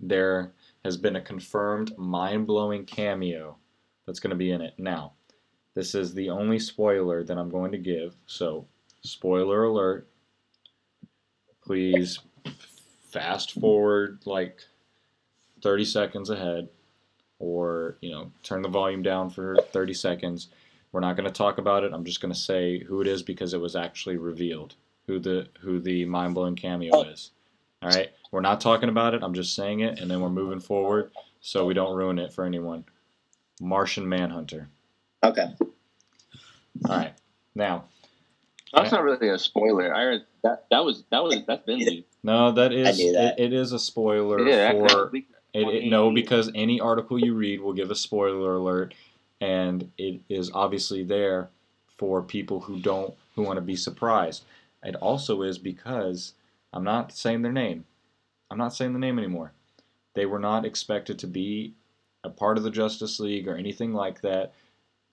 there 0.00 0.52
has 0.84 0.96
been 0.96 1.16
a 1.16 1.20
confirmed 1.20 1.96
mind-blowing 1.98 2.84
cameo 2.84 3.56
that's 4.06 4.20
going 4.20 4.30
to 4.30 4.36
be 4.36 4.52
in 4.52 4.60
it. 4.60 4.74
Now, 4.78 5.12
this 5.74 5.94
is 5.94 6.14
the 6.14 6.30
only 6.30 6.58
spoiler 6.58 7.22
that 7.24 7.38
I'm 7.38 7.50
going 7.50 7.72
to 7.72 7.78
give. 7.78 8.14
So, 8.26 8.66
spoiler 9.02 9.64
alert. 9.64 10.08
Please 11.64 12.18
fast 13.10 13.52
forward 13.52 14.20
like 14.24 14.62
30 15.62 15.84
seconds 15.84 16.30
ahead 16.30 16.68
or, 17.38 17.96
you 18.00 18.10
know, 18.10 18.32
turn 18.42 18.62
the 18.62 18.68
volume 18.68 19.02
down 19.02 19.30
for 19.30 19.56
30 19.72 19.94
seconds. 19.94 20.48
We're 20.92 21.00
not 21.00 21.16
going 21.16 21.26
to 21.26 21.32
talk 21.32 21.58
about 21.58 21.84
it. 21.84 21.92
I'm 21.92 22.04
just 22.04 22.20
going 22.20 22.32
to 22.32 22.38
say 22.38 22.78
who 22.80 23.00
it 23.00 23.06
is 23.06 23.22
because 23.22 23.52
it 23.52 23.60
was 23.60 23.76
actually 23.76 24.16
revealed 24.16 24.74
who 25.06 25.18
the 25.18 25.48
who 25.60 25.80
the 25.80 26.04
mind 26.06 26.34
blowing 26.34 26.56
cameo 26.56 26.90
Oh. 26.94 27.02
is. 27.02 27.30
All 27.82 27.90
right, 27.90 28.10
we're 28.32 28.40
not 28.40 28.60
talking 28.60 28.88
about 28.88 29.14
it. 29.14 29.22
I'm 29.22 29.34
just 29.34 29.54
saying 29.54 29.80
it, 29.80 30.00
and 30.00 30.10
then 30.10 30.20
we're 30.20 30.30
moving 30.30 30.60
forward 30.60 31.10
so 31.40 31.64
we 31.64 31.74
don't 31.74 31.94
ruin 31.96 32.18
it 32.18 32.32
for 32.32 32.44
anyone. 32.44 32.84
Martian 33.60 34.08
Manhunter. 34.08 34.68
Okay. 35.22 35.46
All 36.88 36.96
right, 36.96 37.14
now 37.54 37.84
That's 38.72 38.92
not 38.92 39.02
really 39.02 39.28
a 39.28 39.38
spoiler. 39.38 39.94
I 39.94 40.02
heard 40.02 40.22
that 40.44 40.66
that 40.70 40.84
was 40.84 41.04
that 41.10 41.22
was 41.22 41.36
that's 41.46 41.64
been 41.64 41.78
leaked. 41.80 42.14
no, 42.22 42.52
that 42.52 42.72
is 42.72 42.98
that. 42.98 43.34
It, 43.38 43.44
it 43.46 43.52
is 43.52 43.72
a 43.72 43.78
spoiler 43.78 44.46
Yeah, 44.48 44.72
for. 44.72 45.10
It, 45.54 45.66
it, 45.66 45.88
no, 45.88 46.12
because 46.12 46.50
any 46.54 46.78
article 46.78 47.18
you 47.18 47.34
read 47.34 47.60
will 47.60 47.72
give 47.72 47.90
a 47.90 47.94
spoiler 47.96 48.54
alert, 48.54 48.94
and 49.40 49.90
it 49.96 50.20
is 50.28 50.50
obviously 50.52 51.02
there 51.02 51.48
for 51.96 52.22
people 52.22 52.60
who 52.60 52.78
don't 52.80 53.14
who 53.34 53.42
want 53.42 53.56
to 53.56 53.62
be 53.62 53.76
surprised. 53.76 54.44
It 54.84 54.94
also 54.96 55.42
is 55.42 55.58
because 55.58 56.34
I'm 56.72 56.84
not 56.84 57.12
saying 57.12 57.42
their 57.42 57.52
name. 57.52 57.84
I'm 58.50 58.58
not 58.58 58.74
saying 58.74 58.92
the 58.92 58.98
name 58.98 59.18
anymore. 59.18 59.52
They 60.14 60.26
were 60.26 60.38
not 60.38 60.64
expected 60.64 61.18
to 61.20 61.26
be 61.26 61.74
a 62.24 62.30
part 62.30 62.58
of 62.58 62.64
the 62.64 62.70
Justice 62.70 63.20
League 63.20 63.48
or 63.48 63.56
anything 63.56 63.92
like 63.92 64.20
that. 64.22 64.52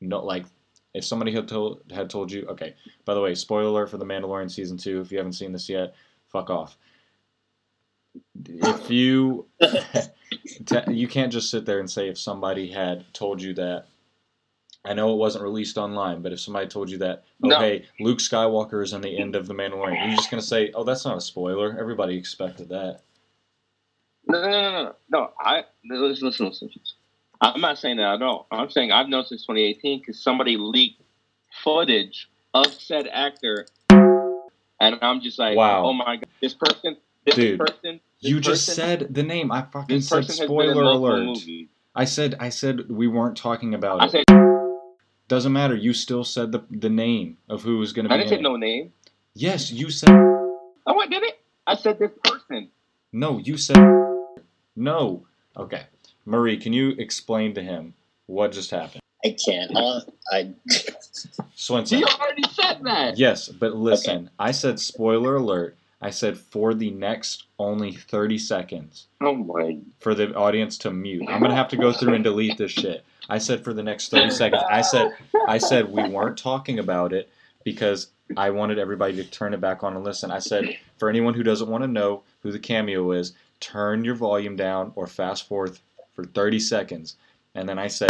No, 0.01 0.23
like 0.23 0.45
if 0.93 1.03
somebody 1.03 1.31
had 1.33 1.47
told 1.47 1.81
had 1.91 2.09
told 2.09 2.31
you, 2.31 2.45
okay. 2.47 2.75
By 3.05 3.13
the 3.13 3.21
way, 3.21 3.35
spoiler 3.35 3.67
alert 3.69 3.89
for 3.89 3.97
the 3.97 4.05
Mandalorian 4.05 4.49
season 4.49 4.77
two. 4.77 5.01
If 5.01 5.11
you 5.11 5.17
haven't 5.17 5.33
seen 5.33 5.51
this 5.51 5.69
yet, 5.69 5.95
fuck 6.27 6.49
off. 6.49 6.77
If 8.45 8.89
you 8.89 9.45
you 10.87 11.07
can't 11.07 11.31
just 11.31 11.51
sit 11.51 11.65
there 11.65 11.79
and 11.79 11.89
say 11.89 12.09
if 12.09 12.17
somebody 12.17 12.71
had 12.71 13.05
told 13.13 13.41
you 13.41 13.53
that. 13.55 13.87
I 14.85 14.93
know 14.93 15.13
it 15.13 15.17
wasn't 15.17 15.43
released 15.43 15.77
online, 15.77 16.21
but 16.21 16.31
if 16.31 16.39
somebody 16.39 16.67
told 16.67 16.89
you 16.89 16.97
that, 16.99 17.23
oh 17.43 17.49
No. 17.49 17.59
hey, 17.59 17.85
Luke 17.99 18.19
Skywalker 18.19 18.83
is 18.83 18.93
in 18.93 19.01
the 19.01 19.17
end 19.17 19.35
of 19.35 19.47
the 19.47 19.53
Mandalorian, 19.53 20.05
you're 20.07 20.15
just 20.15 20.29
gonna 20.29 20.41
say, 20.41 20.71
oh, 20.73 20.83
that's 20.83 21.05
not 21.05 21.17
a 21.17 21.21
spoiler. 21.21 21.75
Everybody 21.79 22.17
expected 22.17 22.69
that. 22.69 23.01
No, 24.27 24.41
no, 24.41 24.49
no, 24.49 24.83
no, 24.83 24.95
no. 25.09 25.31
I 25.39 25.63
listen, 25.89 26.27
listen, 26.27 26.45
listen. 26.47 26.69
I'm 27.41 27.61
not 27.61 27.77
saying 27.77 27.97
that 27.97 28.15
at 28.15 28.21
all. 28.21 28.47
I'm 28.51 28.69
saying 28.69 28.91
I've 28.91 29.07
known 29.09 29.25
since 29.25 29.41
2018 29.43 29.99
because 29.99 30.21
somebody 30.21 30.57
leaked 30.57 31.01
footage 31.63 32.29
of 32.53 32.73
said 32.73 33.07
actor, 33.07 33.67
and 33.89 34.95
I'm 35.01 35.21
just 35.21 35.37
like, 35.39 35.55
Wow. 35.57 35.85
oh 35.85 35.93
my 35.93 36.15
god, 36.17 36.25
this 36.41 36.53
person, 36.53 36.97
this 37.25 37.35
Dude, 37.35 37.59
person, 37.59 37.99
this 38.21 38.31
You 38.31 38.39
just 38.39 38.67
person- 38.67 38.75
said 38.99 39.13
the 39.13 39.23
name. 39.23 39.51
I 39.51 39.63
fucking 39.63 40.01
said 40.01 40.15
person 40.17 40.27
has 40.29 40.39
been 40.39 40.43
in 40.43 40.47
spoiler 40.75 40.83
alert. 40.83 41.37
I 41.93 42.05
said 42.05 42.35
I 42.39 42.49
said 42.49 42.89
we 42.89 43.07
weren't 43.07 43.37
talking 43.37 43.73
about 43.73 44.01
I 44.01 44.05
it. 44.05 44.11
said, 44.11 44.23
Doesn't 45.27 45.53
matter. 45.53 45.75
You 45.75 45.93
still 45.93 46.23
said 46.23 46.51
the 46.51 46.63
the 46.69 46.89
name 46.89 47.37
of 47.49 47.63
who 47.63 47.77
was 47.79 47.93
gonna 47.93 48.09
be. 48.09 48.13
I 48.13 48.17
didn't 48.17 48.31
in 48.33 48.37
say 48.37 48.39
it. 48.39 48.43
no 48.43 48.55
name. 48.57 48.93
Yes, 49.33 49.71
you 49.71 49.89
said 49.89 50.09
Oh, 50.11 50.99
I 50.99 51.07
did 51.07 51.23
it. 51.23 51.39
I 51.67 51.75
said 51.75 51.97
this 51.99 52.11
person. 52.23 52.69
no. 53.11 53.39
You 53.39 53.57
said 53.57 53.77
no. 54.75 55.25
Okay, 55.57 55.83
Marie, 56.25 56.57
can 56.57 56.73
you 56.73 56.89
explain 56.99 57.53
to 57.55 57.61
him 57.63 57.93
what 58.27 58.51
just 58.51 58.69
happened? 58.71 59.01
I 59.23 59.35
can't. 59.43 59.75
I'll, 59.75 60.05
I 60.31 60.51
Swenson. 61.55 61.99
You 61.99 62.05
already 62.05 62.43
said 62.51 62.83
that. 62.83 63.17
Yes, 63.17 63.47
but 63.49 63.75
listen, 63.75 64.29
I 64.37 64.51
said 64.51 64.79
spoiler 64.79 65.37
alert. 65.37 65.75
I 66.01 66.09
said 66.09 66.37
for 66.37 66.73
the 66.73 66.91
next 66.91 67.45
only 67.57 67.91
30 67.93 68.37
seconds 68.37 69.07
Oh 69.21 69.33
my. 69.35 69.77
for 69.99 70.13
the 70.13 70.33
audience 70.35 70.77
to 70.79 70.91
mute. 70.91 71.23
I'm 71.29 71.39
going 71.39 71.49
to 71.51 71.55
have 71.57 71.69
to 71.69 71.77
go 71.77 71.91
through 71.93 72.13
and 72.13 72.23
delete 72.23 72.57
this 72.57 72.71
shit. 72.71 73.03
I 73.29 73.37
said 73.39 73.63
for 73.63 73.73
the 73.73 73.81
next 73.83 74.09
30 74.09 74.29
seconds. 74.31 74.63
I 74.69 74.81
said 74.81 75.11
I 75.47 75.57
said 75.57 75.89
we 75.91 76.07
weren't 76.07 76.37
talking 76.37 76.79
about 76.79 77.11
it 77.13 77.29
because 77.63 78.09
I 78.37 78.49
wanted 78.51 78.77
everybody 78.77 79.15
to 79.15 79.23
turn 79.23 79.53
it 79.53 79.61
back 79.61 79.83
on 79.83 79.95
and 79.95 80.03
listen. 80.03 80.31
I 80.31 80.39
said 80.39 80.77
for 80.97 81.09
anyone 81.09 81.33
who 81.33 81.43
doesn't 81.43 81.69
want 81.69 81.83
to 81.83 81.87
know 81.87 82.23
who 82.41 82.51
the 82.51 82.59
cameo 82.59 83.11
is, 83.11 83.33
turn 83.59 84.03
your 84.05 84.15
volume 84.15 84.55
down 84.55 84.91
or 84.95 85.07
fast 85.07 85.47
forward 85.47 85.79
for 86.13 86.23
30 86.25 86.59
seconds. 86.59 87.15
And 87.55 87.67
then 87.69 87.79
I 87.79 87.87
said 87.87 88.09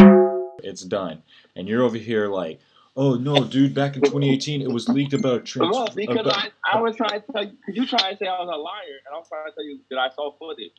it's 0.63 0.81
done. 0.83 1.21
And 1.55 1.67
you're 1.67 1.83
over 1.83 1.97
here 1.97 2.27
like, 2.27 2.59
"Oh 2.95 3.15
no, 3.15 3.43
dude, 3.43 3.73
back 3.73 3.95
in 3.95 4.01
2018 4.01 4.61
it 4.61 4.71
was 4.71 4.87
leaked 4.89 5.13
about 5.13 5.35
a 5.35 5.39
trans- 5.43 5.73
Well, 5.73 5.87
because 5.95 6.17
about- 6.19 6.37
I, 6.65 6.77
I 6.77 6.81
was 6.81 6.95
trying 6.95 7.21
to 7.21 7.31
tell 7.31 7.43
you, 7.43 7.51
because 7.51 7.75
you 7.75 7.85
trying 7.87 8.13
to 8.13 8.17
say 8.17 8.27
I 8.27 8.39
was 8.39 8.49
a 8.51 8.57
liar, 8.57 8.99
and 9.05 9.13
I 9.15 9.17
was 9.17 9.27
trying 9.27 9.45
to 9.47 9.51
tell 9.55 9.65
you 9.65 9.79
that 9.89 9.99
I 9.99 10.09
saw 10.09 10.31
footage. 10.37 10.71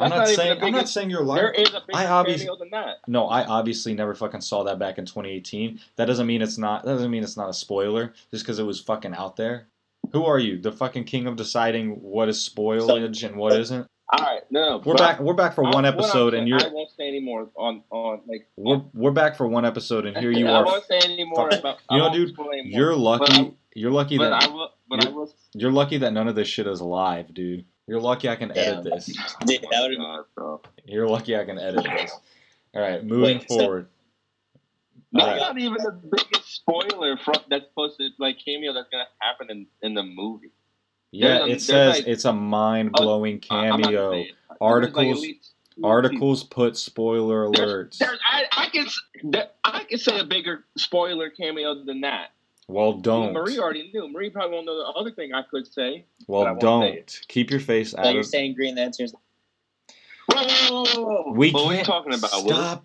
I'm 0.00 0.10
not 0.10 0.18
not 0.18 0.28
saying 0.28 0.60
the 0.60 0.66
I'm 0.66 0.72
not 0.72 0.88
saying 0.88 1.10
you're 1.10 1.24
lying. 1.24 1.42
There 1.42 1.52
liar. 1.52 1.60
is 1.62 1.68
a 1.70 1.80
bigger 1.84 1.98
I 1.98 2.06
obvious- 2.06 2.44
than 2.58 2.70
that. 2.70 2.98
No, 3.08 3.26
I 3.26 3.44
obviously 3.44 3.94
never 3.94 4.14
fucking 4.14 4.42
saw 4.42 4.62
that 4.64 4.78
back 4.78 4.98
in 4.98 5.06
2018. 5.06 5.80
That 5.96 6.04
doesn't 6.06 6.26
mean 6.26 6.40
it's 6.40 6.56
not. 6.58 6.84
That 6.84 6.92
doesn't 6.92 7.10
mean 7.10 7.24
it's 7.24 7.36
not 7.36 7.48
a 7.50 7.54
spoiler 7.54 8.12
just 8.30 8.44
because 8.44 8.58
it 8.60 8.64
was 8.64 8.80
fucking 8.80 9.14
out 9.14 9.36
there. 9.36 9.66
Who 10.12 10.24
are 10.24 10.38
you, 10.38 10.58
the 10.58 10.72
fucking 10.72 11.04
king 11.04 11.26
of 11.26 11.36
deciding 11.36 12.00
what 12.00 12.28
is 12.28 12.38
spoilage 12.48 13.26
and 13.26 13.36
what 13.36 13.58
isn't? 13.58 13.86
All 14.10 14.24
right, 14.24 14.40
no, 14.50 14.78
no. 14.78 14.82
We're 14.84 14.94
back. 14.94 15.20
We're 15.20 15.34
back 15.34 15.54
for 15.54 15.64
I'm- 15.64 15.72
one 15.74 15.84
episode, 15.84 16.30
saying, 16.30 16.40
and 16.42 16.48
you're 16.48 16.60
I 16.64 16.68
won't 16.68 16.90
say 16.96 17.08
anymore 17.08 17.48
on 17.56 17.82
on 17.90 18.20
like. 18.26 18.48
we're, 18.56 18.80
we're 18.94 19.10
back 19.10 19.36
for 19.36 19.46
one 19.46 19.66
episode, 19.66 20.06
and 20.06 20.16
here 20.16 20.30
you 20.30 20.46
I 20.48 20.52
are. 20.52 20.62
I 20.62 20.66
won't 20.66 20.84
say 20.86 20.98
anymore 21.04 21.50
fuck- 21.50 21.60
about. 21.60 21.78
You 21.90 21.98
know, 21.98 22.12
dude, 22.12 22.30
anymore, 22.38 22.54
you're 22.64 22.96
lucky. 22.96 23.42
But 23.44 23.54
You're 23.74 23.90
lucky 23.90 24.16
But 24.18 24.30
that 24.30 24.44
I 24.44 24.52
will. 24.52 24.70
But 24.88 25.06
I 25.06 25.10
will. 25.10 25.32
you're 25.52 25.70
lucky 25.72 25.98
that 25.98 26.12
none 26.14 26.26
of 26.26 26.34
this 26.34 26.48
shit 26.48 26.66
is 26.66 26.80
live, 26.80 27.34
dude. 27.34 27.66
You're 27.86 28.00
lucky 28.00 28.28
I 28.28 28.36
can 28.36 28.50
edit 28.56 28.84
Damn. 28.84 28.94
this. 28.94 29.06
Dude, 29.46 29.64
Oh 29.72 29.88
my 29.88 29.94
God, 29.96 30.24
bro. 30.34 30.60
You're 30.84 31.08
lucky 31.08 31.36
I 31.36 31.44
can 31.44 31.58
edit 31.58 31.84
this. 31.84 32.12
All 32.74 32.82
right, 32.82 33.02
moving 33.04 33.38
Wait, 33.38 33.48
forward. 33.48 33.88
That's 35.12 35.24
All 35.24 35.30
right. 35.32 35.38
not 35.38 35.58
even 35.58 35.74
the 35.78 35.92
biggest 36.10 36.54
spoiler 36.54 37.16
from 37.16 37.36
that's 37.48 37.64
supposed 37.68 37.96
to 37.98 38.08
like 38.18 38.36
cameo 38.44 38.74
that's 38.74 38.88
gonna 38.90 39.06
happen 39.20 39.48
in 39.50 39.66
in 39.82 39.94
the 39.94 40.02
movie. 40.02 40.50
Yeah, 41.10 41.44
it 41.44 41.48
there's 41.48 41.64
says 41.66 41.96
like- 41.98 42.06
it's 42.06 42.24
a 42.24 42.32
mind-blowing 42.32 43.42
I- 43.50 43.68
I'm 43.68 43.80
not 43.80 43.92
gonna 43.92 43.96
cameo. 43.96 44.12
say 44.12 44.20
it. 44.22 44.34
Like 44.50 44.58
Articles- 44.60 45.20
least 45.22 45.52
Articles 45.82 46.42
put 46.44 46.76
spoiler 46.76 47.46
alerts. 47.46 47.98
There's, 47.98 48.18
I, 48.28 48.44
I 48.56 48.68
can 48.68 48.86
there- 49.22 49.50
I 49.64 49.84
can 49.84 49.98
say 49.98 50.18
a 50.18 50.24
bigger 50.24 50.64
spoiler 50.76 51.30
cameo 51.30 51.84
than 51.84 52.00
that. 52.00 52.32
Well, 52.66 52.94
don't. 52.94 53.32
Marie 53.32 53.58
already 53.58 53.90
knew. 53.94 54.08
Marie 54.12 54.28
probably 54.28 54.54
won't 54.54 54.66
know 54.66 54.76
the 54.76 54.98
other 54.98 55.10
thing 55.12 55.32
I 55.32 55.42
could 55.42 55.72
say. 55.72 56.04
Well, 56.26 56.44
won't 56.44 56.60
say 56.60 56.66
don't. 56.66 57.20
Keep 57.28 57.50
your 57.50 57.60
face 57.60 57.92
so 57.92 57.98
out 58.00 58.12
you're 58.12 58.20
of. 58.20 58.26
saying 58.26 58.54
Green 58.54 58.74
Lantern's 58.74 59.14
Whoa, 60.30 60.42
whoa, 60.44 60.84
whoa, 60.84 60.84
whoa, 60.84 61.22
whoa. 61.22 61.32
We 61.32 61.50
what 61.52 61.62
are 61.62 61.70
you 61.70 61.76
can't 61.76 61.86
talking 61.86 62.12
about? 62.14 62.30
Will? 62.44 62.50
stop. 62.50 62.84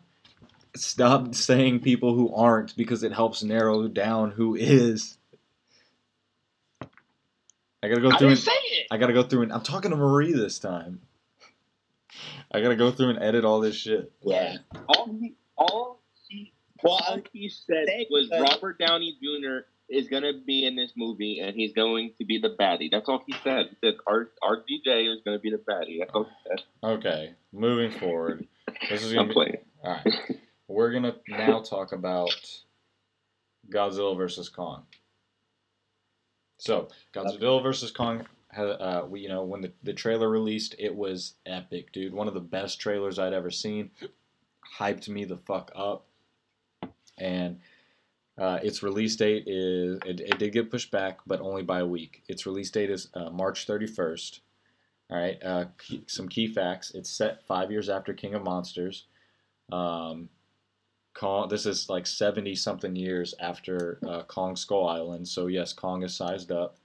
Stop 0.76 1.36
saying 1.36 1.82
people 1.82 2.13
who 2.15 2.34
aren't 2.34 2.76
because 2.78 3.03
it 3.03 3.11
helps 3.11 3.43
narrow 3.43 3.88
down 3.88 4.32
who 4.32 4.55
is. 4.55 5.17
I 7.84 7.90
gotta 7.90 8.02
go 8.02 8.08
I 8.12 8.18
through 8.18 8.30
didn't 8.30 8.32
and 8.32 8.40
say 8.40 8.52
it. 8.54 8.88
I 8.90 8.98
gotta 8.98 9.14
go 9.14 9.24
through 9.24 9.44
and 9.44 9.54
I'm 9.54 9.62
talking 9.62 9.92
to 9.92 9.98
Marie 9.98 10.32
this 10.34 10.58
time. 10.58 11.02
I 12.52 12.62
gotta 12.62 12.76
go 12.76 12.92
through 12.92 13.10
and 13.10 13.22
edit 13.22 13.44
all 13.46 13.60
this 13.60 13.76
shit. 13.76 14.12
yeah. 14.22 14.58
All 14.88 15.10
he, 15.20 15.34
all 15.58 16.00
he, 16.30 16.54
Well, 16.84 17.00
all 17.08 17.20
he 17.34 17.50
said 17.50 17.88
was 18.10 18.30
Robert 18.32 18.80
Downey 18.80 19.18
Jr. 19.22 19.66
is 19.90 20.08
gonna 20.08 20.34
be 20.46 20.66
in 20.66 20.76
this 20.78 20.92
movie 20.96 21.40
and 21.42 21.56
he's 21.56 21.74
going 21.74 22.14
to 22.20 22.26
be 22.26 22.40
the 22.40 22.56
baddie. 22.58 22.90
That's 22.90 23.10
all 23.10 23.24
he 23.28 23.34
said. 23.44 23.68
He 23.72 23.76
said 23.88 23.96
R 24.08 24.30
RDJ 24.42 25.14
is 25.14 25.22
gonna 25.26 25.40
be 25.40 25.50
the 25.52 25.58
baddie. 25.58 26.00
That's 26.00 26.12
all 26.14 26.24
he 26.24 26.30
said. 26.48 26.62
Okay, 26.84 27.34
moving 27.52 27.92
forward. 27.92 28.48
This 28.90 29.04
is 29.04 29.12
gonna 29.14 29.24
I'm 29.24 29.28
be 29.28 29.34
playing. 29.34 29.58
all 29.84 29.92
right. 30.06 30.14
We're 30.70 30.94
gonna 30.94 31.16
now 31.28 31.62
talk 31.62 31.92
about 31.92 32.30
Godzilla 33.70 34.16
versus 34.16 34.48
Kong. 34.50 34.84
So 36.64 36.88
Godzilla 37.14 37.61
versus 37.61 37.91
Kong, 37.91 38.26
uh, 38.55 39.01
we, 39.09 39.20
you 39.20 39.28
know, 39.28 39.43
when 39.43 39.59
the, 39.59 39.74
the 39.84 39.91
trailer 39.91 40.30
released, 40.30 40.76
it 40.80 40.95
was 40.95 41.34
epic, 41.45 41.91
dude. 41.91 42.14
One 42.14 42.30
of 42.30 42.34
the 42.34 42.39
best 42.39 42.80
trailers 42.80 43.20
I'd 43.20 43.34
ever 43.34 43.51
seen. 43.51 43.91
Hyped 44.80 45.09
me 45.09 45.26
the 45.26 45.36
fuck 45.36 45.74
up. 45.76 46.05
And 47.18 47.59
uh, 48.38 48.59
its 48.64 48.82
release 48.82 49.18
date 49.18 49.43
is 49.45 49.99
it, 50.05 50.22
it 50.22 50.39
did 50.39 50.53
get 50.53 50.72
pushed 50.72 50.89
back, 50.89 51.20
but 51.28 51.41
only 51.41 51.64
by 51.64 51.80
a 51.80 51.86
week. 51.86 52.24
Its 52.30 52.45
release 52.45 52.72
date 52.72 52.89
is 52.89 53.09
uh, 53.14 53.30
March 53.30 53.68
31st. 53.68 54.39
All 55.09 55.18
right. 55.18 55.43
Uh, 55.43 55.66
key, 55.78 56.05
some 56.07 56.30
key 56.30 56.47
facts. 56.47 56.91
It's 56.95 57.09
set 57.09 57.45
five 57.45 57.72
years 57.72 57.89
after 57.89 58.14
King 58.14 58.36
of 58.36 58.43
Monsters. 58.43 59.07
Um, 59.70 60.30
Kong. 61.14 61.47
This 61.49 61.66
is 61.66 61.89
like 61.89 62.05
70 62.07 62.55
something 62.55 62.95
years 62.95 63.34
after 63.39 63.99
uh, 64.07 64.24
Kong 64.24 64.55
Skull 64.55 64.88
Island. 64.88 65.28
So 65.28 65.47
yes, 65.47 65.74
Kong 65.74 66.03
is 66.03 66.16
sized 66.16 66.51
up. 66.51 66.78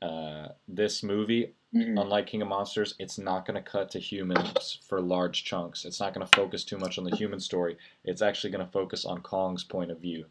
Uh, 0.00 0.48
this 0.66 1.02
movie 1.02 1.54
Mhm. 1.74 1.98
unlike 2.02 2.26
King 2.26 2.42
of 2.42 2.48
Monsters, 2.48 2.94
it's 2.98 3.18
not 3.18 3.46
going 3.46 3.54
to 3.54 3.62
cut 3.70 3.88
to 3.92 3.98
humans 3.98 4.78
for 4.86 5.00
large 5.00 5.44
chunks. 5.44 5.86
It's 5.86 6.00
not 6.00 6.12
going 6.12 6.26
to 6.26 6.36
focus 6.36 6.64
too 6.64 6.76
much 6.76 6.98
on 6.98 7.04
the 7.04 7.16
human 7.16 7.40
story. 7.40 7.78
It's 8.04 8.20
actually 8.20 8.50
going 8.50 8.66
to 8.66 8.70
focus 8.72 9.06
on 9.06 9.22
Kong's 9.22 9.64
point 9.64 9.90
of 9.90 9.98
view. 9.98 10.26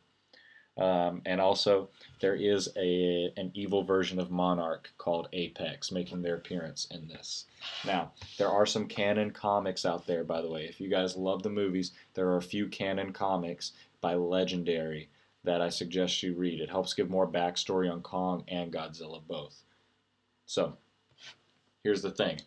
Um, 0.82 1.21
and 1.25 1.39
also, 1.39 1.89
there 2.21 2.36
is 2.36 2.69
a 2.75 3.32
an 3.38 3.51
evil 3.53 3.84
version 3.84 4.19
of 4.19 4.32
Monarch 4.32 4.89
called 4.97 5.29
Apex 5.32 5.91
making 5.91 6.21
their 6.21 6.36
appearance 6.36 6.88
in 6.91 7.07
this. 7.07 7.45
Now, 7.86 8.13
there 8.38 8.49
are 8.49 8.65
some 8.65 8.88
canon 8.88 9.32
comics 9.32 9.86
out 9.86 10.07
there, 10.07 10.23
by 10.23 10.41
the 10.41 10.49
way. 10.49 10.65
If 10.65 10.82
you 10.82 10.89
guys 10.89 11.15
love 11.15 11.43
the 11.43 11.49
movies, 11.49 11.91
there 12.15 12.27
are 12.29 12.38
a 12.38 12.41
few 12.41 12.67
canon 12.67 13.13
comics 13.13 13.73
by 14.01 14.15
Legendary 14.15 15.09
that 15.43 15.61
I 15.61 15.69
suggest 15.69 16.23
you 16.23 16.34
read. 16.36 16.59
It 16.61 16.69
helps 16.69 16.93
give 16.93 17.09
more 17.09 17.27
backstory 17.27 17.91
on 17.91 18.01
Kong 18.01 18.43
and 18.47 18.73
Godzilla 18.73 19.21
both. 19.27 19.61
So, 20.47 20.77
here's 21.84 22.01
the 22.01 22.11
thing. 22.11 22.39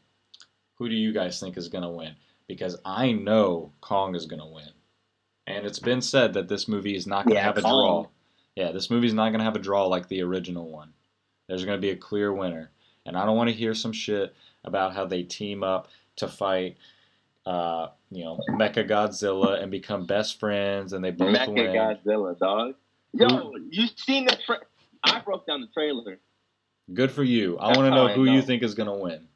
Who 0.77 0.89
do 0.89 0.95
you 0.97 1.13
guys 1.13 1.39
think 1.39 1.57
is 1.57 1.69
going 1.69 1.85
to 1.85 1.89
win? 1.91 2.17
Because 2.49 2.77
I 2.85 3.13
know 3.13 3.73
Kong 3.81 4.15
is 4.17 4.27
going 4.27 4.41
to 4.41 4.47
win. 4.47 4.71
And 5.47 5.67
it's 5.67 5.79
been 5.79 6.01
said 6.01 6.35
that 6.35 6.49
this 6.49 6.69
movie 6.69 6.97
is 6.97 7.07
not 7.07 7.25
going 7.27 7.35
to 7.37 7.41
Yeah, 7.41 7.45
have 7.47 7.59
a 7.59 7.63
Kong. 7.63 8.03
draw. 8.05 8.11
Yeah, 8.57 8.71
this 8.73 8.91
movie's 8.91 9.15
not 9.15 9.31
going 9.31 9.41
to 9.41 9.45
have 9.45 9.57
a 9.57 9.61
draw 9.61 9.87
like 9.87 10.09
the 10.09 10.23
original 10.23 10.69
one. 10.69 10.93
There's 11.49 11.65
going 11.65 11.77
to 11.77 11.81
be 11.81 11.91
a 11.91 11.97
clear 11.97 12.33
winner. 12.33 12.71
And 13.07 13.17
I 13.17 13.27
don't 13.27 13.37
want 13.37 13.51
to 13.51 13.55
hear 13.55 13.75
some 13.75 13.93
shit 13.93 14.35
about 14.65 14.95
how 14.95 15.05
they 15.05 15.23
team 15.23 15.63
up 15.63 15.89
to 16.17 16.29
fight, 16.29 16.79
uh, 17.45 17.89
you 18.11 18.25
know, 18.25 18.39
Mecha 18.51 18.89
Godzilla 18.89 19.61
and 19.63 19.71
become 19.71 20.07
best 20.07 20.39
friends 20.41 20.93
and 20.93 21.05
they 21.05 21.11
both 21.11 21.37
Mecha 21.37 21.49
win. 21.49 21.67
Godzilla, 21.75 22.39
dog. 22.39 22.75
Yo, 23.13 23.55
you 23.71 23.87
seen 23.97 24.27
the? 24.27 24.37
Tra- 24.47 24.61
I 25.03 25.21
broke 25.21 25.47
down 25.47 25.61
the 25.61 25.69
trailer. 25.69 26.19
Good 26.93 27.11
for 27.13 27.23
you. 27.23 27.59
I 27.59 27.77
want 27.77 27.91
to 27.91 27.91
know 27.91 28.09
who 28.09 28.25
you 28.25 28.43
think 28.43 28.63
is 28.63 28.75
going 28.75 28.89
to 28.89 29.03
win. 29.03 29.29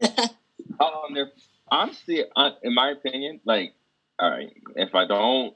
Um, 0.80 1.16
honestly, 1.70 2.24
uh, 2.34 2.50
in 2.62 2.74
my 2.74 2.90
opinion, 2.90 3.40
like, 3.44 3.74
all 4.18 4.30
right, 4.30 4.52
if 4.74 4.96
I 4.96 5.06
don't 5.06 5.54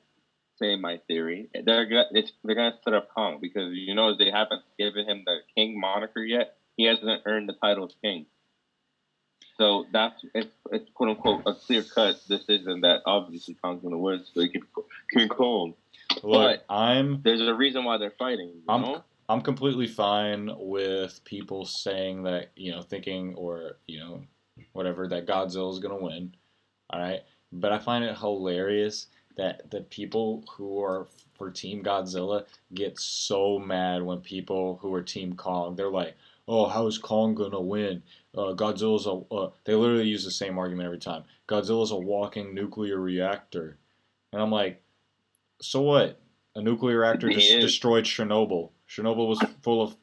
say 0.59 0.77
my 0.77 1.01
theory, 1.09 1.49
they're 1.65 1.87
gonna 1.87 2.07
it's, 2.13 2.33
they're 2.45 2.55
gonna 2.55 2.77
set 2.85 2.95
up 2.95 3.09
Kong 3.15 3.39
because 3.41 3.73
you 3.73 3.95
know 3.95 4.17
they 4.17 4.31
haven't 4.31 4.63
given 4.79 5.09
him 5.09 5.23
the 5.27 5.39
king 5.55 5.79
moniker 5.79 6.23
yet. 6.23 6.57
He 6.77 6.85
hasn't 6.85 7.23
earned 7.27 7.49
the 7.49 7.55
title 7.55 7.85
of 7.85 7.93
king. 8.03 8.27
So 9.59 9.87
that's 9.93 10.23
it's, 10.35 10.49
it's 10.71 10.91
quote 10.95 11.11
unquote 11.11 11.43
a 11.47 11.55
clear 11.55 11.83
cut 11.83 12.17
decision 12.29 12.83
that 12.83 13.01
obviously 13.07 13.55
Kong's 13.55 13.83
gonna 13.83 13.99
win, 13.99 14.23
so 14.33 14.41
he 14.41 14.49
can 14.51 14.63
King 15.13 15.29
Kong. 15.29 15.75
Look, 16.23 16.61
I'm 16.69 17.23
There's 17.23 17.41
a 17.41 17.55
reason 17.55 17.85
why 17.85 17.99
they're 17.99 18.15
fighting. 18.19 18.49
You 18.49 18.63
I'm- 18.69 18.83
know? 18.83 19.05
I'm 19.29 19.41
completely 19.41 19.89
fine 19.89 20.51
with 20.57 21.21
people 21.25 21.65
saying 21.65 22.23
that, 22.25 22.51
you 22.55 22.71
know, 22.71 22.83
thinking 22.83 23.35
or, 23.35 23.79
you 23.87 23.99
know, 23.99 24.23
whatever 24.73 25.09
that 25.09 25.27
Godzilla's 25.27 25.81
going 25.81 25.99
to 25.99 26.05
win. 26.05 26.35
All 26.91 27.01
right? 27.01 27.23
But 27.51 27.73
I 27.73 27.79
find 27.79 28.05
it 28.05 28.17
hilarious 28.17 29.09
that 29.37 29.71
the 29.71 29.83
people 29.83 30.45
who 30.57 30.83
are 30.83 31.07
for 31.35 31.51
Team 31.51 31.83
Godzilla 31.83 32.47
get 32.75 32.99
so 32.99 33.59
mad 33.59 34.03
when 34.03 34.21
people 34.21 34.79
who 34.81 34.93
are 34.95 35.03
Team 35.03 35.35
Kong, 35.35 35.77
they're 35.77 35.91
like, 35.91 36.17
"Oh, 36.49 36.67
how 36.67 36.87
is 36.87 36.99
Kong 36.99 37.35
going 37.35 37.53
to 37.53 37.61
win? 37.61 38.03
Uh, 38.37 38.55
Godzilla's 38.55 39.07
a 39.07 39.35
uh, 39.35 39.51
they 39.65 39.75
literally 39.75 40.09
use 40.09 40.25
the 40.25 40.31
same 40.31 40.59
argument 40.59 40.87
every 40.87 40.99
time. 40.99 41.25
Godzilla's 41.49 41.91
a 41.91 41.97
walking 41.97 42.55
nuclear 42.55 42.99
reactor." 42.99 43.79
And 44.33 44.43
I'm 44.43 44.51
like, 44.51 44.83
"So 45.61 45.83
what? 45.83 46.21
A 46.55 46.63
nuclear 46.63 47.01
reactor 47.01 47.29
just 47.29 47.61
destroyed 47.61 48.05
Chernobyl. 48.05 48.71
Chernobyl 48.89 49.29
was 49.29 49.43
full 49.63 49.83
of, 49.83 49.95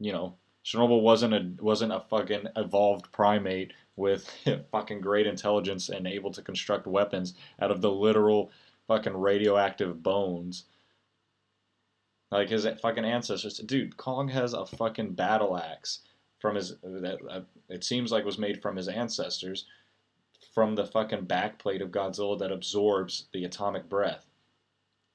you 0.00 0.10
know, 0.10 0.34
Chernobyl 0.64 1.02
wasn't 1.02 1.34
a 1.34 1.62
wasn't 1.62 1.92
a 1.92 2.00
fucking 2.00 2.48
evolved 2.56 3.12
primate 3.12 3.72
with 3.96 4.28
fucking 4.72 5.00
great 5.00 5.26
intelligence 5.26 5.88
and 5.88 6.06
able 6.06 6.32
to 6.32 6.42
construct 6.42 6.86
weapons 6.86 7.34
out 7.60 7.70
of 7.70 7.80
the 7.80 7.90
literal 7.90 8.50
fucking 8.88 9.16
radioactive 9.16 10.02
bones. 10.02 10.64
Like 12.30 12.48
his 12.48 12.66
fucking 12.82 13.04
ancestors, 13.04 13.58
dude. 13.58 13.96
Kong 13.96 14.28
has 14.28 14.54
a 14.54 14.66
fucking 14.66 15.12
battle 15.12 15.56
axe 15.56 16.00
from 16.40 16.56
his 16.56 16.76
that 16.82 17.18
uh, 17.30 17.40
it 17.68 17.84
seems 17.84 18.10
like 18.10 18.24
was 18.24 18.38
made 18.38 18.60
from 18.60 18.76
his 18.76 18.88
ancestors, 18.88 19.66
from 20.52 20.74
the 20.74 20.86
fucking 20.86 21.26
backplate 21.26 21.80
of 21.82 21.90
Godzilla 21.90 22.38
that 22.38 22.50
absorbs 22.50 23.26
the 23.32 23.44
atomic 23.44 23.88
breath. 23.88 24.26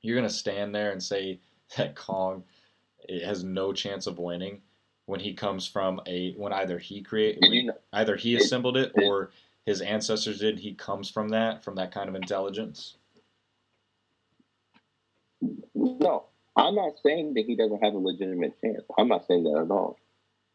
You're 0.02 0.16
gonna 0.16 0.30
stand 0.30 0.74
there 0.74 0.92
and 0.92 1.04
say 1.04 1.40
that 1.78 1.96
Kong 1.96 2.44
it 3.08 3.24
has 3.24 3.44
no 3.44 3.74
chance 3.74 4.08
of 4.08 4.20
winning 4.20 4.62
when 5.06 5.20
he 5.20 5.34
comes 5.34 5.68
from 5.68 6.00
a 6.08 6.34
when 6.34 6.54
either 6.54 6.78
he 6.78 7.02
create 7.02 7.38
you 7.42 7.66
know? 7.66 7.74
either 7.94 8.16
he 8.16 8.36
assembled 8.36 8.78
it- 8.78 8.92
or 8.96 9.32
his 9.66 9.82
ancestors 9.82 10.40
did. 10.40 10.60
He 10.60 10.74
comes 10.74 11.10
from 11.10 11.30
that 11.30 11.64
from 11.64 11.76
that 11.76 11.92
kind 11.92 12.08
of 12.08 12.16
intelligence. 12.16 12.96
No, 16.00 16.26
I'm 16.56 16.76
not 16.76 16.94
saying 17.04 17.34
that 17.36 17.46
he 17.46 17.56
doesn't 17.56 17.84
have 17.84 17.94
a 17.94 17.98
legitimate 17.98 18.60
chance. 18.62 18.84
I'm 18.98 19.08
not 19.08 19.26
saying 19.28 19.44
that 19.46 19.62
at 19.62 19.72
all. 19.72 19.98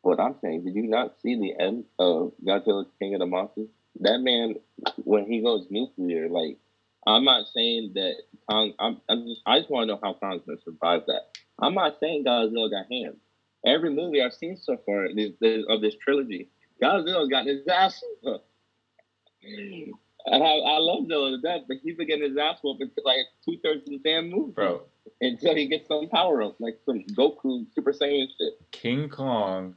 What 0.03 0.21
I'm 0.21 0.37
saying, 0.43 0.65
did 0.65 0.75
you 0.75 0.87
not 0.87 1.15
see 1.23 1.35
the 1.39 1.59
end 1.59 1.85
of 1.99 2.33
Godzilla 2.45 2.85
King 2.99 3.15
of 3.15 3.21
the 3.21 3.27
Monsters? 3.27 3.69
That 4.01 4.19
man, 4.19 4.57
when 4.97 5.25
he 5.27 5.41
goes 5.41 5.67
nuclear, 5.71 6.29
like, 6.29 6.59
I'm 7.07 7.25
not 7.25 7.47
saying 7.55 7.93
that 7.95 8.15
Kong. 8.49 8.73
I'm, 8.79 9.01
I'm 9.09 9.27
just. 9.27 9.41
I 9.47 9.59
just 9.59 9.71
want 9.71 9.89
to 9.89 9.95
know 9.95 10.01
how 10.03 10.15
Kong's 10.15 10.43
gonna 10.47 10.59
survive 10.65 11.03
that. 11.07 11.23
I'm 11.59 11.75
not 11.75 11.99
saying 12.01 12.25
Godzilla 12.25 12.71
got 12.71 12.91
hands. 12.91 13.17
Every 13.65 13.91
movie 13.91 14.23
I've 14.23 14.35
seen 14.35 14.57
so 14.57 14.77
far 14.85 15.09
this, 15.15 15.33
this, 15.41 15.65
of 15.69 15.81
this 15.81 15.95
trilogy, 16.03 16.51
Godzilla's 16.83 17.29
got 17.31 17.47
his 17.47 17.67
ass. 17.69 18.03
Whooped. 20.25 20.35
And 20.35 20.43
I, 20.43 20.57
I 20.57 20.79
love 20.79 21.07
Zilla 21.07 21.31
to 21.31 21.41
death, 21.41 21.63
but 21.69 21.79
he's 21.83 21.97
been 21.97 22.07
getting 22.07 22.29
his 22.29 22.37
ass 22.37 22.59
whooped 22.63 22.83
until 22.83 23.05
like 23.05 23.27
two 23.45 23.59
thirds 23.63 23.83
of 23.83 23.91
the 23.91 24.01
damn 24.05 24.31
movie 24.31 24.53
Bro, 24.53 24.83
until 25.21 25.55
he 25.55 25.69
gets 25.69 25.89
some 25.89 26.09
power 26.09 26.43
up, 26.43 26.57
like 26.61 26.79
some 26.85 27.05
Goku 27.17 27.67
Super 27.75 27.93
Saiyan 27.93 28.29
shit. 28.39 28.55
King 28.71 29.09
Kong 29.09 29.75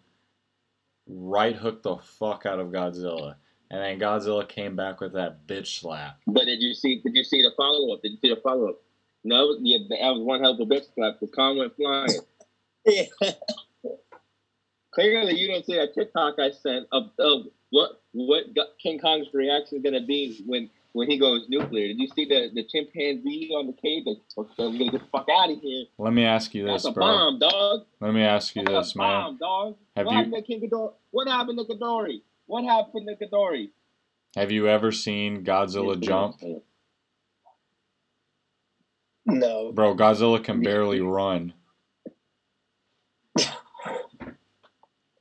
right 1.08 1.56
hooked 1.56 1.84
the 1.84 1.98
fuck 1.98 2.46
out 2.46 2.60
of 2.60 2.68
Godzilla. 2.68 3.36
And 3.70 3.82
then 3.82 4.00
Godzilla 4.00 4.48
came 4.48 4.76
back 4.76 5.02
with 5.02 5.14
that 5.14 5.46
bitch 5.46 5.80
slap. 5.82 6.20
But 6.26 6.46
did 6.46 6.62
you 6.62 6.74
see? 6.74 7.02
Did 7.04 7.16
you 7.16 7.24
see 7.24 7.42
the 7.42 7.52
follow 7.58 7.94
up? 7.94 8.02
Did 8.02 8.14
you 8.14 8.18
see 8.18 8.30
the 8.30 8.40
follow 8.42 8.70
up? 8.70 8.82
No, 9.26 9.58
yeah, 9.60 9.80
that 9.90 10.14
was 10.14 10.24
one 10.24 10.42
hell 10.42 10.54
of 10.54 10.60
a 10.60 10.66
bitch 10.66 10.86
slap 10.96 11.20
because 11.20 11.36
Kong 11.36 11.58
went 11.58 11.76
flying. 11.76 12.10
Yeah. 12.90 13.04
Clearly, 14.92 15.38
you 15.38 15.48
didn't 15.48 15.66
see 15.66 15.76
that 15.76 15.94
TikTok 15.94 16.40
I 16.40 16.52
sent 16.52 16.88
of, 16.94 17.10
of 17.20 17.48
what 17.72 18.02
what 18.14 18.44
King 18.82 19.00
Kong's 19.00 19.28
reaction 19.34 19.78
is 19.78 19.84
gonna 19.84 20.06
be 20.06 20.42
when 20.46 20.70
when 20.94 21.10
he 21.10 21.18
goes 21.20 21.46
nuclear. 21.50 21.88
Did 21.90 22.00
you 22.00 22.08
see 22.16 22.26
the 22.26 22.50
the 22.54 22.64
chimpanzee 22.64 23.52
on 23.56 23.68
the 23.68 23.74
cave? 23.74 24.04
Like, 24.06 24.18
"Okay, 24.38 24.64
I'm 24.66 24.78
gonna 24.78 24.92
get 24.92 25.02
the 25.02 25.08
fuck 25.12 25.28
out 25.30 25.52
of 25.52 25.60
here. 25.62 25.86
Let 25.98 26.14
me 26.14 26.26
ask 26.26 26.54
you 26.56 26.66
That's 26.66 26.84
this, 26.84 26.92
a 26.92 26.94
bro. 26.94 27.06
bomb, 27.06 27.40
dog. 27.40 27.86
Let 28.00 28.14
me 28.14 28.24
ask 28.24 28.56
you 28.56 28.64
That's 28.64 28.88
this, 28.90 28.96
a 28.96 28.98
man. 28.98 29.22
bomb, 29.24 29.38
dog. 29.38 29.76
Have 29.96 30.06
what 30.06 30.12
you 30.14 30.18
happened 30.18 30.36
to 30.36 30.42
King 30.42 30.62
Ghidorah? 30.62 30.94
What 31.12 31.28
happened 31.28 31.60
to 31.60 31.66
Ghidorah? 31.66 32.22
What 32.48 32.64
happened 32.64 33.08
to 33.08 33.26
Ghidorah? 33.26 33.70
have 34.36 34.52
you 34.52 34.68
ever 34.68 34.92
seen 34.92 35.44
Godzilla 35.44 36.00
jump? 36.00 36.36
No. 39.26 39.72
Bro, 39.74 39.96
Godzilla 39.96 40.44
can 40.44 40.62
barely 40.62 41.02
run. 41.02 41.54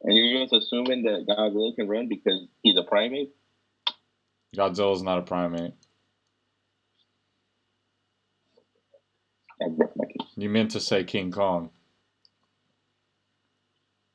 And 0.07 0.17
you're 0.17 0.41
just 0.41 0.53
assuming 0.53 1.03
that 1.03 1.27
Godzilla 1.29 1.75
can 1.75 1.89
run 1.89 2.09
because 2.09 2.47
he's 2.63 2.77
a 2.77 2.85
primate? 2.85 3.35
Godzilla's 4.57 5.03
not 5.03 5.19
a 5.19 5.23
primate. 5.23 5.75
That's 9.59 9.97
my 9.97 10.05
case. 10.05 10.29
You 10.37 10.49
meant 10.49 10.71
to 10.73 10.81
say 10.81 11.03
King 11.03 11.33
Kong. 11.33 11.71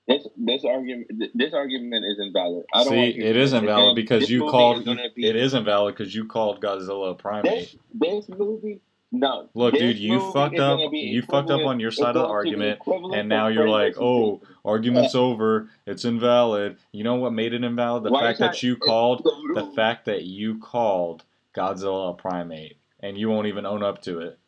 This 0.07 0.27
this 0.37 0.65
argument 0.65 1.07
this 1.35 1.53
argument 1.53 2.05
is 2.05 2.19
invalid. 2.19 2.65
I 2.73 2.83
don't 2.83 2.93
See, 2.93 3.19
it 3.19 3.35
is 3.35 3.53
invalid 3.53 3.95
because 3.95 4.29
you 4.29 4.49
called 4.49 4.87
is 4.87 4.95
be- 5.15 5.27
it 5.27 5.35
is 5.35 5.53
invalid 5.53 5.95
because 5.95 6.15
you 6.15 6.25
called 6.25 6.61
Godzilla 6.61 7.11
a 7.11 7.15
primate. 7.15 7.75
this 7.93 8.25
this 8.27 8.29
movie. 8.29 8.81
No, 9.13 9.49
Look, 9.53 9.73
dude, 9.73 9.97
you 9.97 10.31
fucked 10.31 10.57
up. 10.57 10.79
You 10.93 11.21
fucked 11.21 11.49
up 11.49 11.65
on 11.65 11.81
your 11.81 11.91
side 11.91 12.15
of 12.15 12.21
the 12.21 12.27
going 12.27 12.45
to 12.45 12.57
be 12.57 12.69
argument, 12.69 13.13
and 13.13 13.27
now 13.27 13.49
you're 13.49 13.67
like, 13.67 13.95
"Oh, 13.99 14.41
argument's 14.63 15.15
over. 15.15 15.69
It's 15.85 16.05
invalid." 16.05 16.77
You 16.93 17.03
know 17.03 17.15
what 17.15 17.33
made 17.33 17.53
it 17.53 17.61
invalid? 17.61 18.03
The 18.03 18.11
Why 18.11 18.21
fact 18.21 18.39
that 18.39 18.63
you 18.63 18.77
called 18.77 19.27
the 19.53 19.69
fact 19.75 20.05
that 20.05 20.23
you 20.23 20.59
called 20.59 21.25
Godzilla 21.53 22.11
a 22.11 22.13
primate, 22.13 22.77
and 23.01 23.17
you 23.17 23.29
won't 23.29 23.47
even 23.47 23.65
own 23.65 23.83
up 23.83 24.01
to 24.03 24.19
it. 24.19 24.39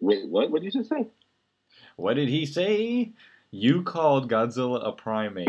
Wait, 0.00 0.28
what? 0.28 0.50
What 0.50 0.62
did 0.62 0.74
you 0.74 0.80
just 0.80 0.90
say? 0.90 1.06
What 1.94 2.14
did 2.14 2.30
he 2.30 2.46
say? 2.46 3.12
You 3.52 3.84
called 3.84 4.28
Godzilla 4.28 4.84
a 4.84 4.90
primate. 4.96 5.48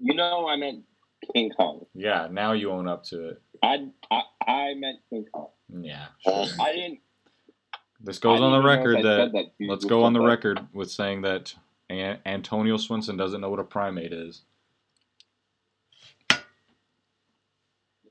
you 0.00 0.14
know, 0.14 0.48
I 0.48 0.56
meant 0.56 0.82
King 1.34 1.50
Kong. 1.50 1.86
Yeah, 1.94 2.28
now 2.30 2.52
you 2.52 2.70
own 2.70 2.88
up 2.88 3.04
to 3.04 3.28
it. 3.30 3.42
I 3.62 3.88
I, 4.10 4.22
I 4.46 4.74
meant 4.74 4.98
King 5.10 5.26
Kong. 5.32 5.48
Yeah. 5.68 6.06
Uh, 6.26 6.46
sure. 6.46 6.64
I 6.64 6.72
didn't. 6.72 7.00
This 8.02 8.18
goes 8.18 8.40
on 8.40 8.50
the 8.52 8.58
didn't 8.60 8.72
even 8.72 8.84
know 8.84 8.90
record 8.92 9.32
that 9.32 9.32
that. 9.32 9.66
Let's 9.68 9.84
go 9.84 10.04
on 10.04 10.12
the 10.14 10.20
that. 10.20 10.26
record 10.26 10.60
with 10.72 10.90
saying 10.90 11.22
that 11.22 11.54
An- 11.90 12.18
Antonio 12.24 12.76
Swinson 12.76 13.18
doesn't 13.18 13.40
know 13.40 13.50
what 13.50 13.60
a 13.60 13.64
primate 13.64 14.12
is. 14.12 14.42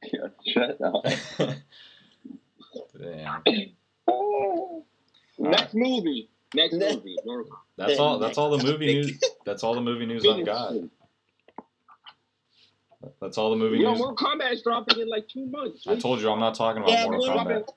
Yeah, 0.04 0.28
shut 0.48 0.80
up. 0.82 1.06
Damn. 3.02 3.44
Next 5.40 5.74
movie. 5.74 6.30
Next 6.54 6.74
movie. 6.74 7.16
That's 7.78 8.00
all. 8.00 8.20
That's 8.20 8.38
all 8.38 8.56
the 8.56 8.64
movie 8.64 8.88
news. 8.88 9.20
That's 9.46 9.64
all 9.64 9.74
the 9.74 9.82
movie 9.82 10.06
news 10.06 10.26
I've 10.30 10.46
got. 10.46 10.74
That's 13.22 13.38
all 13.38 13.50
the 13.52 13.56
movie 13.56 13.78
Yo, 13.78 13.92
news. 13.92 14.00
Mortal 14.00 14.16
Kombat 14.16 14.52
is 14.54 14.62
dropping 14.62 15.00
in 15.00 15.10
like 15.10 15.28
two 15.28 15.46
months. 15.46 15.88
I 15.88 15.96
told 15.96 16.20
you 16.22 16.30
I'm 16.30 16.40
not 16.40 16.56
talking 16.56 16.82
about 16.82 16.92
Yeah, 16.92 17.06
Mortal 17.06 17.26
Mortal 17.28 17.46
Kombat. 17.46 17.70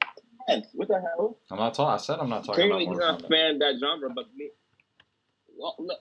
Kombat. 0.48 0.64
What 0.74 0.88
the 0.88 1.00
hell? 1.00 1.38
I'm 1.50 1.58
not 1.58 1.74
talking. 1.74 1.94
I 1.94 1.96
said 1.98 2.18
I'm 2.18 2.28
not 2.28 2.44
talking 2.44 2.54
Clearly, 2.54 2.70
about 2.70 2.78
he's 2.80 2.88
Mortal 2.88 3.12
not 3.12 3.20
a 3.20 3.24
Kombat. 3.24 3.28
fan 3.30 3.54
of 3.54 3.58
that 3.60 3.74
genre, 3.80 4.10
but 4.14 4.24
me. 4.36 4.50
Well, 5.56 5.76
look, 5.78 5.98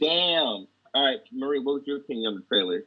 damn. 0.00 0.66
All 0.94 1.04
right, 1.04 1.18
Marie, 1.32 1.60
what 1.60 1.74
was 1.74 1.82
your 1.86 1.98
opinion 1.98 2.28
on 2.32 2.34
the 2.36 2.42
trailer? 2.48 2.84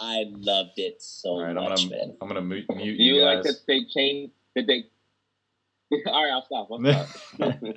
I 0.00 0.24
loved 0.28 0.78
it 0.78 1.02
so 1.02 1.30
All 1.30 1.42
right, 1.42 1.56
I'm 1.56 1.64
much, 1.64 1.88
gonna 1.88 1.90
man. 2.06 2.16
I'm 2.20 2.28
gonna 2.28 2.40
mute, 2.42 2.66
mute 2.70 2.96
Do 2.96 3.02
you, 3.02 3.14
you 3.16 3.22
like 3.24 3.42
that 3.42 3.56
they 3.66 3.84
changed? 3.84 4.32
Did 4.54 4.68
they? 4.68 4.84
All 6.06 6.22
right, 6.22 6.30
I'll 6.32 6.44
stop. 6.44 6.68
I'll 6.70 7.06
stop. 7.50 7.58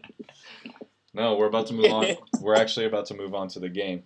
no, 1.16 1.36
we're 1.36 1.48
about 1.48 1.68
to 1.68 1.74
move 1.74 1.92
on. 1.92 2.16
We're 2.40 2.56
actually 2.56 2.86
about 2.86 3.08
to 3.08 3.16
move 3.16 3.34
on 3.34 3.48
to 3.50 3.60
the 3.60 3.70
game. 3.70 4.04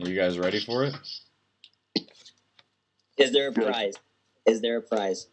Are 0.00 0.08
you 0.08 0.16
guys 0.16 0.38
ready 0.38 0.60
for 0.60 0.84
it? 0.84 0.94
Is 3.16 3.32
there 3.32 3.48
a 3.48 3.52
prize? 3.52 3.94
Is 4.46 4.60
there 4.60 4.78
a 4.78 4.82
prize? 4.82 5.26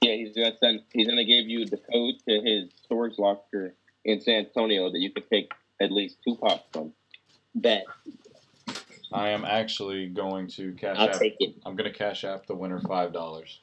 yeah, 0.00 0.14
he's 0.14 0.34
gonna 0.34 0.56
send. 0.58 0.80
He's 0.92 1.06
gonna 1.06 1.24
give 1.24 1.46
you 1.46 1.64
the 1.66 1.76
code 1.76 2.14
to 2.28 2.40
his 2.40 2.70
storage 2.84 3.18
locker 3.18 3.74
in 4.04 4.20
San 4.20 4.46
Antonio 4.46 4.90
that 4.90 4.98
you 4.98 5.10
can 5.10 5.24
take 5.30 5.52
at 5.80 5.92
least 5.92 6.18
two 6.24 6.36
pops 6.36 6.64
from. 6.72 6.92
Bet. 7.54 7.84
I 9.12 9.30
am 9.30 9.44
actually 9.44 10.06
going 10.08 10.48
to 10.48 10.72
cash 10.74 10.96
I'll 10.98 11.10
app. 11.10 11.18
take 11.18 11.36
it. 11.40 11.56
I'm 11.66 11.76
gonna 11.76 11.92
cash 11.92 12.24
app 12.24 12.46
the 12.46 12.54
winner 12.54 12.80
five 12.80 13.12
dollars. 13.12 13.58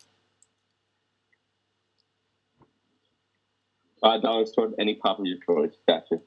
Five 4.01 4.21
dollars 4.21 4.51
toward 4.51 4.73
any 4.77 4.95
pop 4.95 5.19
of 5.19 5.25
your 5.25 5.37
choice. 5.45 5.75
Gotcha. 5.87 6.19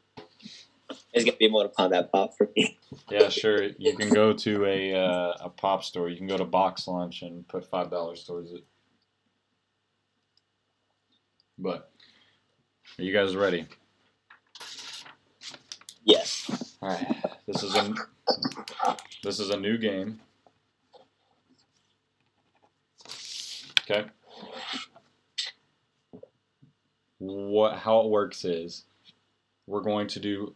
It's 1.12 1.24
gonna 1.24 1.36
be 1.36 1.48
more 1.48 1.64
to 1.64 1.72
Mortal 1.76 1.88
that 1.90 2.12
pop 2.12 2.36
for 2.36 2.50
me. 2.54 2.78
Yeah, 3.10 3.28
sure. 3.28 3.62
You 3.78 3.96
can 3.96 4.10
go 4.10 4.32
to 4.32 4.66
a 4.66 4.94
uh, 4.94 5.32
a 5.40 5.48
pop 5.48 5.82
store. 5.82 6.08
You 6.08 6.16
can 6.16 6.26
go 6.26 6.36
to 6.36 6.44
Box 6.44 6.86
Lunch 6.86 7.22
and 7.22 7.46
put 7.48 7.64
five 7.64 7.90
dollars 7.90 8.24
towards 8.24 8.52
it. 8.52 8.64
But 11.58 11.90
are 12.98 13.02
you 13.02 13.12
guys 13.12 13.34
ready? 13.34 13.66
Yes. 16.04 16.76
All 16.80 16.90
right. 16.90 17.16
This 17.46 17.62
is 17.62 17.74
a 17.74 17.94
this 19.22 19.40
is 19.40 19.50
a 19.50 19.56
new 19.56 19.78
game. 19.78 20.20
Okay. 23.80 24.06
What 27.18 27.78
how 27.78 28.00
it 28.00 28.10
works 28.10 28.44
is 28.44 28.84
we're 29.66 29.82
going 29.82 30.06
to 30.08 30.20
do 30.20 30.54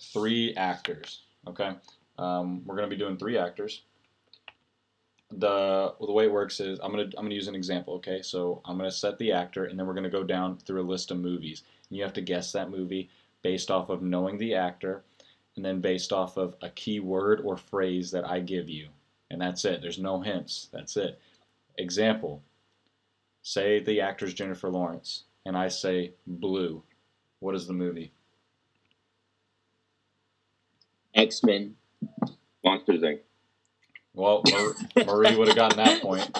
three 0.00 0.54
actors. 0.54 1.22
Okay. 1.46 1.72
Um, 2.18 2.64
we're 2.64 2.76
going 2.76 2.88
to 2.88 2.94
be 2.94 3.00
doing 3.00 3.16
three 3.16 3.38
actors. 3.38 3.82
The 5.32 5.94
the 6.00 6.10
way 6.10 6.24
it 6.24 6.32
works 6.32 6.58
is 6.58 6.80
I'm 6.82 6.90
gonna 6.90 7.04
I'm 7.04 7.24
gonna 7.26 7.36
use 7.36 7.46
an 7.46 7.54
example. 7.54 7.94
Okay, 7.94 8.20
so 8.20 8.60
I'm 8.64 8.76
gonna 8.76 8.90
set 8.90 9.16
the 9.18 9.30
actor, 9.30 9.66
and 9.66 9.78
then 9.78 9.86
we're 9.86 9.94
gonna 9.94 10.10
go 10.10 10.24
down 10.24 10.58
through 10.58 10.82
a 10.82 10.90
list 10.90 11.12
of 11.12 11.18
movies. 11.18 11.62
And 11.88 11.96
you 11.96 12.02
have 12.02 12.12
to 12.14 12.20
guess 12.20 12.50
that 12.50 12.68
movie 12.68 13.10
based 13.42 13.70
off 13.70 13.90
of 13.90 14.02
knowing 14.02 14.38
the 14.38 14.56
actor, 14.56 15.04
and 15.54 15.64
then 15.64 15.80
based 15.80 16.12
off 16.12 16.36
of 16.36 16.56
a 16.62 16.70
key 16.70 16.98
word 16.98 17.42
or 17.44 17.56
phrase 17.56 18.10
that 18.10 18.28
I 18.28 18.40
give 18.40 18.68
you. 18.68 18.88
And 19.30 19.40
that's 19.40 19.64
it. 19.64 19.80
There's 19.80 20.00
no 20.00 20.20
hints. 20.20 20.68
That's 20.72 20.96
it. 20.96 21.20
Example 21.78 22.42
Say 23.42 23.80
the 23.80 24.00
actor's 24.02 24.34
Jennifer 24.34 24.68
Lawrence, 24.68 25.24
and 25.46 25.56
I 25.56 25.68
say 25.68 26.12
blue. 26.26 26.82
What 27.38 27.54
is 27.54 27.66
the 27.66 27.72
movie? 27.72 28.12
X 31.20 31.42
Men. 31.42 31.74
Monsters 32.64 33.02
Inc. 33.02 33.20
Well, 34.14 34.42
Mar- 34.50 35.04
Marie 35.06 35.36
would 35.36 35.48
have 35.48 35.56
gotten 35.56 35.78
that 35.78 36.02
point. 36.02 36.30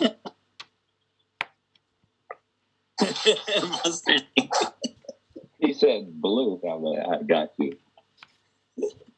He 5.58 5.74
said 5.74 6.20
blue. 6.20 6.60
I'm 6.64 6.82
like, 6.82 7.06
I 7.06 7.22
got 7.22 7.50
you. 7.58 7.76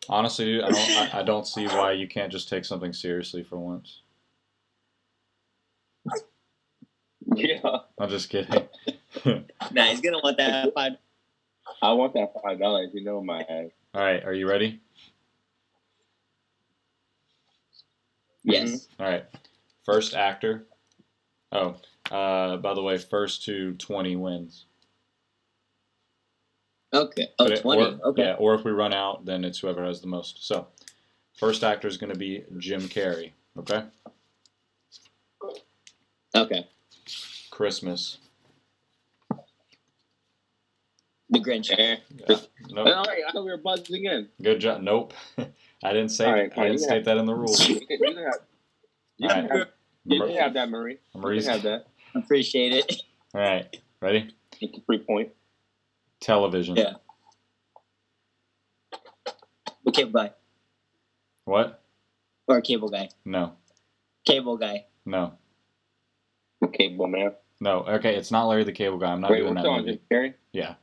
Honestly, 0.08 0.44
dude, 0.44 0.64
I 0.64 0.70
don't. 0.70 0.90
I, 0.90 1.20
I 1.20 1.22
don't 1.22 1.46
see 1.46 1.66
why 1.66 1.92
you 1.92 2.08
can't 2.08 2.30
just 2.30 2.48
take 2.48 2.64
something 2.64 2.92
seriously 2.92 3.42
for 3.44 3.56
once. 3.56 4.00
Yeah, 7.34 7.60
I'm 7.98 8.10
just 8.10 8.28
kidding. 8.28 8.68
nah, 9.24 9.84
he's 9.84 10.00
gonna 10.00 10.20
want 10.22 10.36
that 10.38 10.74
five. 10.74 10.92
I 11.80 11.92
want 11.92 12.14
that 12.14 12.32
five 12.42 12.58
dollars. 12.58 12.90
You 12.92 13.04
know 13.04 13.22
my 13.22 13.40
ass. 13.42 13.70
All 13.94 14.02
right, 14.02 14.24
are 14.24 14.34
you 14.34 14.48
ready? 14.48 14.80
Yes. 18.44 18.88
All 18.98 19.06
right. 19.06 19.24
First 19.84 20.14
actor. 20.14 20.66
Oh, 21.52 21.76
uh, 22.10 22.56
by 22.56 22.74
the 22.74 22.82
way, 22.82 22.98
first 22.98 23.44
to 23.44 23.74
20 23.74 24.16
wins. 24.16 24.66
Okay. 26.92 27.28
Oh, 27.38 27.46
it- 27.46 27.60
20. 27.62 27.82
Or, 27.82 28.08
okay. 28.10 28.22
Yeah, 28.24 28.34
or 28.34 28.54
if 28.54 28.64
we 28.64 28.70
run 28.70 28.92
out, 28.92 29.24
then 29.24 29.44
it's 29.44 29.58
whoever 29.60 29.84
has 29.84 30.00
the 30.00 30.06
most. 30.08 30.46
So, 30.46 30.66
first 31.38 31.64
actor 31.64 31.88
is 31.88 31.96
going 31.96 32.12
to 32.12 32.18
be 32.18 32.44
Jim 32.58 32.82
Carrey. 32.82 33.32
Okay. 33.58 33.84
Okay. 36.34 36.66
Christmas. 37.50 38.18
The 41.30 41.40
Grinch. 41.40 41.70
Yeah. 41.70 41.96
Nope. 42.70 42.86
right, 42.86 43.18
I 43.28 43.32
thought 43.32 43.44
we 43.44 43.50
were 43.50 43.56
buzzing 43.58 43.96
again. 43.96 44.28
Good 44.40 44.60
job. 44.60 44.82
Nope. 44.82 45.12
I 45.84 45.92
didn't 45.92 46.10
say. 46.10 46.30
Right, 46.30 46.52
I 46.56 46.62
didn't 46.68 46.78
state 46.78 46.94
have- 46.96 47.04
that 47.06 47.16
in 47.18 47.26
the 47.26 47.34
rules. 47.34 47.68
You 47.68 47.80
can, 47.80 47.86
you 47.90 47.98
can 48.14 48.16
have, 48.24 48.34
you 49.18 49.28
All 49.28 49.34
can 49.34 49.48
have, 49.58 49.68
you 50.04 50.20
can 50.20 50.36
have 50.36 50.54
that, 50.54 50.70
Marie. 50.70 50.98
You 51.14 51.20
can 51.20 51.42
have 51.44 51.62
that. 51.62 51.86
Appreciate 52.14 52.72
it. 52.72 53.02
All 53.34 53.40
right. 53.40 53.80
Ready? 54.00 54.34
It's 54.60 54.76
a 54.76 54.80
free 54.82 54.98
point. 54.98 55.30
Television. 56.20 56.76
Yeah. 56.76 56.94
The 59.84 59.92
cable 59.92 60.12
guy. 60.12 60.32
What? 61.44 61.82
Or 62.48 62.60
cable 62.60 62.88
guy. 62.88 63.08
No. 63.24 63.52
Cable 64.24 64.56
guy. 64.56 64.86
No. 65.06 65.34
Cable 66.72 67.06
man. 67.08 67.32
No. 67.60 67.80
Okay, 67.80 68.16
it's 68.16 68.30
not 68.30 68.46
Larry 68.46 68.64
the 68.64 68.72
Cable 68.72 68.98
Guy. 68.98 69.12
I'm 69.12 69.20
not 69.20 69.30
Wait, 69.30 69.38
doing 69.40 69.54
that 69.54 69.66
on 69.66 69.80
movie. 69.84 70.00
Carrey? 70.10 70.34
Yeah. 70.52 70.74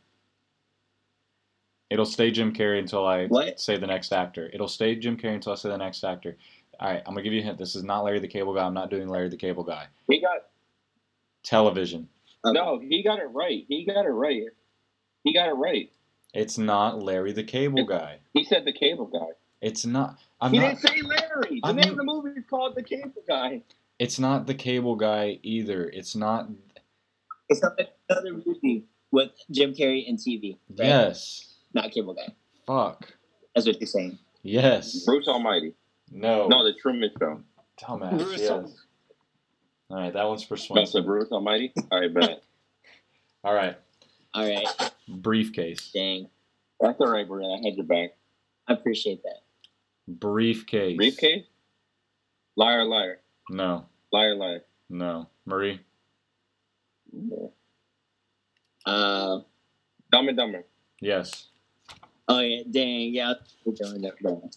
It'll 1.90 2.06
stay 2.06 2.30
Jim 2.32 2.54
Carrey 2.54 2.80
until 2.80 3.06
I 3.06 3.26
What? 3.28 3.60
say 3.60 3.78
the 3.78 3.88
next 3.88 4.12
actor. 4.14 4.50
It'll 4.54 4.68
stay 4.68 4.96
Jim 4.96 5.18
Carrey 5.18 5.36
until 5.36 5.54
I 5.54 5.56
say 5.56 5.70
the 5.70 5.78
next 5.78 6.04
actor. 6.04 6.38
All 6.80 6.90
right, 6.90 7.02
I'm 7.06 7.14
gonna 7.14 7.24
give 7.24 7.34
you 7.34 7.42
a 7.42 7.44
hint. 7.44 7.58
This 7.58 7.76
is 7.76 7.84
not 7.84 8.04
Larry 8.04 8.20
the 8.20 8.28
Cable 8.28 8.54
Guy. 8.54 8.66
I'm 8.66 8.74
not 8.74 8.90
doing 8.90 9.08
Larry 9.10 9.30
the 9.30 9.38
Cable 9.38 9.64
Guy. 9.64 9.88
He 10.08 10.22
got 10.22 10.46
Television. 11.44 12.08
Okay. 12.46 12.54
no. 12.54 12.80
He 12.80 13.04
got 13.04 13.20
it 13.20 13.26
right. 13.32 13.66
He 13.68 13.86
got 13.86 14.06
it 14.06 14.10
right. 14.10 14.44
He 15.24 15.34
got 15.34 15.50
it 15.50 15.54
right. 15.54 15.92
It's 16.34 16.58
not 16.58 17.02
Larry 17.04 17.34
the 17.34 17.44
Cable 17.44 17.86
Guy. 17.86 18.20
He 18.34 18.44
said 18.44 18.64
the 18.66 18.72
cable 18.72 19.08
guy. 19.08 19.26
It's 19.62 19.86
not. 19.86 20.18
I'm 20.40 20.54
he 20.54 20.60
not. 20.60 20.80
didn't 20.80 20.82
say 20.82 21.02
Larry. 21.02 21.60
The 21.62 21.68
I'm- 21.68 21.76
name 21.76 21.90
of 21.92 21.98
the 21.98 22.04
movie 22.04 22.30
is 22.38 22.46
called 22.50 22.76
The 22.76 22.84
Cable 22.84 23.12
Guy. 23.28 23.62
It's 23.98 24.20
not 24.20 24.46
the 24.48 24.54
Cable 24.54 24.96
Guy 24.96 25.40
either. 25.44 25.86
It's 25.90 26.16
not. 26.16 26.48
It's 27.50 27.62
not 27.62 27.78
another 28.10 28.42
movie 28.46 28.86
with 29.12 29.32
Jim 29.52 29.74
Carrey 29.74 30.08
and 30.08 30.18
TV. 30.20 30.58
Right? 30.78 30.88
Yes. 30.88 31.49
Not 31.74 31.92
cable 31.92 32.14
guy. 32.14 32.34
Fuck. 32.66 33.14
That's 33.56 33.68
what 33.68 33.80
you're 33.80 33.88
saying. 33.88 34.18
Yes. 34.44 35.04
Bruce 35.06 35.28
Almighty. 35.28 35.74
No. 36.12 36.48
No, 36.48 36.64
the 36.64 36.74
Truman 36.74 37.12
Show. 37.20 37.42
Dumbass. 37.82 38.18
Bruce 38.18 38.42
Yes. 38.42 38.50
Al- 38.50 38.74
All 39.92 39.98
right, 39.98 40.14
that 40.14 40.28
one's 40.28 40.44
for 40.44 40.58
That's 40.74 40.94
the 40.94 41.02
Bruce 41.02 41.32
Almighty. 41.32 41.72
All 41.92 42.00
right, 42.02 42.14
bet. 42.14 42.44
All 43.44 43.54
right, 43.54 43.78
All 44.34 44.44
right. 44.48 44.92
briefcase. 45.08 45.92
Dang. 45.94 46.28
That's 46.82 47.00
all 47.00 47.10
right, 47.12 47.28
Maria. 47.28 47.48
I 47.48 47.58
had 47.66 47.76
your 47.76 47.86
back. 47.86 48.12
I 48.68 48.74
appreciate 48.74 49.22
that. 49.24 49.40
Briefcase. 50.08 50.98
Briefcase. 50.98 51.46
Liar, 52.56 52.84
liar, 52.86 53.20
No. 53.50 53.86
liar, 54.12 54.36
liar. 54.36 54.64
No. 54.90 55.28
Marie. 55.46 55.80
Uh, 58.86 59.40
Dumb 60.12 60.28
and 60.30 60.38
Dumber. 60.38 60.64
Yes. 61.02 61.49
Oh 62.30 62.40
yeah, 62.40 62.62
dang, 62.70 63.14
yeah. 63.14 63.34
We're 63.66 63.74
doing 63.74 64.02
that. 64.04 64.20
bro. 64.22 64.50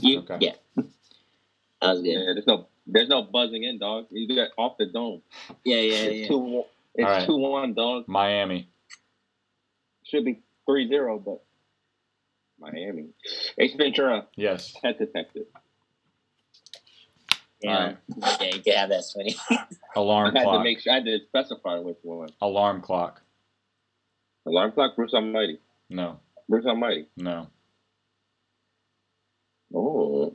You, 0.00 0.18
Okay. 0.20 0.38
yeah. 0.40 0.52
That 0.76 1.90
was 1.92 2.02
good. 2.02 2.08
Yeah, 2.10 2.32
there's 2.34 2.46
no, 2.46 2.68
there's 2.86 3.08
no 3.08 3.22
buzzing 3.22 3.62
in, 3.64 3.78
dog. 3.78 4.06
You 4.10 4.34
got 4.34 4.50
off 4.58 4.76
the 4.78 4.86
dome. 4.86 5.22
Yeah, 5.64 5.76
yeah, 5.76 5.94
It's 5.96 6.16
yeah. 6.22 6.28
two, 6.28 6.64
it's 6.94 7.04
All 7.06 7.10
right. 7.10 7.26
two 7.26 7.36
one, 7.36 7.74
dog. 7.74 8.04
Miami. 8.08 8.68
Should 10.04 10.24
be 10.24 10.42
three 10.66 10.88
zero, 10.88 11.18
but 11.18 11.42
Miami. 12.60 13.06
Ace 13.58 13.74
Ventura, 13.74 14.26
Yes. 14.36 14.74
Pet 14.82 14.98
Detective. 14.98 15.46
Yeah, 17.60 17.94
yeah, 18.40 18.54
you 18.54 18.60
can 18.60 18.74
have 18.74 18.88
that, 18.88 19.04
Smitty. 19.04 19.36
Alarm 19.96 20.34
I 20.36 20.40
had 20.40 20.44
to 20.46 20.50
clock. 20.50 20.64
make 20.64 20.80
sure 20.80 20.92
I 20.92 20.96
had 20.96 21.04
to 21.04 21.18
specify 21.28 21.78
which 21.78 21.98
one. 22.02 22.28
Alarm 22.40 22.80
clock. 22.80 23.22
Alarm 24.46 24.72
clock, 24.72 24.96
Bruce 24.96 25.14
Almighty. 25.14 25.60
No. 25.88 26.18
Bruce 26.52 26.66
Almighty. 26.66 27.06
No. 27.16 27.46
Oh. 29.74 30.34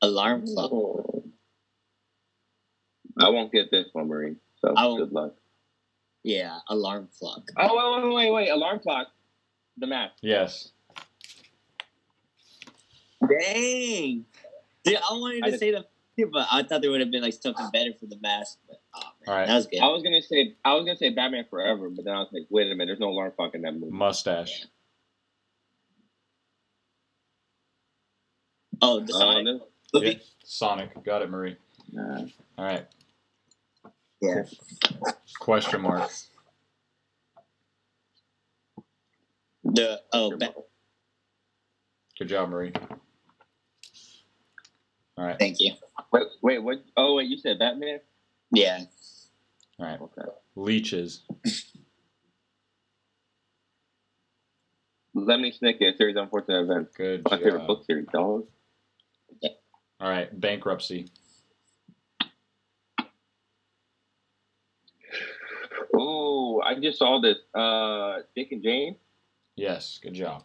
Alarm 0.00 0.46
clock. 0.46 0.72
oh. 0.72 1.22
I 3.18 3.28
won't 3.28 3.52
get 3.52 3.70
this 3.70 3.84
one, 3.92 4.08
Marie. 4.08 4.36
So 4.62 4.72
I 4.74 4.86
won't. 4.86 5.00
good 5.00 5.12
luck. 5.12 5.34
Yeah, 6.22 6.60
alarm 6.70 7.10
clock. 7.18 7.50
Oh 7.58 7.76
wait, 7.76 8.04
wait, 8.06 8.14
wait, 8.14 8.32
wait! 8.32 8.48
Alarm 8.48 8.78
clock. 8.78 9.08
The 9.76 9.86
mask. 9.86 10.14
Yes. 10.22 10.70
Dang. 13.28 14.24
Dude, 14.84 14.96
I 14.96 15.12
wanted 15.12 15.44
to 15.44 15.50
did- 15.50 15.60
say 15.60 15.72
the 15.72 15.84
but 16.32 16.46
I 16.50 16.62
thought 16.62 16.80
there 16.80 16.90
would 16.90 17.00
have 17.00 17.10
been 17.10 17.22
like 17.22 17.34
something 17.34 17.68
better 17.72 17.90
for 18.00 18.06
the 18.06 18.16
mask. 18.22 18.60
But 18.66 18.80
oh 18.94 19.00
man, 19.26 19.28
All 19.28 19.34
right. 19.34 19.46
that 19.46 19.56
was 19.56 19.66
good. 19.66 19.80
I 19.80 19.88
was 19.88 20.02
gonna 20.02 20.22
say 20.22 20.54
I 20.64 20.72
was 20.72 20.86
gonna 20.86 20.96
say 20.96 21.10
Batman 21.10 21.44
Forever, 21.50 21.90
but 21.90 22.06
then 22.06 22.14
I 22.14 22.20
was 22.20 22.28
like, 22.32 22.46
wait 22.48 22.68
a 22.68 22.70
minute, 22.70 22.86
there's 22.86 23.00
no 23.00 23.10
alarm 23.10 23.32
clock 23.36 23.54
in 23.54 23.60
that 23.60 23.74
movie. 23.74 23.92
Mustache. 23.92 24.64
Oh, 28.82 29.00
the 29.00 29.12
Uh, 29.14 29.18
Sonic 29.18 29.44
this- 29.44 29.68
movie. 29.94 30.06
Yeah. 30.08 30.18
Sonic. 30.44 31.04
Got 31.04 31.22
it, 31.22 31.30
Marie. 31.30 31.56
nah. 31.92 32.24
All 32.58 32.64
right. 32.64 32.86
Yeah. 34.20 34.42
Question 35.38 35.80
mark. 35.82 36.10
The 39.64 40.00
oh, 40.12 40.36
ba- 40.36 40.54
Good 42.18 42.28
job, 42.28 42.48
Marie. 42.50 42.72
All 45.16 45.24
right. 45.26 45.38
thank 45.38 45.56
you. 45.60 45.72
Wait, 46.12 46.26
wait, 46.42 46.58
what? 46.58 46.82
Oh, 46.96 47.14
wait, 47.16 47.28
you 47.28 47.36
said 47.38 47.58
Batman? 47.58 48.00
Yeah. 48.52 48.80
All 49.78 49.86
right. 49.86 50.00
Okay. 50.00 50.22
Leeches. 50.56 51.22
Lemony 55.16 55.52
Snicket, 55.58 55.96
series 55.96 56.16
of 56.16 56.24
unfortunate 56.24 56.62
events. 56.62 56.96
Good 56.96 57.22
My 57.30 57.36
favorite 57.38 57.66
book 57.66 57.84
series, 57.84 58.06
dog. 58.12 58.46
All 60.00 60.08
right. 60.08 60.28
Bankruptcy. 60.38 61.08
Oh, 65.94 66.60
I 66.64 66.76
just 66.76 66.98
saw 66.98 67.20
this. 67.20 67.38
Uh, 67.54 68.20
Dick 68.34 68.52
and 68.52 68.62
Jane. 68.62 68.96
Yes. 69.56 69.98
Good 70.02 70.14
job. 70.14 70.44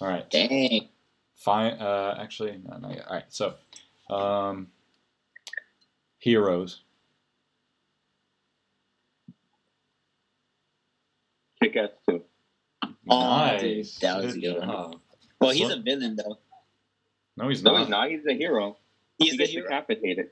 All 0.00 0.08
right. 0.08 0.28
Dang. 0.30 0.88
Fine. 1.34 1.74
Uh, 1.74 2.16
actually, 2.20 2.60
no, 2.64 2.78
not 2.78 2.94
yet. 2.94 3.06
All 3.06 3.14
right. 3.14 3.24
So, 3.28 3.54
um, 4.10 4.68
heroes. 6.18 6.82
Kick 11.62 11.76
Ass 11.76 11.90
too. 12.08 12.22
Oh, 13.08 13.56
dude, 13.58 13.76
nice. 13.78 13.98
that 14.00 14.22
was 14.22 14.34
Good 14.34 14.42
good 14.42 14.62
job. 14.62 15.00
Well, 15.40 15.50
he's 15.50 15.70
a 15.70 15.76
villain 15.76 16.16
though. 16.16 16.38
No, 17.36 17.48
he's 17.48 17.62
No, 17.62 17.72
not. 17.72 17.80
he's 17.80 17.88
not. 17.88 18.10
He's 18.10 18.26
a 18.26 18.32
hero. 18.34 18.76
He's 19.18 19.32
he 19.32 19.36
the 19.36 19.42
gets 19.44 19.50
hero. 19.52 19.64
decapitated. 19.68 20.30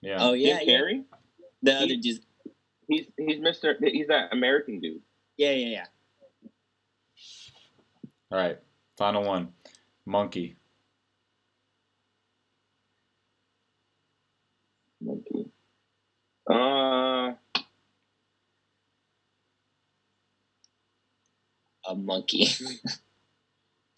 Yeah. 0.00 0.16
Oh 0.20 0.32
yeah, 0.32 0.58
Jim 0.58 0.68
yeah. 0.68 0.78
Carrey. 0.80 1.04
The 1.62 1.74
other 1.74 1.86
He- 1.86 2.00
just 2.00 2.22
He's 2.88 3.06
he's 3.16 3.38
Mister. 3.40 3.76
He's 3.80 4.08
that 4.08 4.32
American 4.32 4.80
dude. 4.80 5.00
yeah, 5.36 5.52
yeah, 5.52 5.66
yeah. 5.68 5.86
All 8.32 8.38
right. 8.38 8.58
Final 8.96 9.22
one. 9.24 9.52
Monkey. 10.06 10.56
Monkey. 15.00 15.46
Uh, 16.48 17.32
A 21.88 21.94
monkey. 21.96 22.46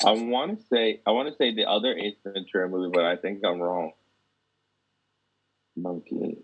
I 0.04 0.10
want 0.12 0.58
to 0.60 0.66
say 0.66 1.00
I 1.06 1.10
want 1.12 1.28
to 1.28 1.34
say 1.36 1.54
the 1.54 1.66
other 1.68 1.92
Ace 1.96 2.16
Ventura 2.24 2.68
movie, 2.68 2.90
but 2.92 3.04
I 3.04 3.16
think 3.16 3.44
I'm 3.44 3.60
wrong. 3.60 3.92
Monkey. 5.76 6.38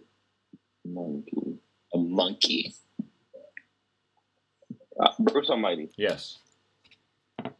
Monkey. 0.85 1.59
a 1.95 1.99
monkey. 1.99 2.75
Uh, 5.01 5.11
Bruce 5.19 5.51
Almighty. 5.51 5.91
Yes. 5.97 6.39
All 7.45 7.53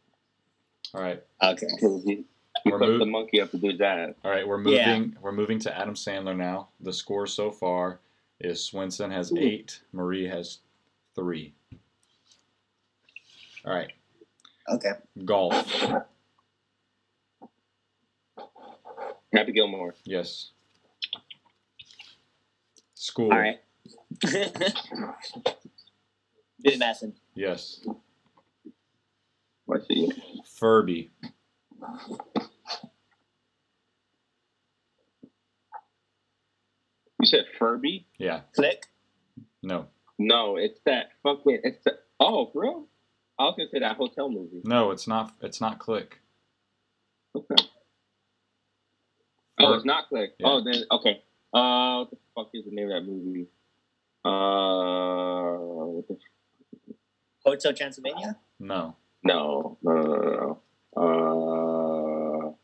right. 1.01 1.21
Okay. 1.43 1.67
He, 1.79 1.99
he 2.05 2.25
We're 2.65 2.79
puts 2.79 2.99
the 2.99 3.05
monkey 3.05 3.39
up 3.41 3.51
to 3.51 3.57
do 3.57 3.77
that. 3.77 4.15
All 4.25 4.31
right. 4.31 4.47
We're 4.47 4.61
Yeah. 4.67 4.97
moving. 4.97 5.15
We're 5.21 5.31
moving 5.31 5.59
to 5.59 5.77
Adam 5.77 5.93
Sandler 5.93 6.35
now. 6.35 6.69
The 6.81 6.91
score 6.91 7.27
so 7.27 7.51
far 7.51 7.99
is 8.39 8.59
Swinson 8.73 9.11
has 9.11 9.31
eight. 9.37 9.81
Marie 9.93 10.27
has 10.27 10.59
three. 11.15 11.53
All 13.65 13.73
right. 13.73 13.91
Okay. 14.71 14.91
Golf. 15.25 15.53
Happy 19.33 19.51
Gilmore. 19.51 19.95
Yes. 20.05 20.51
School. 22.93 23.31
All 23.31 23.39
right. 23.39 23.59
Billy 26.61 26.77
Madison. 26.77 27.13
Yes. 27.35 27.85
What's 29.65 29.87
he? 29.87 30.11
Furby. 30.57 31.09
You 37.19 37.25
said 37.25 37.45
Furby? 37.57 38.07
Yeah. 38.17 38.41
Click. 38.55 38.85
No. 39.61 39.87
No, 40.17 40.57
it's 40.57 40.79
that 40.85 41.11
fucking. 41.23 41.59
It's 41.63 41.83
the, 41.83 41.99
oh, 42.19 42.49
for 42.51 42.65
real? 43.39 43.45
I 43.47 43.49
was 43.49 43.55
gonna 43.57 43.69
say 43.69 43.79
that 43.79 43.95
hotel 43.97 44.29
movie. 44.29 44.61
No. 44.63 44.91
It's 44.91 45.07
not. 45.07 45.33
It's 45.41 45.61
not 45.61 45.79
Click. 45.79 46.19
Okay. 47.35 47.63
Oh, 49.61 49.73
it's 49.73 49.85
not 49.85 50.07
Click. 50.09 50.31
Yeah. 50.39 50.47
Oh, 50.47 50.63
then 50.63 50.83
okay. 50.91 51.21
Uh, 51.53 51.99
what 51.99 52.09
the 52.11 52.17
fuck 52.35 52.49
is 52.53 52.65
the 52.65 52.71
name 52.71 52.85
of 52.85 52.93
that 52.93 53.09
movie? 53.09 53.47
Uh, 54.23 55.57
what 55.57 56.07
the 56.07 56.17
Hotel 57.45 57.73
Transylvania. 57.73 58.37
No. 58.59 58.95
No, 59.23 59.77
no, 59.83 59.93
no, 59.93 60.03
no, 60.03 60.59
no. 60.95 62.55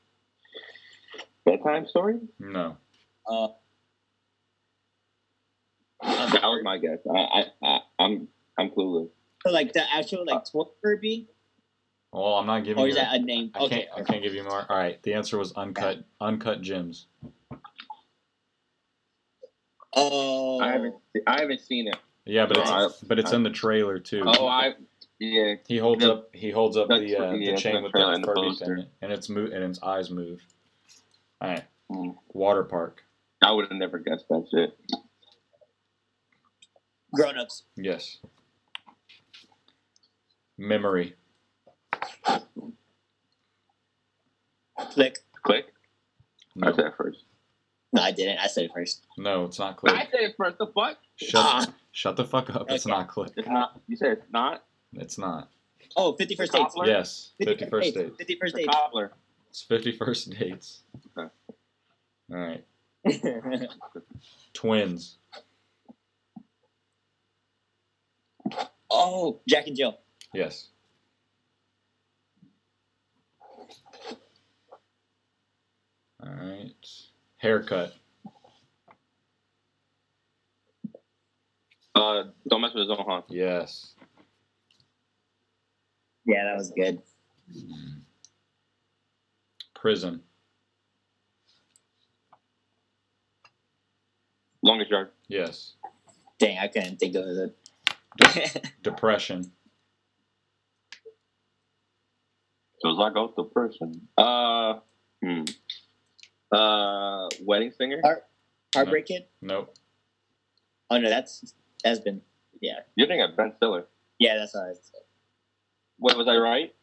Uh, 1.45 1.49
bedtime 1.49 1.87
story. 1.87 2.19
No. 2.39 2.77
Uh, 3.29 3.47
That 6.01 6.43
was 6.43 6.61
my 6.63 6.77
guess. 6.77 6.99
I, 7.09 7.17
I, 7.17 7.43
I 7.63 7.79
I'm, 7.99 8.27
I'm 8.57 8.69
clueless. 8.69 9.09
So 9.45 9.51
like 9.53 9.73
the 9.73 9.83
actual 9.93 10.25
like 10.25 10.49
twelve 10.49 10.69
Furby, 10.81 11.27
Well, 12.11 12.35
I'm 12.35 12.47
not 12.47 12.63
giving 12.63 12.81
or 12.83 12.87
you. 12.87 12.91
is 12.93 12.97
that 12.97 13.13
a 13.15 13.19
name? 13.19 13.51
I 13.53 13.59
Okay. 13.59 13.75
can't. 13.75 13.89
I 13.97 14.03
can't 14.11 14.23
give 14.23 14.33
you 14.33 14.43
more. 14.43 14.65
All 14.69 14.77
right. 14.77 15.01
The 15.03 15.13
answer 15.13 15.37
was 15.37 15.51
uncut. 15.53 16.03
Uncut 16.19 16.61
gems. 16.61 17.07
Oh. 19.93 20.59
I 20.59 20.71
haven't, 20.71 20.95
I 21.27 21.39
haven't 21.41 21.61
seen 21.61 21.87
it. 21.87 21.95
Yeah, 22.25 22.47
but 22.47 22.57
No, 22.57 22.85
it's 22.87 23.01
but 23.01 23.19
it's 23.19 23.31
in 23.31 23.43
the 23.43 23.49
trailer 23.51 23.99
too. 23.99 24.23
Oh, 24.25 24.47
I, 24.47 24.73
yeah. 25.19 25.55
He 25.67 25.77
holds 25.77 26.01
The- 26.03 26.11
up. 26.13 26.29
He 26.35 26.49
holds 26.51 26.75
up 26.75 26.87
the 26.89 26.95
uh, 26.95 27.31
yeah, 27.33 27.51
the 27.51 27.57
chain 27.57 27.83
with 27.83 27.91
the 27.93 28.05
and 28.07 28.23
the 28.23 28.27
Furby 28.27 28.55
thing, 28.55 28.85
and 29.01 29.11
its 29.11 29.29
move 29.29 29.51
and 29.53 29.63
its 29.63 29.81
eyes 29.83 30.09
move. 30.09 30.41
All 31.41 31.49
right. 31.49 31.63
Hmm. 31.91 32.09
Water 32.33 32.63
park. 32.63 33.03
I 33.43 33.51
would 33.51 33.65
have 33.69 33.77
never 33.77 33.99
guessed 33.99 34.25
that 34.29 34.47
shit. 34.49 34.75
Grown 37.13 37.37
ups. 37.37 37.63
Yes. 37.75 38.17
Memory. 40.57 41.15
Click. 44.91 45.19
Click. 45.43 45.65
I 46.61 46.71
said 46.71 46.85
it 46.85 46.93
first. 46.97 47.23
No, 47.93 48.01
I 48.01 48.11
didn't. 48.11 48.39
I 48.39 48.47
said 48.47 48.65
it 48.65 48.71
first. 48.73 49.05
No, 49.17 49.45
it's 49.45 49.59
not 49.59 49.77
click. 49.77 49.93
I 49.93 50.03
said 50.05 50.21
it 50.21 50.35
first. 50.37 50.57
The 50.57 50.67
fuck? 50.67 50.97
Shut. 51.17 51.41
Ah. 51.45 51.65
Shut 51.91 52.15
the 52.17 52.25
fuck 52.25 52.49
up. 52.55 52.65
It's 52.69 52.85
not 52.85 53.07
click. 53.07 53.31
It's 53.37 53.47
not. 53.47 53.79
You 53.87 53.95
said 53.95 54.11
it's 54.13 54.31
not. 54.31 54.63
It's 54.93 55.17
not. 55.17 55.49
Oh, 55.95 56.13
50 56.15 56.35
first 56.35 56.51
dates. 56.51 56.73
Cobbler? 56.73 56.87
Yes. 56.87 57.31
Fifty 57.41 57.65
first 57.69 57.93
dates. 57.95 58.17
50 58.17 58.37
first 58.41 58.53
The 58.55 58.61
dates. 58.63 58.75
cobbler. 58.75 59.11
It's 59.49 59.61
fifty 59.61 59.91
first 59.93 60.29
dates. 60.31 60.81
Okay. 61.17 61.29
All 62.33 62.37
right. 62.37 62.65
Twins. 64.53 65.17
oh, 68.89 69.39
Jack 69.47 69.67
and 69.67 69.75
Jill. 69.77 69.97
Yes. 70.35 70.67
All 76.21 76.29
right. 76.29 76.71
Haircut. 77.37 77.93
Uh, 81.95 82.23
don't 82.49 82.59
mess 82.59 82.73
with 82.73 82.89
his 82.89 82.89
own, 82.89 83.05
huh? 83.07 83.21
Yes. 83.29 83.93
Yeah, 86.25 86.43
that 86.43 86.57
was 86.57 86.71
good. 86.71 87.01
Prison. 89.73 90.21
Longest 94.61 94.91
yard. 94.91 95.11
Yes. 95.29 95.75
Dang, 96.39 96.57
I 96.57 96.67
couldn't 96.67 96.97
think 96.97 97.15
of 97.15 97.23
it. 97.25 98.71
Depression. 98.83 99.53
Feels 102.85 102.99
like 102.99 103.13
out 103.17 103.35
the 103.35 103.45
person. 103.45 104.07
Uh, 104.15 104.75
hmm. 105.23 105.41
Uh, 106.51 107.27
wedding 107.41 107.71
singer. 107.75 107.99
Heart- 108.03 108.27
Heartbreak 108.75 109.07
Kid. 109.07 109.25
Nope. 109.41 109.73
Oh 110.91 110.99
no, 110.99 111.09
that's 111.09 111.55
that's 111.83 111.99
been 111.99 112.21
yeah 112.61 112.81
You're 112.95 113.07
thinking 113.07 113.23
of 113.27 113.35
Ben 113.35 113.53
Stiller. 113.57 113.85
yeah 114.19 114.37
that's 114.37 114.53
what 114.53 114.65
I 114.65 114.73
said. 114.73 115.01
Wait, 115.97 116.15
was 116.15 116.27
I 116.27 116.35
right? 116.35 116.75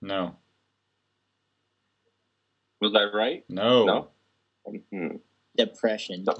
No. 0.00 0.36
Was 2.80 2.94
I 2.94 3.04
right? 3.16 3.44
No. 3.48 3.84
No. 3.84 4.08
Hmm. 4.92 5.16
Depression. 5.56 6.24
No. 6.24 6.34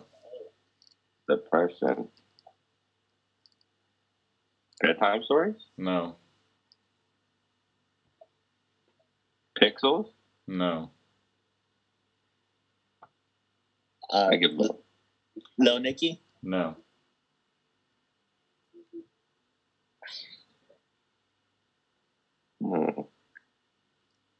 Depression. 1.28 2.06
Bedtime 4.80 5.24
stories. 5.24 5.56
No. 5.76 6.14
Pixels. 9.60 10.08
No. 10.46 10.90
Uh, 14.10 14.28
I 14.32 14.36
give 14.36 14.58
up. 14.60 14.80
Lil 15.58 15.80
Nicky. 15.80 16.20
No. 16.42 16.76
Hmm. 22.62 23.02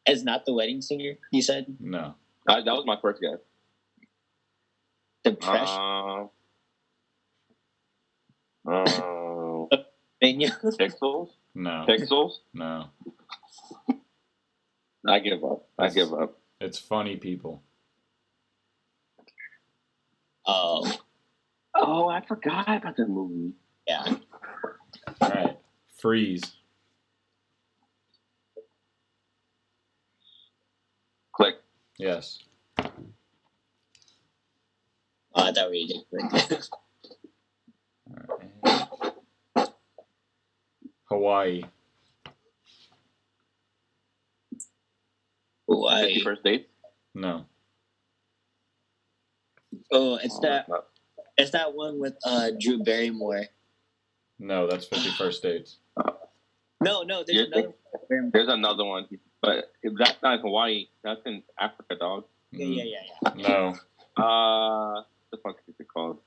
Is 0.09 0.23
not 0.25 0.47
the 0.47 0.55
wedding 0.55 0.81
singer. 0.81 1.15
You 1.33 1.43
said 1.43 1.67
No. 1.81 2.15
I, 2.49 2.63
that 2.63 2.73
was 2.73 2.85
my 2.87 2.97
first 3.01 3.21
guess. 3.21 3.39
depression. 5.25 5.67
Uh, 5.67 6.27
uh, 8.69 9.67
pixels. 10.23 11.31
No. 11.55 11.85
Pixels. 11.89 12.33
No. 12.55 12.87
I 15.07 15.19
give 15.21 15.45
up. 15.45 15.69
I 15.79 15.89
give 15.89 16.13
up. 16.13 16.39
It's 16.61 16.79
funny 16.79 17.17
people. 17.17 17.63
Oh 20.47 20.91
Oh, 21.75 22.09
I 22.09 22.23
forgot 22.23 22.69
about 22.69 22.97
that 22.97 23.09
movie. 23.09 23.53
yeah. 23.87 24.17
All 25.21 25.29
right. 25.29 25.59
Freeze. 25.99 26.43
Click. 31.33 31.57
Yes. 31.99 32.39
Oh, 32.79 32.87
I 35.35 35.53
thought 35.53 35.71
we 35.71 35.87
did. 35.87 36.05
All 38.09 38.39
right. 39.55 39.69
Hawaii. 41.05 41.65
Why? 45.67 46.03
Fifty 46.03 46.21
first 46.23 46.43
dates. 46.45 46.69
No. 47.15 47.47
Oh, 49.93 50.17
it's 50.17 50.39
that 50.41 50.69
not- 50.69 50.87
it's 51.39 51.51
that 51.51 51.75
one 51.75 51.99
with 52.01 52.17
uh 52.25 52.51
Drew 52.59 52.83
Barrymore. 52.83 53.45
No, 54.39 54.67
that's 54.67 54.87
51st 54.87 55.43
dates. 55.43 55.77
No, 56.83 57.03
no, 57.03 57.25
there's 57.25 57.31
You're 57.39 57.47
another. 57.47 57.73
one. 58.09 58.31
There's 58.33 58.49
another 58.49 58.85
one, 58.85 59.07
but 59.41 59.73
if 59.83 59.95
that's 59.99 60.23
not 60.23 60.35
in 60.35 60.41
Hawaii. 60.41 60.87
That's 61.03 61.21
in 61.25 61.43
Africa, 61.59 61.97
dog. 61.99 62.25
Yeah, 62.53 62.67
yeah, 62.67 62.83
yeah, 62.85 63.33
yeah. 63.37 63.49
No. 64.17 64.23
Uh, 64.23 65.03
the 65.31 65.39
fuck 65.39 65.57
is 65.69 65.75
it 65.79 65.89
called? 65.89 66.19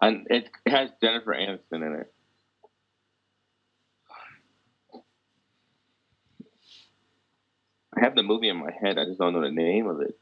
And 0.00 0.26
it 0.30 0.48
has 0.66 0.90
Jennifer 1.02 1.32
Aniston 1.34 1.86
in 1.86 2.00
it. 2.00 2.12
I 8.02 8.06
have 8.06 8.16
the 8.16 8.22
movie 8.24 8.48
in 8.48 8.56
my 8.56 8.72
head. 8.72 8.98
I 8.98 9.04
just 9.04 9.20
don't 9.20 9.32
know 9.32 9.42
the 9.42 9.50
name 9.50 9.86
of 9.86 10.00
it. 10.00 10.18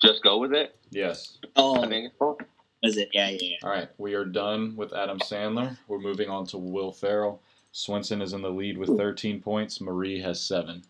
Just 0.00 0.22
go 0.22 0.38
with 0.38 0.54
it. 0.54 0.74
Yes. 0.90 1.36
Oh, 1.56 1.82
I 1.84 1.88
think 1.88 2.06
it's 2.06 2.16
called. 2.18 2.40
was 2.82 2.96
it? 2.96 3.10
Yeah, 3.12 3.28
yeah, 3.28 3.38
yeah. 3.40 3.56
All 3.62 3.68
right. 3.70 3.88
We 3.98 4.14
are 4.14 4.24
done 4.24 4.76
with 4.76 4.94
Adam 4.94 5.18
Sandler. 5.18 5.76
We're 5.88 5.98
moving 5.98 6.30
on 6.30 6.46
to 6.46 6.58
Will 6.58 6.90
Ferrell. 6.90 7.42
Swenson 7.72 8.22
is 8.22 8.32
in 8.32 8.40
the 8.40 8.48
lead 8.48 8.78
with 8.78 8.96
13 8.96 9.42
points. 9.42 9.78
Marie 9.82 10.18
has 10.22 10.40
seven. 10.40 10.84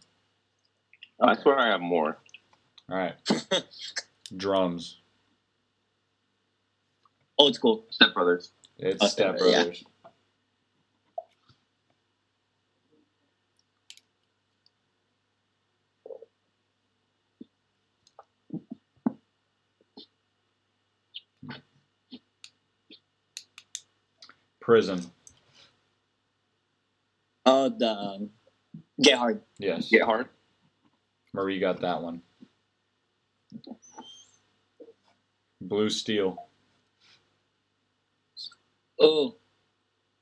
I 1.20 1.34
swear 1.34 1.58
I 1.58 1.70
have 1.70 1.80
more. 1.80 2.18
All 2.88 2.96
right. 2.96 3.14
Drums. 4.36 4.98
Old 7.36 7.56
school. 7.56 7.84
Step 7.90 8.14
Brothers. 8.14 8.50
It's 8.78 9.02
Oh, 9.02 9.08
Step 9.08 9.38
yeah. 9.44 9.64
Prison. 24.66 25.00
Oh, 27.44 27.68
the 27.68 27.88
um, 27.88 28.30
Get 29.00 29.16
Hard. 29.16 29.40
Yes. 29.60 29.88
Get 29.88 30.02
hard. 30.02 30.26
Marie 31.32 31.60
got 31.60 31.82
that 31.82 32.02
one. 32.02 32.20
Blue 35.60 35.88
Steel. 35.88 36.48
Oh, 39.00 39.36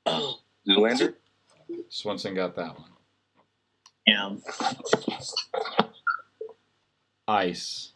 oh, 0.05 0.35
Zoolander. 0.69 1.15
Swenson 1.89 2.35
got 2.35 2.55
that 2.55 2.77
one. 2.77 2.91
yeah. 4.05 4.35
Ice. 7.27 7.93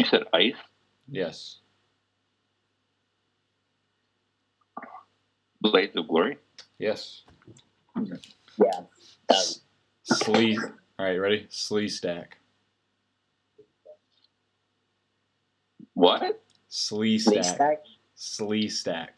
You 0.00 0.06
said 0.06 0.22
Ice. 0.32 0.54
Yes. 1.10 1.58
Blades 5.60 5.94
of 5.94 6.08
Glory. 6.08 6.38
Yes. 6.78 7.20
Yeah. 7.94 8.80
Um, 9.28 9.36
Slee. 10.04 10.56
All 10.98 11.04
right, 11.04 11.18
ready? 11.18 11.46
Sleestak. 11.50 12.28
What? 15.92 16.42
Sleestak. 16.70 17.44
stack. 17.44 17.82
Sleestak. 18.16 19.08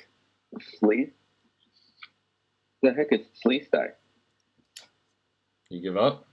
Sleeve. 0.81 1.13
The 2.83 2.93
heck 2.93 3.13
is 3.13 3.21
Sleeve 3.41 3.67
Stack? 3.69 3.99
You 5.71 5.81
give 5.81 5.97
up? 5.97 6.27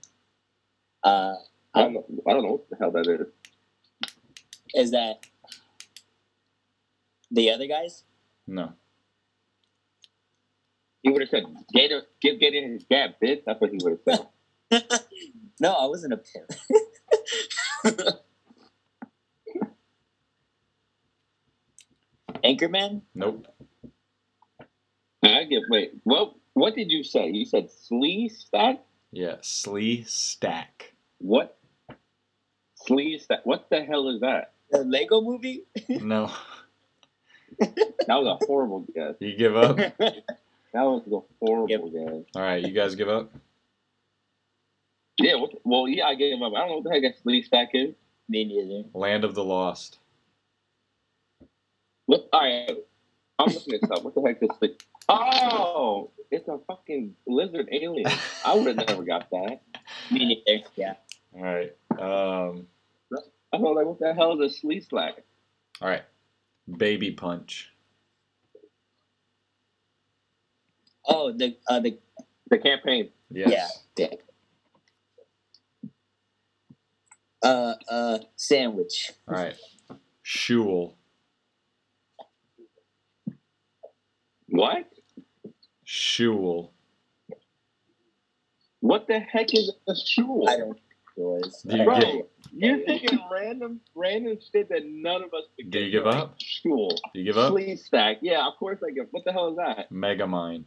Uh, 1.04 1.34
I 1.72 1.82
don't 1.82 1.92
know. 1.92 2.04
I 2.26 2.32
don't 2.32 2.42
know 2.42 2.50
what 2.50 2.68
the 2.68 2.76
hell 2.80 2.90
that 2.90 3.06
is. 3.06 3.28
Is 4.74 4.90
that 4.92 5.26
the 7.30 7.50
other 7.50 7.66
guys? 7.66 8.04
No. 8.46 8.72
He 11.02 11.10
would 11.10 11.22
have 11.22 11.30
said, 11.30 11.44
"Gator, 11.72 12.02
give 12.20 12.38
Gator 12.38 12.68
his 12.68 12.84
gap, 12.84 13.20
bitch." 13.22 13.42
That's 13.46 13.60
what 13.60 13.70
he 13.70 13.78
would 13.82 13.98
have 14.06 14.28
said. 14.70 14.90
no, 15.60 15.72
I 15.72 15.86
wasn't 15.86 16.12
a 16.12 16.18
pimp. 16.18 16.50
Anchorman? 22.44 23.02
Nope. 23.14 23.46
I 25.22 25.44
give. 25.44 25.62
Wait, 25.68 25.92
what? 26.04 26.34
What 26.54 26.74
did 26.74 26.90
you 26.90 27.02
say? 27.04 27.30
You 27.30 27.44
said 27.44 27.70
Sleeve 27.70 28.32
Stack. 28.32 28.84
Yeah, 29.12 29.36
Sleestak. 29.42 30.92
What? 31.18 31.56
Sleeve 32.74 33.22
Stack. 33.22 33.44
What 33.44 33.68
the 33.70 33.82
hell 33.82 34.08
is 34.08 34.20
that? 34.20 34.52
The 34.70 34.84
Lego 34.84 35.20
movie? 35.20 35.64
No. 35.88 36.30
That 38.06 38.16
was 38.16 38.38
a 38.40 38.46
horrible 38.46 38.86
guess. 38.94 39.16
You 39.20 39.36
give 39.36 39.54
up? 39.56 39.76
That 40.72 40.82
was 40.82 41.02
a 41.06 41.44
horrible 41.44 41.90
guess. 41.90 42.24
All 42.36 42.42
right, 42.42 42.64
you 42.64 42.72
guys 42.72 42.94
give 42.94 43.08
up? 43.08 43.32
Yeah. 45.18 45.34
Well, 45.64 45.88
yeah, 45.88 46.06
I 46.06 46.14
gave 46.14 46.40
up. 46.40 46.52
I 46.54 46.60
don't 46.60 46.68
know 46.68 46.74
what 46.76 46.84
the 46.84 46.90
heck 46.90 47.02
a 47.02 47.16
Sleeve 47.22 47.44
Stack 47.44 47.70
is. 47.74 47.94
Me 48.28 48.44
neither. 48.44 48.88
Land 48.94 49.24
of 49.24 49.34
the 49.34 49.42
Lost. 49.42 49.98
What? 52.06 52.28
All 52.32 52.40
right. 52.40 52.70
I'm 53.38 53.52
looking 53.52 53.80
this 53.80 53.90
up. 53.90 54.04
What 54.04 54.14
the 54.14 54.22
heck 54.22 54.42
is 54.42 54.48
this? 54.60 54.70
Oh, 55.08 56.10
it's 56.30 56.46
a 56.48 56.58
fucking 56.68 57.16
lizard 57.26 57.68
alien. 57.72 58.10
I 58.44 58.54
would 58.54 58.66
have 58.66 58.88
never 58.88 59.02
got 59.02 59.28
that. 59.30 59.60
Me 60.10 60.42
neither. 60.46 60.64
Yeah. 60.76 60.94
All 61.34 61.42
right. 61.42 61.74
Um, 61.98 62.68
I 63.52 63.56
was 63.58 63.74
like, 63.76 63.86
what 63.86 63.98
the 63.98 64.14
hell 64.14 64.40
is 64.40 64.62
a 64.62 64.66
Sleestak? 64.66 65.12
all 65.80 65.88
right. 65.88 66.02
Baby 66.76 67.10
Punch. 67.12 67.70
Oh, 71.06 71.32
the 71.32 71.56
uh, 71.68 71.80
the 71.80 71.98
The 72.48 72.58
campaign. 72.58 73.10
Yes. 73.30 73.50
yeah. 73.50 73.68
Dick. 73.96 74.20
Uh, 77.42 77.74
uh, 77.88 78.18
sandwich. 78.36 79.12
All 79.26 79.34
right. 79.34 79.54
Shul. 80.22 80.96
What? 84.48 84.84
Shul. 85.84 86.72
What 88.80 89.06
the 89.08 89.18
heck 89.18 89.54
is 89.54 89.72
a 89.88 89.94
shul? 89.96 90.48
I 90.48 90.56
don't 90.56 90.68
know 90.70 90.74
boys. 91.16 91.62
Do 91.62 91.76
you 91.76 91.84
Bro, 91.84 92.00
get- 92.00 92.30
you're 92.52 92.78
thinking 92.84 93.18
random, 93.30 93.80
random 93.94 94.38
shit 94.52 94.68
that 94.70 94.84
none 94.86 95.22
of 95.22 95.32
us. 95.34 95.44
could 95.56 95.70
Do 95.70 95.78
you 95.78 95.90
give 95.90 96.06
up? 96.06 96.34
Shul. 96.38 96.88
Do 97.12 97.20
you 97.20 97.24
give 97.24 97.38
up? 97.38 97.52
Sleestak. 97.52 98.18
Yeah, 98.22 98.46
of 98.46 98.56
course 98.58 98.78
I 98.86 98.90
give. 98.92 99.06
What 99.10 99.24
the 99.24 99.32
hell 99.32 99.50
is 99.50 99.56
that? 99.56 99.90
Megamind. 99.92 100.66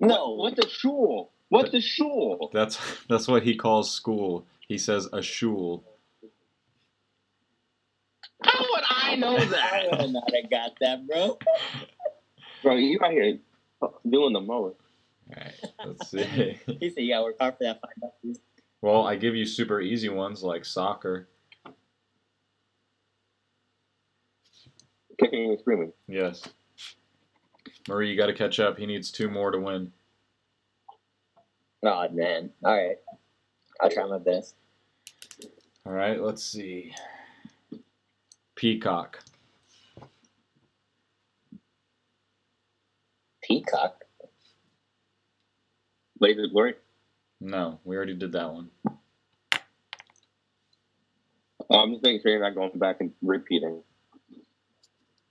No. 0.00 0.30
What, 0.34 0.56
what's 0.56 0.66
a 0.66 0.68
shul? 0.68 1.32
What's 1.48 1.74
a 1.74 1.80
shul? 1.80 2.50
That's 2.52 2.78
that's 3.08 3.26
what 3.28 3.42
he 3.42 3.56
calls 3.56 3.90
school. 3.90 4.46
He 4.68 4.76
says 4.78 5.08
a 5.12 5.22
shul. 5.22 5.82
How 8.42 8.60
would 8.60 8.84
I 8.90 9.16
know 9.16 9.36
that? 9.38 9.72
I 9.72 9.88
that? 9.90 10.00
would 10.02 10.12
not 10.12 10.34
have 10.34 10.50
got 10.50 10.72
that, 10.80 11.06
bro. 11.06 11.38
Bro, 12.62 12.76
you 12.76 12.98
out 13.02 13.12
here 13.12 13.38
doing 14.08 14.32
the 14.34 14.40
most. 14.40 14.76
Alright, 15.30 15.54
let's 15.84 16.10
see. 16.10 16.58
He 16.80 16.90
said 16.90 17.02
you 17.02 17.12
gotta 17.12 17.24
work 17.24 17.36
hard 17.40 17.54
for 17.58 17.64
that 17.64 17.80
five 17.80 17.90
bucks. 18.00 18.40
well, 18.80 19.06
I 19.06 19.16
give 19.16 19.34
you 19.34 19.44
super 19.44 19.80
easy 19.80 20.08
ones 20.08 20.42
like 20.42 20.64
soccer. 20.64 21.28
Kicking 25.18 25.50
and 25.50 25.58
screaming. 25.60 25.92
Yes. 26.06 26.48
Marie, 27.88 28.10
you 28.10 28.16
got 28.16 28.26
to 28.26 28.34
catch 28.34 28.60
up. 28.60 28.78
He 28.78 28.86
needs 28.86 29.10
two 29.10 29.28
more 29.28 29.50
to 29.50 29.58
win. 29.58 29.92
Oh 31.82 32.08
man. 32.10 32.50
Alright. 32.64 32.98
I'll 33.80 33.90
try 33.90 34.06
my 34.06 34.18
best. 34.18 34.54
All 35.86 35.92
right, 35.92 36.20
let's 36.20 36.44
see. 36.44 36.92
Peacock. 38.56 39.20
Peacock. 43.42 43.97
Blades 46.18 46.40
of 46.42 46.50
Glory. 46.52 46.74
No, 47.40 47.80
we 47.84 47.96
already 47.96 48.14
did 48.14 48.32
that 48.32 48.52
one. 48.52 48.70
Oh, 51.70 51.78
I'm 51.78 51.92
just 51.92 52.02
making 52.02 52.20
sure 52.22 52.32
you're 52.32 52.40
not 52.40 52.54
going 52.54 52.78
back 52.78 52.96
and 53.00 53.12
repeating. 53.22 53.82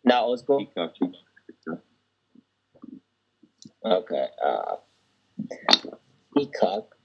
Not 0.04 0.24
old 0.24 0.40
school? 0.40 0.60
Peacock, 0.60 0.94
Peacock. 0.96 1.82
Okay. 3.86 4.28
Uh 4.44 4.76
Peacock. 6.36 6.96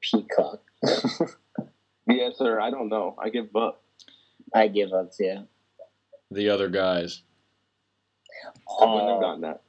Peacock. 0.00 0.62
Yes, 2.06 2.36
sir. 2.38 2.60
I 2.60 2.70
don't 2.70 2.90
know. 2.90 3.16
I 3.22 3.30
give 3.30 3.54
up. 3.56 3.83
I 4.54 4.68
give 4.68 4.92
up 4.92 5.12
too. 5.12 5.46
The 6.30 6.48
other 6.48 6.68
guys. 6.68 7.22
I 8.80 8.84
wouldn't 8.84 9.08
have 9.08 9.18
Oh, 9.18 9.20
gotten 9.20 9.40
that. 9.42 9.62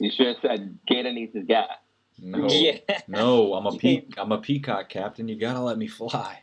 You 0.00 0.10
should 0.10 0.26
have 0.28 0.36
said 0.42 0.78
Gator 0.86 1.12
needs 1.12 1.34
his 1.34 1.44
gas. 1.46 1.68
No. 2.18 2.46
yeah. 2.50 2.78
No, 3.08 3.54
I'm 3.54 3.66
a 3.66 3.76
peak. 3.76 4.14
I'm 4.18 4.32
a 4.32 4.38
peacock 4.38 4.88
captain. 4.88 5.28
You 5.28 5.38
gotta 5.38 5.60
let 5.60 5.78
me 5.78 5.86
fly. 5.86 6.40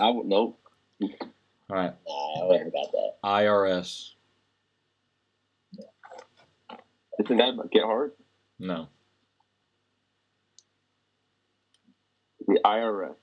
I 0.00 0.10
would 0.10 0.26
nope. 0.26 0.58
All 1.02 1.76
right, 1.76 1.92
Nah, 2.06 2.42
I 2.42 2.46
wouldn't 2.46 2.64
have 2.64 2.72
got 2.72 2.92
that. 2.92 3.12
IRS. 3.24 4.10
Isn't 7.24 7.36
that 7.38 7.70
get 7.72 7.84
hard? 7.84 8.12
No, 8.58 8.88
The 12.46 12.60
IRS. 12.64 13.14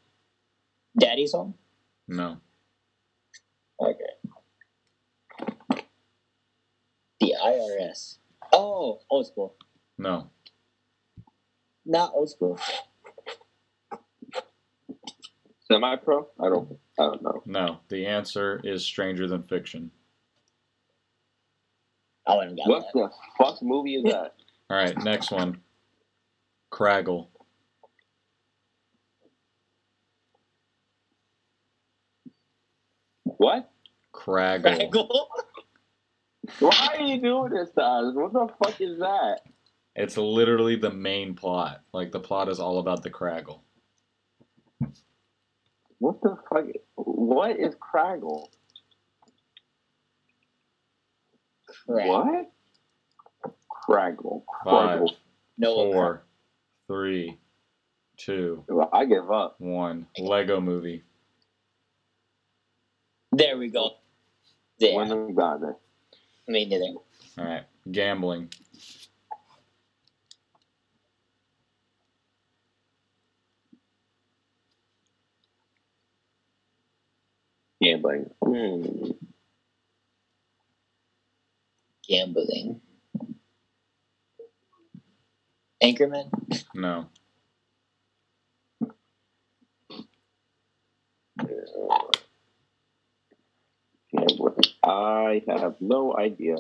Daddy's 1.00 1.32
home? 1.34 1.54
no, 2.08 2.38
Okay. 3.82 5.80
The 7.20 7.34
IRS. 7.44 8.18
Oh, 8.54 9.00
old 9.10 9.28
school. 9.28 9.56
no. 9.98 10.30
Not 11.86 12.12
old 12.14 12.30
school. 12.30 12.60
Semi 15.68 15.96
pro? 15.98 16.28
I 16.40 16.50
don't 16.50 16.78
I 17.00 17.04
don't 17.04 17.22
know. 17.24 17.42
No, 17.46 17.80
the 17.90 18.06
answer 18.06 18.62
is 18.64 18.86
Stranger 18.86 19.28
Than 19.28 19.42
Fiction. 19.42 19.90
I 22.28 22.36
wouldn't 22.36 22.60
have 22.60 22.68
got 22.68 22.70
What 22.70 22.86
that. 22.94 23.10
the 23.38 23.44
fuck 23.44 23.64
movie 23.64 23.96
is 23.96 24.04
that? 24.04 24.36
All 24.70 24.78
right, 24.78 24.96
next 25.04 25.32
one. 25.32 25.60
Kragle. 26.72 27.28
What? 33.24 33.71
Kragle. 34.14 34.92
Kragle? 34.92 35.26
Why 36.60 36.96
are 36.98 37.02
you 37.02 37.22
doing 37.22 37.52
this 37.54 37.70
to 37.76 37.82
us? 37.82 38.16
What 38.16 38.34
the 38.34 38.48
fuck 38.64 38.80
is 38.82 39.00
that? 39.00 39.40
It's 39.96 40.18
literally 40.18 40.76
the 40.78 40.92
main 40.92 41.36
plot. 41.36 41.82
Like 41.94 42.12
the 42.12 42.20
plot 42.20 42.50
is 42.50 42.60
all 42.60 42.80
about 42.80 43.04
the 43.04 43.10
Kragle. 43.10 43.62
What 46.00 46.22
the 46.22 46.36
fuck? 46.50 46.66
What 46.96 47.60
is 47.60 47.76
Kragle? 47.76 48.48
Crag- 51.86 52.08
What? 52.10 52.52
Kragle. 53.88 54.44
Five, 54.64 55.00
Kragle. 55.02 55.16
No. 55.58 55.76
four, 55.76 56.24
three, 56.88 57.38
two, 58.18 58.64
Well, 58.68 58.90
I 58.94 59.06
give 59.06 59.30
up. 59.32 59.56
one. 59.60 60.08
Lego 60.18 60.60
Movie. 60.62 61.04
There 63.32 63.58
we 63.58 63.70
go. 63.70 63.92
There. 64.82 64.96
When 64.96 65.10
them 65.10 65.36
got 65.36 65.62
there. 65.62 65.76
Me 66.48 66.66
neither. 66.66 66.86
All 67.38 67.46
right, 67.46 67.66
gambling. 67.92 68.50
Gambling. 77.80 78.32
Hmm. 78.44 79.12
Gambling. 82.08 82.82
Anchorman? 85.84 86.32
No. 86.74 87.08
Gambling. 94.12 94.61
I 94.84 95.42
have 95.48 95.76
no 95.80 96.16
idea. 96.18 96.56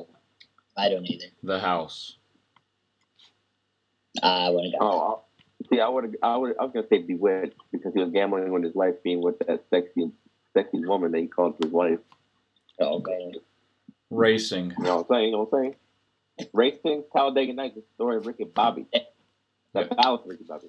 I 0.77 0.89
don't 0.89 1.05
either. 1.05 1.25
The 1.43 1.59
House. 1.59 2.15
I 4.21 4.49
wouldn't 4.49 4.73
got 4.77 4.81
Oh, 4.85 4.99
I'll- 4.99 5.25
see, 5.69 5.79
I 5.79 5.87
would, 5.87 6.17
I 6.21 6.37
would, 6.37 6.55
I 6.59 6.63
was 6.63 6.71
gonna 6.73 6.87
say 6.87 6.99
Bewitched 6.99 7.55
because 7.71 7.93
he 7.93 8.01
was 8.01 8.11
gambling 8.11 8.51
with 8.51 8.63
his 8.63 8.75
life 8.75 8.95
being 9.03 9.21
with 9.21 9.39
that 9.39 9.63
sexy, 9.69 10.11
sexy 10.53 10.85
woman 10.85 11.11
that 11.11 11.19
he 11.19 11.27
called 11.27 11.55
his 11.61 11.71
wife. 11.71 11.99
Oh, 12.79 12.97
okay. 12.99 13.33
Racing. 14.09 14.73
You 14.77 14.83
know 14.83 14.97
what 14.97 15.07
I'm 15.09 15.15
saying? 15.15 15.25
You 15.25 15.31
know 15.31 15.47
what 15.49 15.57
I'm 15.57 15.63
saying? 15.63 16.49
Racing, 16.53 17.03
Talladega 17.13 17.53
Nights, 17.53 17.75
the 17.75 17.83
story 17.95 18.17
of 18.17 18.27
Ricky 18.27 18.43
Bobby. 18.45 18.85
That 19.73 19.95
ballad 19.95 20.21
Ricky 20.25 20.43
Bobby. 20.43 20.67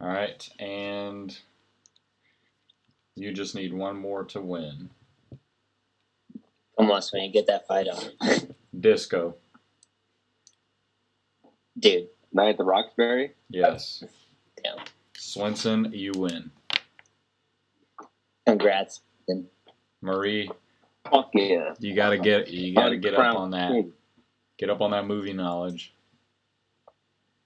All 0.00 0.06
right, 0.06 0.48
and 0.60 1.36
you 3.16 3.32
just 3.32 3.56
need 3.56 3.72
one 3.72 3.96
more 3.96 4.22
to 4.26 4.40
win. 4.40 4.90
Come 6.78 6.90
on, 6.90 7.02
Swing. 7.02 7.30
Get 7.32 7.46
that 7.46 7.66
fight 7.66 7.86
on. 7.88 8.02
Disco. 8.80 9.36
Dude. 11.78 12.08
Night 12.32 12.50
at 12.50 12.58
the 12.58 12.64
Roxbury. 12.64 13.32
Yes. 13.48 14.02
Damn. 14.62 14.84
Swenson, 15.16 15.90
you 15.92 16.12
win. 16.16 16.50
Congrats. 18.46 19.00
Marie, 20.02 20.50
Fuck 21.10 21.30
yeah. 21.32 21.72
you 21.78 21.94
gotta 21.94 22.18
get 22.18 22.48
you 22.48 22.74
gotta 22.74 22.96
get 22.98 23.14
up 23.14 23.36
on 23.36 23.50
that. 23.52 23.90
Get 24.58 24.68
up 24.68 24.82
on 24.82 24.90
that 24.90 25.06
movie 25.06 25.32
knowledge. 25.32 25.94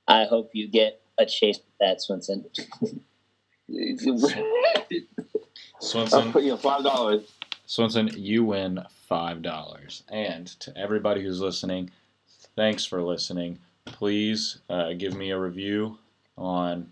I 0.09 0.25
hope 0.25 0.51
you 0.55 0.67
get 0.67 1.01
a 1.19 1.27
chase 1.27 1.59
with 1.59 1.79
that, 1.79 1.99
Swinson. 1.99 2.45
I'll 6.15 6.33
put 6.33 6.43
you 6.43 6.57
five 6.57 6.83
dollars. 6.83 7.31
Swenson, 7.67 8.09
you 8.15 8.45
win 8.45 8.81
five 9.09 9.43
dollars. 9.43 10.03
And 10.09 10.47
to 10.61 10.77
everybody 10.77 11.23
who's 11.23 11.41
listening, 11.41 11.91
thanks 12.57 12.85
for 12.85 13.03
listening. 13.03 13.59
Please 13.87 14.59
uh, 14.69 14.93
give 14.93 15.17
me 15.17 15.31
a 15.31 15.39
review 15.39 15.99
on 16.37 16.91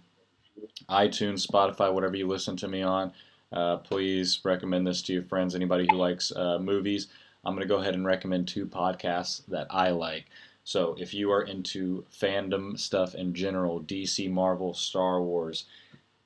iTunes, 0.89 1.47
Spotify, 1.47 1.93
whatever 1.93 2.17
you 2.17 2.27
listen 2.27 2.57
to 2.57 2.69
me 2.69 2.83
on. 2.83 3.13
Uh, 3.53 3.77
please 3.77 4.41
recommend 4.45 4.87
this 4.87 5.03
to 5.03 5.13
your 5.13 5.23
friends. 5.23 5.55
Anybody 5.55 5.87
who 5.91 5.97
likes 5.97 6.33
uh, 6.35 6.59
movies, 6.59 7.09
I'm 7.45 7.55
going 7.55 7.67
to 7.67 7.73
go 7.73 7.81
ahead 7.81 7.95
and 7.95 8.05
recommend 8.05 8.49
two 8.49 8.67
podcasts 8.67 9.47
that 9.47 9.67
I 9.71 9.91
like. 9.91 10.27
So 10.65 10.97
if 10.99 11.15
you 11.15 11.31
are 11.31 11.43
into 11.43 12.05
fandom 12.13 12.79
stuff 12.79 13.15
in 13.15 13.35
general, 13.35 13.81
DC, 13.81 14.29
Marvel, 14.31 14.75
Star 14.75 15.23
Wars, 15.23 15.67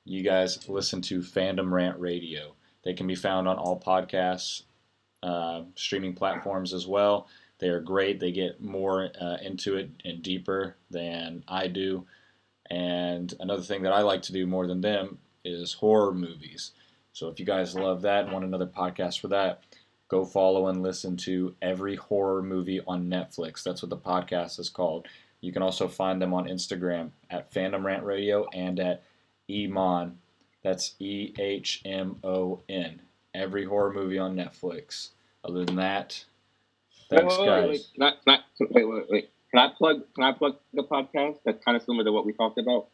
you 0.03 0.23
guys 0.23 0.67
listen 0.67 1.01
to 1.03 1.19
Fandom 1.19 1.71
Rant 1.71 1.99
Radio. 1.99 2.55
They 2.83 2.93
can 2.93 3.05
be 3.05 3.13
found 3.13 3.47
on 3.47 3.57
all 3.57 3.79
podcasts, 3.79 4.63
uh, 5.23 5.63
streaming 5.75 6.13
platforms 6.13 6.73
as 6.73 6.87
well. 6.87 7.27
They 7.59 7.69
are 7.69 7.79
great. 7.79 8.19
They 8.19 8.31
get 8.31 8.61
more 8.61 9.09
uh, 9.21 9.37
into 9.41 9.75
it 9.77 9.91
and 10.03 10.21
deeper 10.23 10.75
than 10.89 11.43
I 11.47 11.67
do. 11.67 12.05
And 12.69 13.33
another 13.39 13.61
thing 13.61 13.83
that 13.83 13.93
I 13.93 14.01
like 14.01 14.23
to 14.23 14.33
do 14.33 14.47
more 14.47 14.65
than 14.65 14.81
them 14.81 15.19
is 15.43 15.73
horror 15.73 16.13
movies. 16.13 16.71
So 17.13 17.27
if 17.27 17.39
you 17.39 17.45
guys 17.45 17.75
love 17.75 18.01
that 18.03 18.23
and 18.23 18.33
want 18.33 18.45
another 18.45 18.65
podcast 18.65 19.19
for 19.19 19.27
that, 19.27 19.63
go 20.07 20.25
follow 20.25 20.67
and 20.67 20.81
listen 20.81 21.17
to 21.17 21.55
every 21.61 21.95
horror 21.95 22.41
movie 22.41 22.81
on 22.87 23.09
Netflix. 23.09 23.63
That's 23.63 23.83
what 23.83 23.89
the 23.89 23.97
podcast 23.97 24.59
is 24.59 24.69
called. 24.69 25.07
You 25.41 25.51
can 25.51 25.61
also 25.61 25.87
find 25.87 26.21
them 26.21 26.33
on 26.33 26.47
Instagram 26.47 27.11
at 27.29 27.51
Fandom 27.51 27.83
Rant 27.83 28.03
Radio 28.03 28.47
and 28.53 28.79
at 28.79 29.03
Ehmon. 29.49 30.13
That's 30.63 30.95
E 30.99 31.33
H 31.37 31.81
M 31.83 32.17
O 32.23 32.61
N. 32.69 33.01
Every 33.33 33.65
horror 33.65 33.93
movie 33.93 34.19
on 34.19 34.35
Netflix. 34.35 35.09
Other 35.43 35.65
than 35.65 35.77
that, 35.77 36.23
thanks, 37.09 37.37
wait, 37.37 37.39
wait, 37.39 37.45
guys. 37.47 37.69
wait, 37.69 37.85
Can 37.95 38.03
I, 38.03 38.37
can 38.57 38.67
wait, 38.71 38.85
wait, 38.85 39.05
wait. 39.09 39.29
Can 39.51 39.59
I 39.59 39.69
plug? 39.75 40.01
Can 40.15 40.23
I 40.23 40.31
plug 40.33 40.55
the 40.73 40.83
podcast? 40.83 41.37
That's 41.45 41.63
kind 41.63 41.75
of 41.75 41.83
similar 41.83 42.03
to 42.03 42.11
what 42.11 42.25
we 42.25 42.33
talked 42.33 42.57
about. 42.59 42.87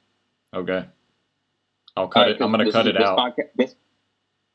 Okay. 0.54 0.86
I'll 1.96 2.08
cut 2.08 2.30
it. 2.30 2.42
I'm 2.42 2.52
gonna 2.52 2.66
This 2.66 2.74
cut 2.74 2.86
is- 2.88 2.92
it 2.92 2.98
this 3.00 3.04
out. 3.08 3.18
Podcast, 3.18 3.50
this, 3.56 3.76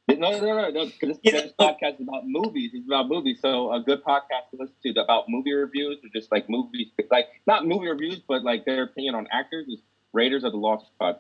this, 0.09 0.19
no, 0.19 0.31
no, 0.31 0.41
no, 0.41 0.71
no. 0.71 0.87
Because 0.87 1.19
this, 1.23 1.33
this 1.33 1.53
podcast 1.61 1.95
is 2.01 2.09
about 2.09 2.23
movies. 2.27 2.71
It's 2.75 2.87
about 2.87 3.09
movies. 3.09 3.39
So 3.43 3.73
a 3.73 3.81
good 3.81 4.03
podcast 4.05 4.51
to 4.53 4.57
listen 4.61 4.75
to 4.95 5.01
about 5.03 5.25
movie 5.29 5.53
reviews 5.53 5.99
or 6.05 6.09
just 6.15 6.31
like 6.33 6.49
movies, 6.49 6.89
like 7.11 7.29
not 7.47 7.67
movie 7.67 7.89
reviews, 7.89 8.21
but 8.27 8.43
like 8.45 8.65
their 8.65 8.85
opinion 8.85 9.15
on 9.17 9.27
actors 9.33 9.67
is 9.69 9.81
Raiders 10.13 10.45
of 10.45 10.53
the 10.53 10.59
Lost 10.59 10.87
podcast. 11.01 11.19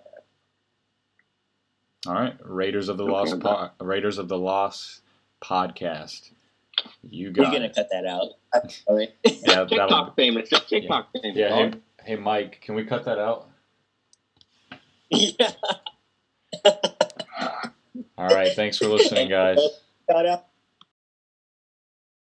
All 2.07 2.15
right. 2.15 2.35
Raiders 2.43 2.89
of 2.89 2.97
the 2.97 3.05
Okay, 3.05 3.13
Lost 3.13 3.41
po- 3.41 3.71
Raiders 3.85 4.19
of 4.19 4.29
the 4.29 4.39
Lost 4.39 5.03
podcast. 5.41 6.31
You 7.03 7.29
We're 7.37 7.45
gonna 7.45 7.67
it. 7.67 7.75
cut 7.77 7.89
that 7.93 8.07
out. 8.07 8.31
Sorry. 8.71 9.09
Yeah, 9.25 9.65
that'll, 9.65 9.67
TikTok 9.67 10.17
famous. 10.17 10.49
Just 10.49 10.69
TikTok 10.69 11.09
famous. 11.13 11.37
yeah. 11.37 11.55
Hey, 11.55 11.73
hey, 12.05 12.17
Mike, 12.17 12.61
can 12.63 12.75
we 12.75 12.85
cut 12.85 13.05
that 13.05 13.19
out? 13.19 13.49
yeah. 15.11 15.53
All 18.19 18.29
right. 18.29 18.53
Thanks 18.55 18.79
for 18.79 18.87
listening, 18.87 19.29
guys. 19.29 19.59
Shout 20.11 20.27
out. 20.27 20.45